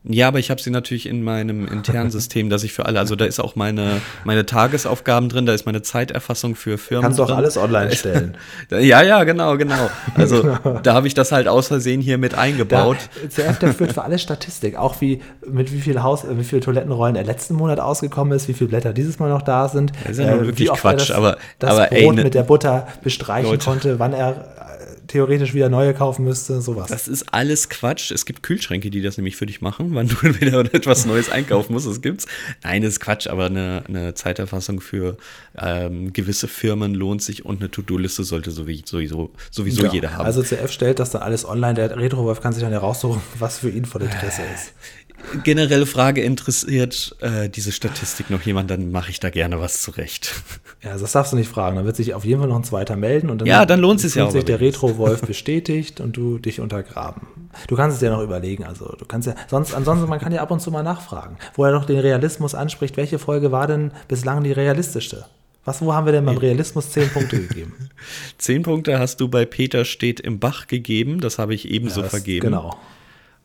[0.04, 3.14] Ja, aber ich habe sie natürlich in meinem internen System, dass ich für alle, also
[3.14, 7.04] da ist auch meine, meine Tagesaufgaben drin, da ist meine Zeiterfassung für Firmen.
[7.04, 8.36] Kannst du auch alles online stellen.
[8.70, 9.90] ja, ja, genau, genau.
[10.16, 12.96] Also da habe ich das halt aus Versehen hier mit eingebaut.
[13.28, 17.14] CF, der führt für alle Statistik, auch wie mit wie viel Haus, wie viele Toilettenrollen
[17.14, 19.92] er letzten Monat ausgekommen ist, wie viele Blätter dieses Mal noch da sind.
[20.02, 22.42] Das ist ja äh, wirklich Quatsch, das, aber das aber Brot ey, ne, mit der
[22.42, 23.64] Butter bestreichen Leute.
[23.64, 24.71] konnte, wann er
[25.12, 26.88] theoretisch wieder neue kaufen müsste, sowas.
[26.88, 28.10] Das ist alles Quatsch.
[28.10, 31.74] Es gibt Kühlschränke, die das nämlich für dich machen, wann du wieder etwas Neues einkaufen
[31.74, 31.86] musst.
[31.86, 32.26] Das gibt's.
[32.62, 35.18] Nein, das ist Quatsch, aber eine, eine Zeiterfassung für
[35.56, 40.24] ähm, gewisse Firmen lohnt sich und eine To-Do-Liste sollte sowieso, sowieso ja, jeder haben.
[40.24, 41.74] Also CF stellt das dann alles online.
[41.74, 44.72] Der Retrowolf kann sich dann heraussuchen, was für ihn von Interesse ist
[45.44, 50.34] generelle Frage interessiert äh, diese Statistik noch jemand, dann mache ich da gerne was zurecht.
[50.82, 51.76] Ja, das darfst du nicht fragen.
[51.76, 54.02] Dann wird sich auf jeden Fall noch ein zweiter melden und dann, ja, dann lohnt
[54.02, 54.30] es ja auch.
[54.30, 57.26] sich der Retro-Wolf bestätigt und du dich untergraben.
[57.68, 58.64] Du kannst es dir noch überlegen.
[58.64, 61.64] Also du kannst ja sonst, ansonsten man kann ja ab und zu mal nachfragen, wo
[61.64, 62.96] er noch den Realismus anspricht.
[62.96, 65.26] Welche Folge war denn bislang die realistischste?
[65.64, 67.90] Was, wo haben wir denn beim Realismus zehn Punkte gegeben?
[68.38, 71.20] zehn Punkte hast du bei Peter steht im Bach gegeben.
[71.20, 72.46] Das habe ich ebenso ja, vergeben.
[72.46, 72.76] Genau.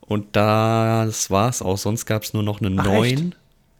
[0.08, 1.76] Und das war es auch.
[1.76, 3.04] Sonst gab es nur noch eine Ach, 9.
[3.04, 3.36] Echt?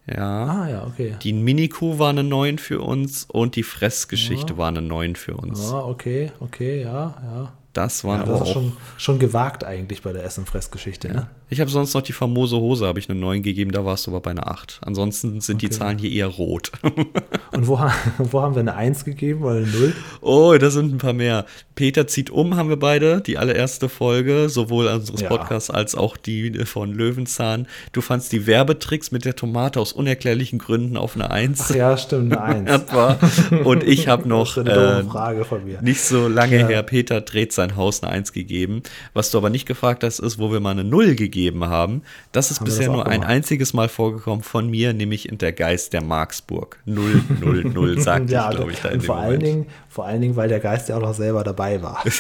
[0.06, 0.44] Ja.
[0.44, 1.16] Ah, ja, okay.
[1.22, 4.58] Die Miniku war eine 9 für uns und die Fressgeschichte ja.
[4.58, 5.70] war eine 9 für uns.
[5.70, 7.52] Ah, okay, okay, ja, ja.
[7.74, 11.08] Das war ja, das auch schon, schon gewagt eigentlich bei der Essen- Fressgeschichte.
[11.08, 11.14] Ja.
[11.14, 11.30] Ne?
[11.50, 14.10] Ich habe sonst noch die famose Hose, habe ich eine 9 gegeben, da warst du
[14.10, 14.80] aber bei einer 8.
[14.84, 15.68] Ansonsten sind okay.
[15.68, 16.72] die Zahlen hier eher rot.
[17.52, 17.80] Und wo,
[18.18, 19.94] wo haben wir eine 1 gegeben oder eine 0?
[20.20, 21.46] Oh, da sind ein paar mehr.
[21.74, 25.28] Peter zieht um, haben wir beide, die allererste Folge, sowohl unseres ja.
[25.28, 27.66] Podcasts als auch die von Löwenzahn.
[27.92, 31.60] Du fandst die Werbetricks mit der Tomate aus unerklärlichen Gründen auf eine 1.
[31.62, 32.82] Ach ja, stimmt, eine 1.
[33.64, 35.80] Und ich habe noch äh, Frage von mir.
[35.80, 36.66] nicht so lange ja.
[36.66, 38.82] her, Peter dreht sein Haus eine 1 gegeben.
[39.14, 41.37] Was du aber nicht gefragt hast, ist, wo wir mal eine 0 gegeben
[41.68, 42.02] haben.
[42.32, 45.52] Das ist haben bisher das nur ein einziges Mal vorgekommen von mir, nämlich in der
[45.52, 46.78] Geist der Marksburg.
[46.84, 50.20] 0, 0, 0, sagte ja, ich, glaube ich, da in vor allen Dingen, Vor allen
[50.20, 52.02] Dingen, weil der Geist ja auch noch selber dabei war.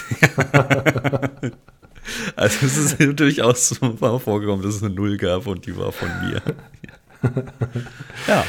[2.36, 6.42] also es ist durchaus vorgekommen, dass es eine 0 gab und die war von mir.
[8.28, 8.44] ja.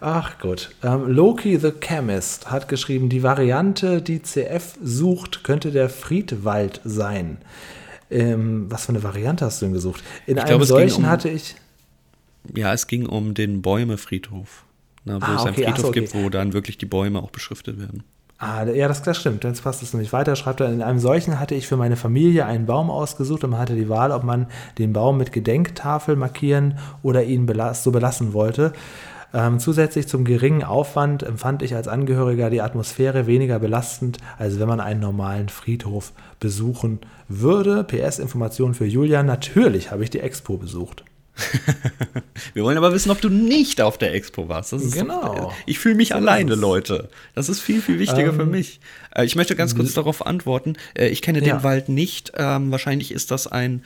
[0.00, 0.70] Ach gut.
[0.82, 7.38] Ähm, Loki the Chemist hat geschrieben, die Variante, die CF sucht, könnte der Friedwald sein.
[8.14, 10.02] Ähm, was für eine Variante hast du denn gesucht?
[10.26, 11.56] In ich einem glaub, solchen um, hatte ich.
[12.54, 14.64] Ja, es ging um den Bäumefriedhof.
[15.04, 16.00] Na, wo ah, es einen Friedhof so, okay.
[16.00, 18.04] gibt, wo dann wirklich die Bäume auch beschriftet werden.
[18.38, 19.44] Ah, ja, das, das stimmt.
[19.44, 20.34] Jetzt passt es nämlich weiter.
[20.36, 23.60] Schreibt er, in einem solchen hatte ich für meine Familie einen Baum ausgesucht und man
[23.60, 24.46] hatte die Wahl, ob man
[24.78, 28.72] den Baum mit Gedenktafel markieren oder ihn belas so belassen wollte.
[29.34, 34.68] Ähm, zusätzlich zum geringen Aufwand empfand ich als Angehöriger die Atmosphäre weniger belastend, als wenn
[34.68, 37.82] man einen normalen Friedhof besuchen würde.
[37.82, 39.26] PS-Information für Julian.
[39.26, 41.04] Natürlich habe ich die Expo besucht.
[42.54, 44.70] Wir wollen aber wissen, ob du nicht auf der Expo warst.
[44.92, 45.36] genau.
[45.36, 47.08] So, ich fühle mich alleine, Leute.
[47.34, 48.78] Das ist viel, viel wichtiger ähm, für mich.
[49.12, 50.74] Äh, ich möchte ganz kurz darauf antworten.
[50.96, 51.56] Äh, ich kenne ja.
[51.56, 52.32] den Wald nicht.
[52.36, 53.82] Ähm, wahrscheinlich ist das ein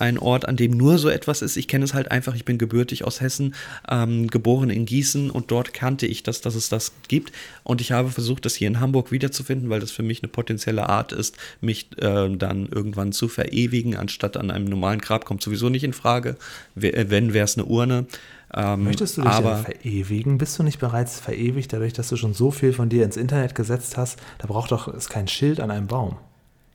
[0.00, 1.56] ein Ort, an dem nur so etwas ist.
[1.56, 3.54] Ich kenne es halt einfach, ich bin gebürtig aus Hessen,
[3.88, 7.32] ähm, geboren in Gießen und dort kannte ich das, dass es das gibt.
[7.62, 10.88] Und ich habe versucht, das hier in Hamburg wiederzufinden, weil das für mich eine potenzielle
[10.88, 15.68] Art ist, mich äh, dann irgendwann zu verewigen, anstatt an einem normalen Grab kommt sowieso
[15.68, 16.36] nicht in Frage.
[16.74, 18.06] Wenn, wäre es eine Urne.
[18.52, 20.38] Ähm, Möchtest du dich aber, verewigen?
[20.38, 23.54] Bist du nicht bereits verewigt, dadurch, dass du schon so viel von dir ins Internet
[23.54, 24.18] gesetzt hast?
[24.38, 26.16] Da braucht doch es kein Schild an einem Baum.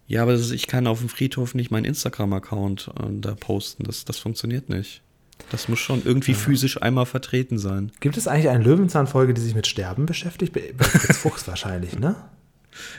[0.07, 3.83] Ja, aber ist, ich kann auf dem Friedhof nicht meinen Instagram-Account äh, da posten.
[3.83, 5.01] Das, das funktioniert nicht.
[5.51, 6.37] Das muss schon irgendwie ja.
[6.37, 7.91] physisch einmal vertreten sein.
[7.99, 10.53] Gibt es eigentlich eine Löwenzahn-Folge, die sich mit Sterben beschäftigt?
[10.53, 12.15] Bei Fritz Fuchs wahrscheinlich, ne?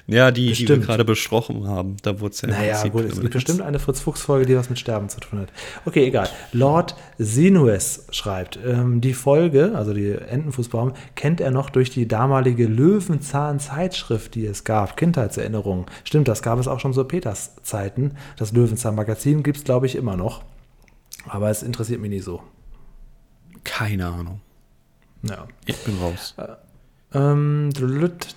[0.06, 1.96] Ja, die, die wir gerade besprochen haben.
[2.02, 5.08] Da wurde es ja Naja, gut, es gibt bestimmt eine Fritz-Fuchs-Folge, die was mit Sterben
[5.08, 5.48] zu tun hat.
[5.84, 6.28] Okay, egal.
[6.52, 12.66] Lord Sinues schreibt, ähm, die Folge, also die Entenfußbaum, kennt er noch durch die damalige
[12.66, 14.96] Löwenzahn-Zeitschrift, die es gab.
[14.96, 15.86] Kindheitserinnerungen.
[16.04, 18.12] Stimmt, das gab es auch schon zu Peters Zeiten.
[18.36, 20.42] Das Löwenzahn-Magazin gibt es, glaube ich, immer noch.
[21.28, 22.42] Aber es interessiert mich nie so.
[23.64, 24.40] Keine Ahnung.
[25.22, 25.46] Ja.
[25.64, 26.34] Ich bin raus.
[26.36, 26.54] Äh,
[27.16, 27.70] ähm,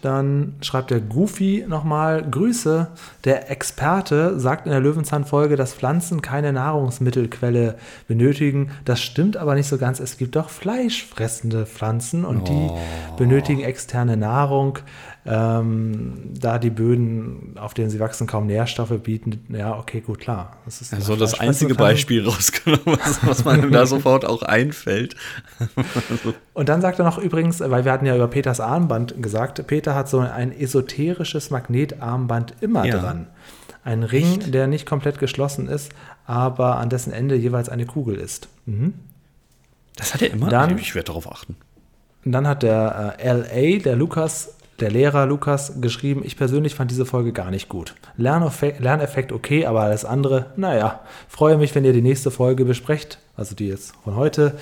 [0.01, 2.87] dann schreibt der Goofy nochmal: Grüße.
[3.25, 7.75] Der Experte sagt in der Löwenzahn-Folge, dass Pflanzen keine Nahrungsmittelquelle
[8.07, 8.71] benötigen.
[8.85, 9.99] Das stimmt aber nicht so ganz.
[9.99, 12.45] Es gibt doch fleischfressende Pflanzen und oh.
[12.45, 14.79] die benötigen externe Nahrung
[15.25, 20.57] ähm, da die Böden, auf denen sie wachsen, kaum Nährstoffe bieten, ja, okay, gut, klar.
[20.65, 25.15] Das ist also das einzige Beispiel rausgenommen, was, was man da sofort auch einfällt.
[26.53, 29.93] Und dann sagt er noch übrigens, weil wir hatten ja über Peters Armband gesagt, Peter
[29.93, 32.97] hat so ein esoterisches Magnetarmband immer ja.
[32.97, 33.27] dran.
[33.83, 34.53] Ein Ring, Echt?
[34.53, 35.91] der nicht komplett geschlossen ist,
[36.25, 38.47] aber an dessen Ende jeweils eine Kugel ist.
[38.65, 38.93] Mhm.
[39.95, 40.49] Das hat er immer.
[40.49, 41.55] Dann- ich werde darauf achten.
[42.25, 46.91] Und dann hat der äh, LA, der Lukas, der Lehrer Lukas, geschrieben, ich persönlich fand
[46.91, 47.95] diese Folge gar nicht gut.
[48.17, 51.01] Lerneffekt, Lerneffekt okay, aber alles andere, naja.
[51.27, 54.57] Freue mich, wenn ihr die nächste Folge besprecht, also die jetzt von heute.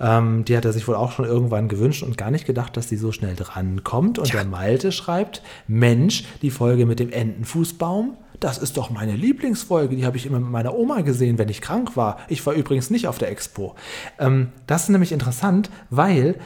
[0.00, 2.86] Ähm, die hat er sich wohl auch schon irgendwann gewünscht und gar nicht gedacht, dass
[2.86, 4.18] die so schnell drankommt.
[4.18, 9.96] Und der Malte schreibt, Mensch, die Folge mit dem Entenfußbaum, das ist doch meine Lieblingsfolge.
[9.96, 12.18] Die habe ich immer mit meiner Oma gesehen, wenn ich krank war.
[12.28, 13.74] Ich war übrigens nicht auf der Expo.
[14.18, 16.36] Ähm, das ist nämlich interessant, weil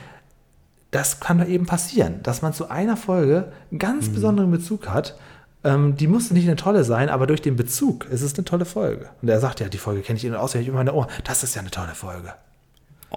[0.93, 5.17] das kann doch eben passieren, dass man zu einer Folge einen ganz besonderen Bezug hat.
[5.65, 8.65] Ähm, die musste nicht eine tolle sein, aber durch den Bezug ist es eine tolle
[8.65, 9.09] Folge.
[9.23, 11.09] Und er sagt ja, die Folge kenne ich in- und auswendig in meiner Ohr.
[11.25, 12.33] Das ist ja eine tolle Folge.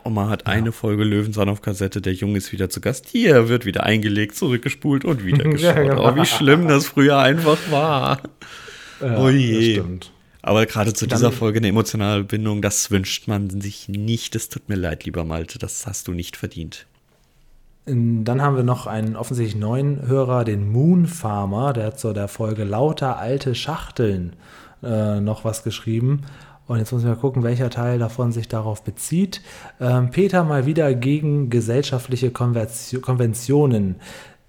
[0.03, 3.07] Oma hat eine Folge Löwenzahn auf Kassette, der Junge ist wieder zu Gast.
[3.07, 5.75] Hier wird wieder eingelegt, zurückgespult und wieder geschaut.
[5.75, 6.11] genau.
[6.11, 8.19] Oh, wie schlimm das früher einfach war.
[9.01, 9.81] Ja, Oh je.
[10.41, 14.35] Aber gerade zu Dann- dieser Folge eine emotionale Bindung, das wünscht man sich nicht.
[14.35, 16.85] Es tut mir leid, lieber Malte, das hast du nicht verdient.
[17.87, 22.27] Dann haben wir noch einen offensichtlich neuen Hörer, den Moon Farmer, der hat zu der
[22.27, 24.33] Folge Lauter alte Schachteln
[24.81, 26.21] äh, noch was geschrieben.
[26.67, 29.41] Und jetzt muss ich mal gucken, welcher Teil davon sich darauf bezieht.
[29.79, 33.97] Ähm, Peter mal wieder gegen gesellschaftliche Konversi- Konventionen.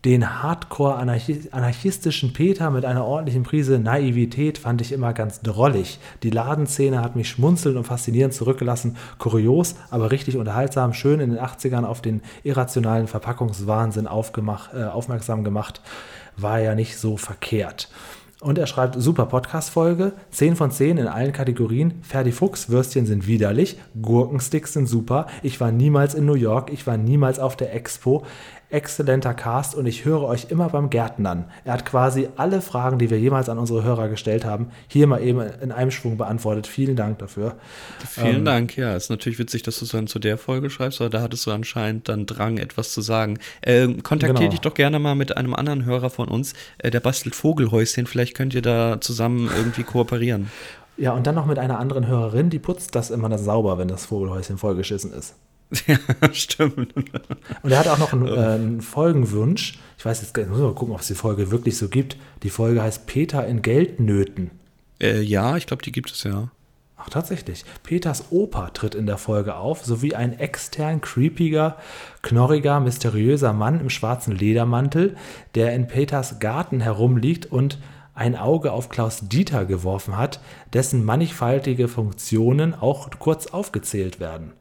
[0.06, 5.98] Den hardcore-anarchistischen Peter mit einer ordentlichen Prise Naivität fand ich immer ganz drollig.
[6.22, 8.96] Die Ladenszene hat mich schmunzelnd und faszinierend zurückgelassen.
[9.18, 10.92] Kurios, aber richtig unterhaltsam.
[10.92, 15.80] Schön in den 80ern auf den irrationalen Verpackungswahnsinn äh, aufmerksam gemacht.
[16.36, 17.88] War ja nicht so verkehrt.
[18.40, 21.94] Und er schreibt, super Podcast-Folge, 10 von 10 in allen Kategorien.
[22.02, 25.26] Ferdi Fuchs, Würstchen sind widerlich, Gurkensticks sind super.
[25.42, 28.24] Ich war niemals in New York, ich war niemals auf der Expo.
[28.68, 31.44] Exzellenter Cast und ich höre euch immer beim Gärtnern.
[31.64, 35.22] Er hat quasi alle Fragen, die wir jemals an unsere Hörer gestellt haben, hier mal
[35.22, 36.66] eben in einem Schwung beantwortet.
[36.66, 37.54] Vielen Dank dafür.
[38.08, 38.96] Vielen Dank, ja.
[38.96, 41.52] Ist natürlich witzig, dass du es dann zu der Folge schreibst, aber da hattest du
[41.52, 43.38] anscheinend dann Drang, etwas zu sagen.
[43.62, 44.50] Ähm, kontaktiere Genau.
[44.50, 48.06] dich doch gerne mal mit einem anderen Hörer von uns, äh, der bastelt Vogelhäuschen.
[48.06, 50.50] Vielleicht könnt ihr da zusammen irgendwie kooperieren.
[50.96, 53.86] Ja, und dann noch mit einer anderen Hörerin, die putzt das immer das sauber, wenn
[53.88, 55.34] das Vogelhäuschen vollgeschissen ist.
[55.86, 55.98] ja,
[56.32, 56.94] stimmt.
[57.62, 59.78] Und er hat auch noch einen, äh, einen Folgenwunsch.
[59.98, 62.16] Ich weiß jetzt muss mal gucken, ob es die Folge wirklich so gibt.
[62.42, 64.50] Die Folge heißt Peter in Geldnöten.
[65.00, 66.50] Äh, ja, ich glaube, die gibt es ja.
[66.96, 67.64] Ach, tatsächlich.
[67.82, 71.76] Peters Opa tritt in der Folge auf, sowie ein extern creepiger,
[72.22, 75.16] knorriger, mysteriöser Mann im schwarzen Ledermantel,
[75.54, 77.78] der in Peters Garten herumliegt und
[78.14, 80.40] ein Auge auf Klaus Dieter geworfen hat,
[80.72, 84.52] dessen mannigfaltige Funktionen auch kurz aufgezählt werden.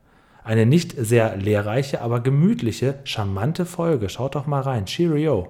[0.45, 4.09] Eine nicht sehr lehrreiche, aber gemütliche, charmante Folge.
[4.09, 4.85] Schaut doch mal rein.
[4.85, 5.47] Cheerio.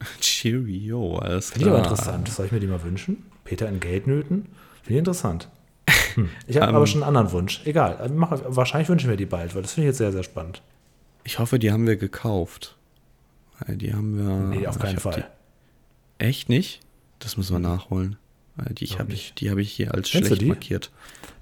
[0.20, 1.92] Cheerio, alles Finde ich aber klar.
[1.92, 2.28] interessant.
[2.28, 3.24] Soll ich mir die mal wünschen?
[3.44, 4.46] Peter in Geldnöten?
[4.82, 5.48] Finde ich interessant.
[6.14, 6.28] Hm.
[6.48, 6.74] Ich habe Ähm.
[6.74, 7.60] aber schon einen anderen Wunsch.
[7.64, 7.96] Egal.
[7.96, 10.60] Also Mach, wahrscheinlich wünschen wir die bald, weil das finde ich jetzt sehr, sehr spannend.
[11.22, 12.76] Ich hoffe, die haben wir gekauft.
[13.60, 14.58] Weil Die haben wir.
[14.58, 15.28] Nee, auf keinen hab Fall.
[16.20, 16.80] Die, echt nicht?
[17.20, 18.16] Das müssen wir nachholen.
[18.56, 20.90] Weil Die habe ich, die habe ich hier als Kennst schlecht markiert.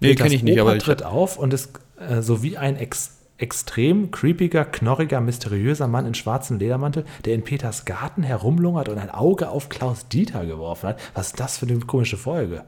[0.01, 1.71] Nee, kenne ich nicht, Opa aber ich, tritt auf und ist
[2.01, 7.45] äh, so wie ein ex extrem creepiger, knorriger, mysteriöser Mann in schwarzem Ledermantel, der in
[7.45, 11.01] Peters Garten herumlungert und ein Auge auf Klaus Dieter geworfen hat.
[11.15, 12.65] Was ist das für eine komische Folge?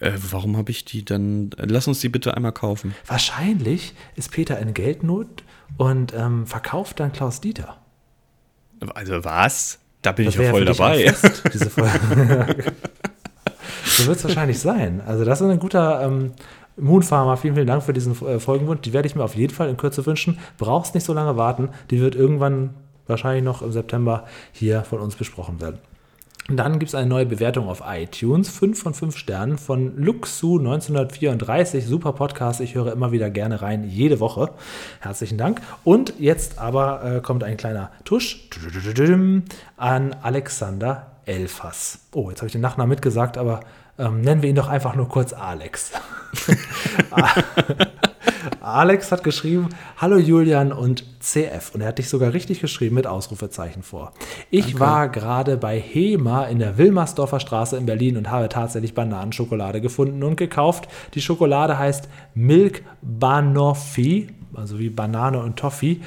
[0.00, 1.50] äh, warum habe ich die dann?
[1.56, 2.94] Lass uns die bitte einmal kaufen.
[3.06, 5.44] Wahrscheinlich ist Peter in Geldnot
[5.78, 7.78] und ähm, verkauft dann Klaus Dieter.
[8.94, 9.78] Also was?
[10.02, 11.12] Da bin ich Das ja wäre voll dabei.
[11.12, 11.94] Fest, diese Folge.
[13.86, 15.00] so wird es wahrscheinlich sein.
[15.06, 16.32] Also das ist ein guter ähm,
[16.76, 17.36] Moonfarmer.
[17.36, 18.82] Vielen, vielen Dank für diesen äh, Folgenwunsch.
[18.82, 20.38] Die werde ich mir auf jeden Fall in Kürze wünschen.
[20.58, 21.70] Brauchst nicht so lange warten.
[21.90, 22.74] Die wird irgendwann
[23.06, 25.78] wahrscheinlich noch im September hier von uns besprochen werden.
[26.48, 28.48] Dann gibt es eine neue Bewertung auf iTunes.
[28.48, 31.84] 5 von 5 Sternen von Luxu 1934.
[31.84, 32.60] Super Podcast.
[32.60, 34.50] Ich höre immer wieder gerne rein, jede Woche.
[35.00, 35.60] Herzlichen Dank.
[35.82, 38.48] Und jetzt aber äh, kommt ein kleiner Tusch
[39.76, 41.98] an Alexander Elfers.
[42.12, 43.60] Oh, jetzt habe ich den Nachnamen mitgesagt, aber
[43.98, 45.92] ähm, nennen wir ihn doch einfach nur kurz Alex.
[48.60, 51.72] Alex hat geschrieben, hallo Julian und CF.
[51.72, 54.12] Und er hat dich sogar richtig geschrieben mit Ausrufezeichen vor.
[54.50, 59.80] Ich war gerade bei Hema in der Wilmersdorfer Straße in Berlin und habe tatsächlich Bananenschokolade
[59.80, 60.88] gefunden und gekauft.
[61.14, 66.00] Die Schokolade heißt Milk Banoffee, also wie Banane und Toffee.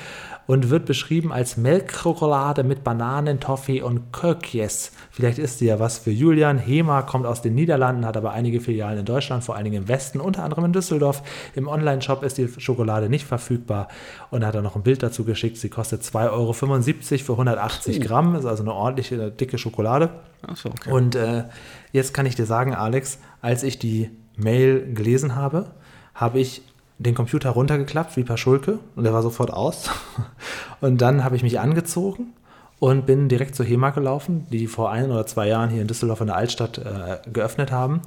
[0.49, 4.91] Und wird beschrieben als Milchschokolade mit Bananen, Toffee und Kökjes.
[5.11, 6.57] Vielleicht ist sie ja was für Julian.
[6.57, 9.87] Hema kommt aus den Niederlanden, hat aber einige Filialen in Deutschland, vor allen Dingen im
[9.87, 11.21] Westen, unter anderem in Düsseldorf.
[11.53, 13.89] Im Online-Shop ist die Schokolade nicht verfügbar
[14.31, 15.57] und hat er noch ein Bild dazu geschickt.
[15.57, 20.09] Sie kostet 2,75 Euro für 180 Gramm, ist also eine ordentliche, dicke Schokolade.
[20.41, 20.91] Achso, okay.
[20.91, 21.43] Und äh,
[21.91, 25.67] jetzt kann ich dir sagen, Alex, als ich die Mail gelesen habe,
[26.15, 26.63] habe ich
[26.99, 29.89] den Computer runtergeklappt wie Paschulke und der war sofort aus.
[30.81, 32.33] Und dann habe ich mich angezogen
[32.79, 36.21] und bin direkt zur HEMA gelaufen, die vor ein oder zwei Jahren hier in Düsseldorf
[36.21, 38.01] in der Altstadt äh, geöffnet haben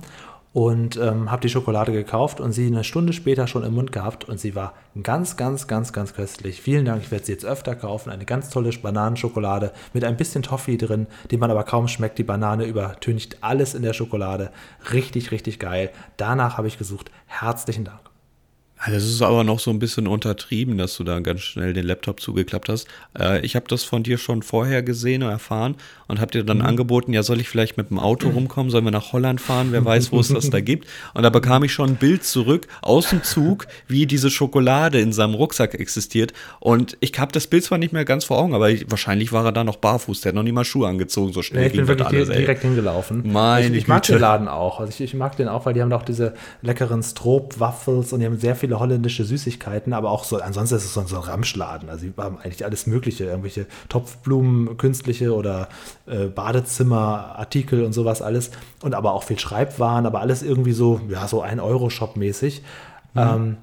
[0.55, 4.29] und ähm, habe die Schokolade gekauft und sie eine Stunde später schon im Mund gehabt
[4.29, 6.61] und sie war ganz, ganz, ganz, ganz köstlich.
[6.61, 8.11] Vielen Dank, ich werde sie jetzt öfter kaufen.
[8.11, 12.19] Eine ganz tolle Bananenschokolade mit ein bisschen Toffee drin, die man aber kaum schmeckt.
[12.19, 14.51] Die Banane übertüncht alles in der Schokolade.
[14.93, 15.91] Richtig, richtig geil.
[16.17, 17.11] Danach habe ich gesucht.
[17.27, 18.12] Herzlichen Dank.
[18.91, 22.21] Das ist aber noch so ein bisschen untertrieben, dass du da ganz schnell den Laptop
[22.21, 22.89] zugeklappt hast.
[23.19, 25.77] Äh, ich habe das von dir schon vorher gesehen und erfahren
[26.09, 26.67] und habe dir dann mhm.
[26.67, 28.71] angeboten, ja, soll ich vielleicht mit dem Auto rumkommen?
[28.71, 29.69] Sollen wir nach Holland fahren?
[29.71, 30.89] Wer weiß, wo es das da gibt?
[31.15, 35.13] Und da bekam ich schon ein Bild zurück aus dem Zug, wie diese Schokolade in
[35.13, 36.33] seinem Rucksack existiert.
[36.59, 39.45] Und ich habe das Bild zwar nicht mehr ganz vor Augen, aber ich, wahrscheinlich war
[39.45, 40.23] er da noch barfuß.
[40.23, 41.63] Der hat noch nie mal Schuhe angezogen, so schnell.
[41.63, 43.33] Nee, ich bin wirklich alles, direkt hingelaufen.
[43.33, 44.81] Meine ich, ich mag den Laden auch.
[44.81, 48.27] Also ich, ich, mag den auch, weil die haben auch diese leckeren Stroop-Waffels und die
[48.27, 51.89] haben sehr viele holländische Süßigkeiten, aber auch so, ansonsten ist es so, so ein Ramschladen.
[51.89, 55.69] Also die haben eigentlich alles Mögliche, irgendwelche Topfblumen, künstliche oder
[56.07, 58.51] äh, Badezimmerartikel und sowas alles.
[58.83, 62.63] Und aber auch viel Schreibwaren, aber alles irgendwie so, ja, so ein Euro-Shop-mäßig.
[63.15, 63.21] Mhm.
[63.21, 63.57] Ähm,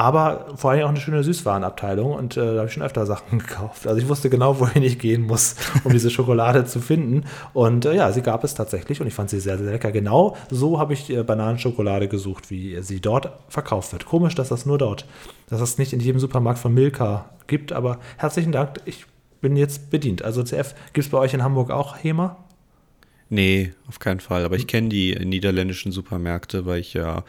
[0.00, 3.38] aber vor allem auch eine schöne Süßwarenabteilung und äh, da habe ich schon öfter Sachen
[3.40, 3.86] gekauft.
[3.86, 7.24] Also ich wusste genau, wohin ich gehen muss, um diese Schokolade zu finden.
[7.52, 9.92] Und äh, ja, sie gab es tatsächlich und ich fand sie sehr, sehr lecker.
[9.92, 14.06] Genau so habe ich äh, Bananenschokolade gesucht, wie sie dort verkauft wird.
[14.06, 15.06] Komisch, dass das nur dort,
[15.48, 19.06] dass das nicht in jedem Supermarkt von Milka gibt, aber herzlichen Dank, ich
[19.40, 20.22] bin jetzt bedient.
[20.22, 22.36] Also CF, gibt es bei euch in Hamburg auch HEMA?
[23.30, 24.44] Nee, auf keinen Fall.
[24.44, 27.24] Aber ich kenne die niederländischen Supermärkte, weil ich ja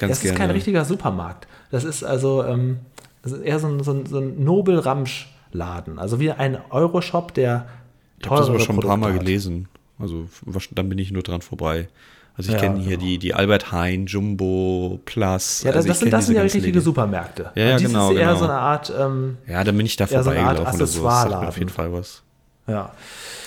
[0.00, 0.08] gerne.
[0.10, 1.46] Das ist kein richtiger Supermarkt.
[1.70, 2.78] Das ist also ähm,
[3.22, 5.98] das ist eher so ein, so ein, so ein Nobel-Ramsch-Laden.
[5.98, 7.66] Also wie ein Euroshop, der
[8.18, 9.20] Ich habe das aber schon ein paar Mal hat.
[9.20, 9.68] gelesen.
[9.98, 10.26] Also
[10.72, 11.88] dann bin ich nur dran vorbei.
[12.36, 13.02] Also ich ja, kenne hier genau.
[13.02, 15.62] die, die Albert Heijn, Jumbo, Plus.
[15.62, 16.80] Ja, das, also das sind, das sind ja richtige Läden.
[16.80, 17.52] Supermärkte.
[17.54, 18.10] Ja, ja genau.
[18.10, 18.38] ist eher genau.
[18.38, 18.92] so eine Art.
[18.98, 21.04] Ähm, ja, dann bin ich da vorbeigelaufen so oder so.
[21.04, 22.22] Das sagt mir auf jeden Fall was.
[22.72, 22.92] Ja.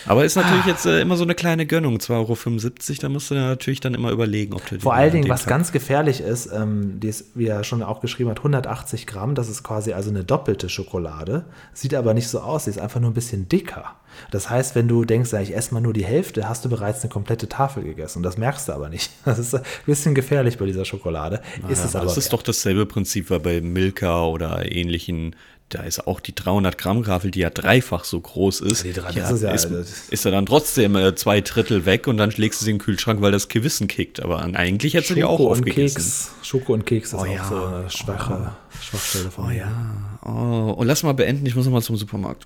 [0.08, 0.70] Aber ist natürlich ah.
[0.70, 4.12] jetzt äh, immer so eine kleine Gönnung, 2,75 Euro, da musst du natürlich dann immer
[4.12, 7.64] überlegen, ob du Vor allen Dingen, was ganz gefährlich ist, ähm, die ist, wie er
[7.64, 12.14] schon auch geschrieben hat, 180 Gramm, das ist quasi also eine doppelte Schokolade, sieht aber
[12.14, 13.96] nicht so aus, sie ist einfach nur ein bisschen dicker.
[14.32, 17.02] Das heißt, wenn du denkst, ja, ich esse mal nur die Hälfte, hast du bereits
[17.02, 19.12] eine komplette Tafel gegessen und das merkst du aber nicht.
[19.26, 21.42] Das ist ein bisschen gefährlich bei dieser Schokolade.
[21.62, 25.36] Naja, ist es aber das ist doch dasselbe Prinzip wie bei Milka oder ähnlichen
[25.70, 28.84] da ist auch die 300 Gramm Gafel, die ja dreifach so groß ist.
[28.84, 32.30] Ja, ja, ist, ja, ist, ist er dann trotzdem äh, zwei Drittel weg und dann
[32.32, 34.22] legst du sie in den Kühlschrank, weil das Gewissen kickt.
[34.22, 35.96] Aber eigentlich hättest du die auch aufgegessen.
[35.96, 38.82] Keks, Schoko und Keks ist oh, auch so eine schwache oh.
[38.82, 39.58] Schwachstelle von Oh mir.
[39.58, 40.20] ja.
[40.24, 40.74] Oh.
[40.78, 42.46] Und lass mal beenden, ich muss nochmal zum Supermarkt.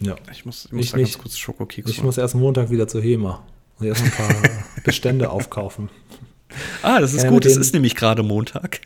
[0.00, 0.16] Ja.
[0.32, 1.12] Ich muss, ich muss ich da nicht.
[1.12, 3.40] ganz kurz Schokokeks Ich muss erst Montag wieder zur HEMA
[3.78, 4.34] und erst ein paar
[4.84, 5.90] Bestände aufkaufen.
[6.82, 8.80] Ah, das ist äh, gut, es ist nämlich gerade Montag.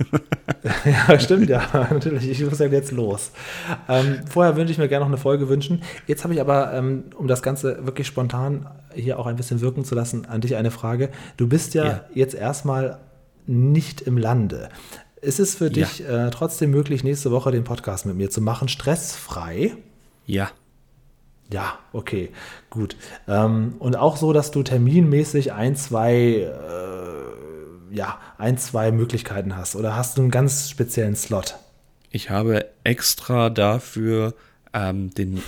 [0.85, 2.29] ja, stimmt, ja, natürlich.
[2.29, 3.31] Ich muss ja jetzt los.
[3.89, 5.83] Ähm, vorher würde ich mir gerne noch eine Folge wünschen.
[6.07, 9.85] Jetzt habe ich aber, ähm, um das Ganze wirklich spontan hier auch ein bisschen wirken
[9.85, 11.11] zu lassen, an dich eine Frage.
[11.37, 12.05] Du bist ja, ja.
[12.15, 12.99] jetzt erstmal
[13.47, 14.69] nicht im Lande.
[15.21, 16.27] Ist es für dich ja.
[16.27, 19.77] äh, trotzdem möglich, nächste Woche den Podcast mit mir zu machen, stressfrei?
[20.27, 20.51] Ja.
[21.51, 22.31] Ja, okay,
[22.71, 22.97] gut.
[23.29, 27.16] Ähm, und auch so, dass du terminmäßig ein, zwei äh,
[27.91, 29.77] ja, ein, zwei Möglichkeiten hast?
[29.77, 31.57] Oder hast du einen ganz speziellen Slot?
[32.11, 34.35] Ich habe extra dafür
[34.73, 35.43] ähm, den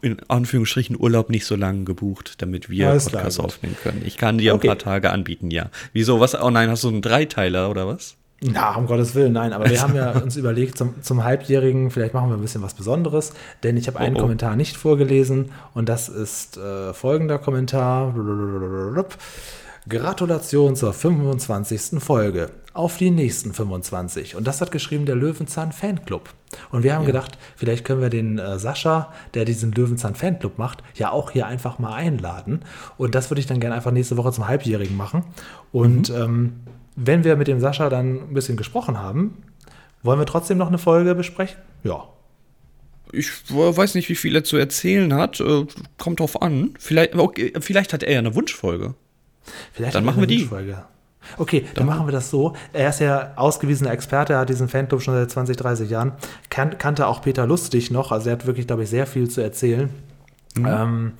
[0.00, 4.02] in Anführungsstrichen Urlaub nicht so lange gebucht, damit wir Alles Podcasts aufnehmen können.
[4.04, 4.68] Ich kann dir okay.
[4.68, 5.70] ein paar Tage anbieten, ja.
[5.92, 6.18] Wieso?
[6.18, 6.40] Was?
[6.40, 8.16] Oh nein, hast du einen Dreiteiler oder was?
[8.44, 9.52] Na, um Gottes Willen, nein.
[9.52, 12.74] Aber wir haben ja uns überlegt, zum, zum Halbjährigen, vielleicht machen wir ein bisschen was
[12.74, 13.32] Besonderes,
[13.62, 14.22] denn ich habe einen oh, oh.
[14.22, 18.14] Kommentar nicht vorgelesen und das ist äh, folgender Kommentar.
[19.88, 22.00] Gratulation zur 25.
[22.00, 22.50] Folge.
[22.72, 24.36] Auf die nächsten 25.
[24.36, 26.30] Und das hat geschrieben der Löwenzahn Fanclub.
[26.70, 27.08] Und wir haben ja.
[27.08, 31.46] gedacht, vielleicht können wir den äh, Sascha, der diesen Löwenzahn Fanclub macht, ja auch hier
[31.46, 32.60] einfach mal einladen.
[32.96, 35.24] Und das würde ich dann gerne einfach nächste Woche zum Halbjährigen machen.
[35.72, 36.16] Und mhm.
[36.16, 36.52] ähm,
[36.94, 39.42] wenn wir mit dem Sascha dann ein bisschen gesprochen haben,
[40.04, 41.58] wollen wir trotzdem noch eine Folge besprechen?
[41.82, 42.08] Ja.
[43.12, 45.40] Ich weiß nicht, wie viel er zu erzählen hat.
[45.40, 45.66] Äh,
[45.98, 46.70] kommt drauf an.
[46.78, 48.94] Vielleicht, okay, vielleicht hat er ja eine Wunschfolge.
[49.72, 50.44] Vielleicht dann machen wir die.
[50.44, 50.84] Folge.
[51.38, 52.54] Okay, dann, dann machen wir das so.
[52.72, 56.12] Er ist ja ausgewiesener Experte, er hat diesen Fanclub schon seit 20, 30 Jahren.
[56.50, 59.40] Kan kannte auch Peter Lustig noch, also er hat wirklich, glaube ich, sehr viel zu
[59.40, 59.90] erzählen.
[60.56, 60.66] Mhm.
[60.66, 61.12] Ähm,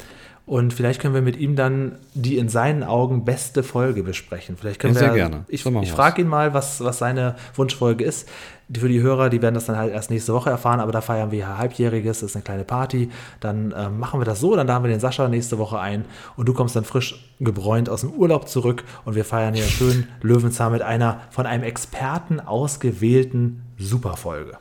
[0.44, 4.56] Und vielleicht können wir mit ihm dann die in seinen Augen beste Folge besprechen.
[4.56, 5.06] Vielleicht können Ja, wir.
[5.06, 5.44] sehr gerne.
[5.48, 8.28] Ich, ich frage ihn mal, was, was seine Wunschfolge ist.
[8.74, 11.31] Für die Hörer, die werden das dann halt erst nächste Woche erfahren, aber da feiern
[11.31, 13.10] wir ja Halbjähriges, das ist eine kleine Party.
[13.39, 16.06] Dann ähm, machen wir das so, dann laden wir den Sascha nächste Woche ein
[16.36, 20.09] und du kommst dann frisch gebräunt aus dem Urlaub zurück und wir feiern hier schön
[20.23, 24.59] Löwenzahn mit einer von einem Experten ausgewählten Superfolge.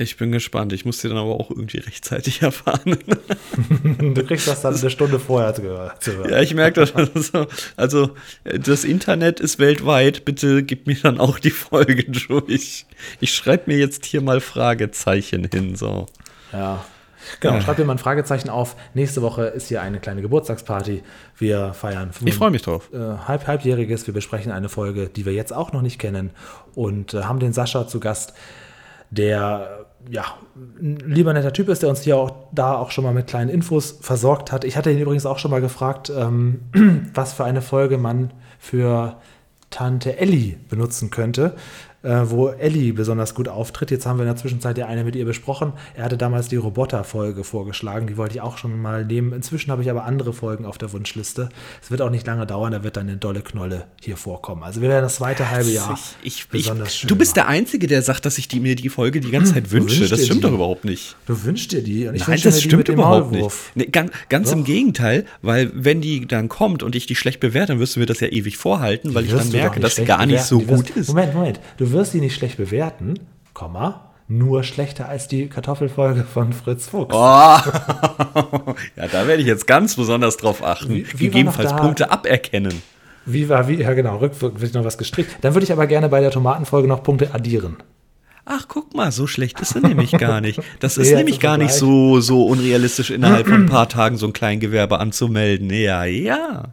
[0.00, 0.72] Ich bin gespannt.
[0.72, 2.96] Ich muss dir dann aber auch irgendwie rechtzeitig erfahren.
[4.14, 5.90] Du kriegst das dann eine Stunde vorher zu hören.
[6.30, 6.92] ja, ich merke das.
[6.94, 7.46] Also,
[7.76, 8.10] also,
[8.44, 10.24] das Internet ist weltweit.
[10.24, 12.86] Bitte gib mir dann auch die Folge durch.
[13.20, 15.74] Ich schreibe mir jetzt hier mal Fragezeichen hin.
[15.76, 16.06] So.
[16.52, 16.84] Ja.
[17.40, 17.60] Genau, Ja.
[17.60, 18.76] schreib dir mal ein Fragezeichen auf.
[18.94, 21.02] Nächste Woche ist hier eine kleine Geburtstagsparty.
[21.36, 22.88] Wir feiern Ich freue mich drauf.
[22.92, 22.96] äh,
[23.26, 24.06] halb, halbjähriges.
[24.06, 26.30] Wir besprechen eine Folge, die wir jetzt auch noch nicht kennen
[26.76, 28.32] und äh, haben den Sascha zu Gast,
[29.10, 30.24] der ja
[30.56, 33.50] ein lieber netter Typ ist, der uns hier auch da auch schon mal mit kleinen
[33.50, 34.64] Infos versorgt hat.
[34.64, 36.60] Ich hatte ihn übrigens auch schon mal gefragt, ähm,
[37.14, 39.16] was für eine Folge man für
[39.70, 41.54] Tante Ellie benutzen könnte,
[42.02, 43.90] äh, wo Ellie besonders gut auftritt.
[43.90, 45.72] Jetzt haben wir in der Zwischenzeit ja eine mit ihr besprochen.
[45.96, 49.32] Er hatte damals die Roboter-Folge vorgeschlagen, die wollte ich auch schon mal nehmen.
[49.32, 51.48] Inzwischen habe ich aber andere Folgen auf der Wunschliste.
[51.82, 54.62] Es wird auch nicht lange dauern, da wird dann eine dolle Knolle hier vorkommen.
[54.62, 57.46] Also wir werden das zweite halbe Jahr Ich, ich, besonders ich, schön du bist machen.
[57.46, 59.96] der Einzige, der sagt, dass ich die, mir die Folge die ganze Zeit wünsche.
[59.98, 60.46] wünschst Das stimmt die?
[60.46, 61.16] doch überhaupt nicht.
[61.26, 63.72] Du wünschst dir die und ich Nein, wünsche das stimmt überhaupt Maulwurf.
[63.74, 63.86] nicht.
[63.88, 64.64] Nee, ganz ganz im.
[64.68, 68.06] Gegenteil, weil wenn die dann kommt und ich die schlecht bewerte, dann wirst du mir
[68.06, 70.48] das ja ewig vorhalten, weil ich dann merke, dass sie gar nicht bewerten.
[70.48, 71.08] so wirst, gut ist.
[71.08, 71.60] Moment, Moment.
[71.78, 73.14] Du wirst sie nicht schlecht bewerten,
[73.54, 77.14] Komma, nur schlechter als die Kartoffelfolge von Fritz Fuchs.
[77.14, 77.18] Oh.
[78.96, 80.90] ja, da werde ich jetzt ganz besonders drauf achten.
[80.94, 82.82] Wie- wie Gegebenenfalls Punkte aberkennen.
[83.26, 85.36] Wie war, wie, ja genau, rückwirkend wird noch was gestrickt.
[85.42, 87.76] Dann würde ich aber gerne bei der Tomatenfolge noch Punkte addieren.
[88.46, 90.60] Ach, guck mal, so schlecht ist sie nämlich gar nicht.
[90.80, 94.26] Das ist Nee, nämlich gar nicht so, so unrealistisch, innerhalb von ein paar Tagen so
[94.26, 95.68] ein Kleingewerbe anzumelden.
[95.70, 96.72] Ja, ja.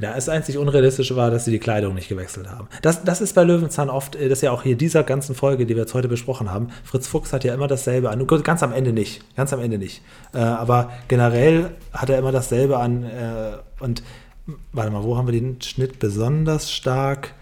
[0.00, 2.68] Ja, das einzig Unrealistische war, dass sie die Kleidung nicht gewechselt haben.
[2.82, 5.66] Das, das ist bei Löwenzahn oft, äh, das ist ja auch hier dieser ganzen Folge,
[5.66, 6.68] die wir jetzt heute besprochen haben.
[6.84, 8.26] Fritz Fuchs hat ja immer dasselbe an.
[8.26, 9.22] Gut, Ganz am Ende nicht.
[9.36, 10.02] Ganz am Ende nicht.
[10.34, 13.04] Äh, aber generell hat er immer dasselbe an.
[13.04, 14.02] Äh, und
[14.72, 17.34] warte mal, wo haben wir den Schnitt besonders stark?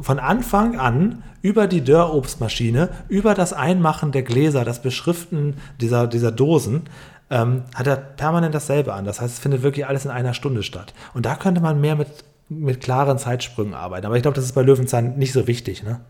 [0.00, 6.32] Von Anfang an über die Dörrobstmaschine, über das Einmachen der Gläser, das Beschriften dieser, dieser
[6.32, 6.84] Dosen,
[7.32, 9.06] ähm, hat er permanent dasselbe an.
[9.06, 10.92] Das heißt, es findet wirklich alles in einer Stunde statt.
[11.14, 12.08] Und da könnte man mehr mit,
[12.50, 14.04] mit klaren Zeitsprüngen arbeiten.
[14.04, 15.82] Aber ich glaube, das ist bei Löwenzahn nicht so wichtig.
[15.82, 16.00] Ne?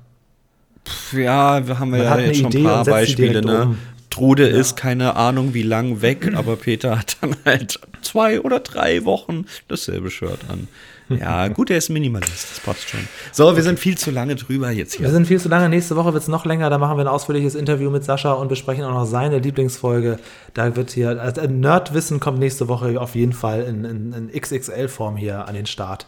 [1.13, 3.41] Ja, wir haben Man ja hat jetzt schon Idee ein paar Beispiele.
[3.41, 3.63] Ne?
[3.63, 3.79] um.
[4.11, 9.05] Trude ist keine Ahnung wie lang weg, aber Peter hat dann halt zwei oder drei
[9.05, 10.69] Wochen dasselbe Shirt an.
[11.09, 13.01] Ja, gut, er ist Minimalist, das passt schon.
[13.33, 15.11] So, wir sind viel zu lange drüber jetzt Wir hier.
[15.11, 15.69] sind viel zu lange.
[15.69, 16.71] Nächste Woche wird es noch länger.
[16.71, 20.19] Da machen wir ein ausführliches Interview mit Sascha und besprechen auch noch seine Lieblingsfolge.
[20.55, 25.17] Da wird hier, also Nerdwissen kommt nächste Woche auf jeden Fall in, in, in XXL-Form
[25.17, 26.07] hier an den Start.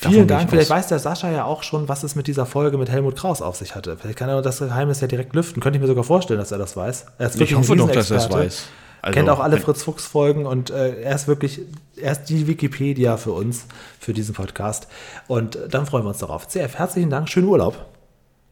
[0.00, 0.44] Davon Vielen Dank.
[0.44, 3.16] ich Vielleicht weiß der Sascha ja auch schon, was es mit dieser Folge mit Helmut
[3.16, 3.96] Kraus auf sich hatte.
[3.96, 5.60] Vielleicht kann er das Geheimnis ja direkt lüften.
[5.60, 7.06] Könnte ich mir sogar vorstellen, dass er das weiß.
[7.18, 8.68] Er Ich hoffe doch, dass er es weiß.
[9.08, 11.62] Also, kennt auch alle Fritz Fuchs Folgen und äh, er ist wirklich,
[11.96, 13.64] er ist die Wikipedia für uns,
[13.98, 14.86] für diesen Podcast.
[15.26, 16.46] Und äh, dann freuen wir uns darauf.
[16.46, 17.86] CF, herzlichen Dank, schönen Urlaub.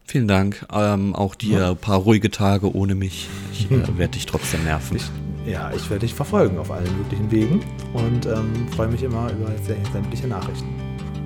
[0.07, 0.65] Vielen Dank.
[0.73, 3.29] Ähm, auch dir ein paar ruhige Tage ohne mich.
[3.53, 4.97] Ich äh, werde dich trotzdem nerven.
[4.97, 5.11] Ich,
[5.47, 7.61] ja, ich werde dich verfolgen auf allen möglichen Wegen
[7.93, 9.51] und ähm, freue mich immer über
[9.93, 10.69] sämtliche Nachrichten.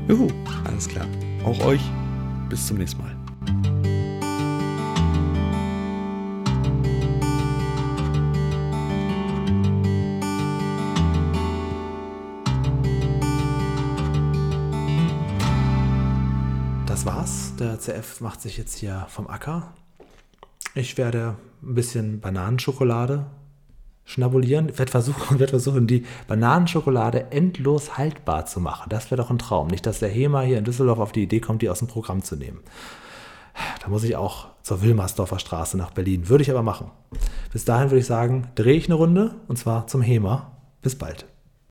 [0.08, 0.26] Juhu,
[0.64, 1.06] alles klar.
[1.44, 1.82] Auch euch.
[2.48, 3.99] Bis zum nächsten Mal.
[17.00, 17.52] Das war's.
[17.58, 19.72] Der CF macht sich jetzt hier vom Acker.
[20.74, 23.24] Ich werde ein bisschen Bananenschokolade
[24.04, 24.68] schnabulieren.
[24.68, 28.90] Ich werde versuchen, werde versuchen, die Bananenschokolade endlos haltbar zu machen.
[28.90, 29.68] Das wäre doch ein Traum.
[29.68, 32.22] Nicht, dass der HEMA hier in Düsseldorf auf die Idee kommt, die aus dem Programm
[32.22, 32.60] zu nehmen.
[33.80, 36.28] Da muss ich auch zur Wilmersdorfer Straße nach Berlin.
[36.28, 36.90] Würde ich aber machen.
[37.50, 40.52] Bis dahin würde ich sagen, drehe ich eine Runde und zwar zum HEMA.
[40.82, 41.24] Bis bald.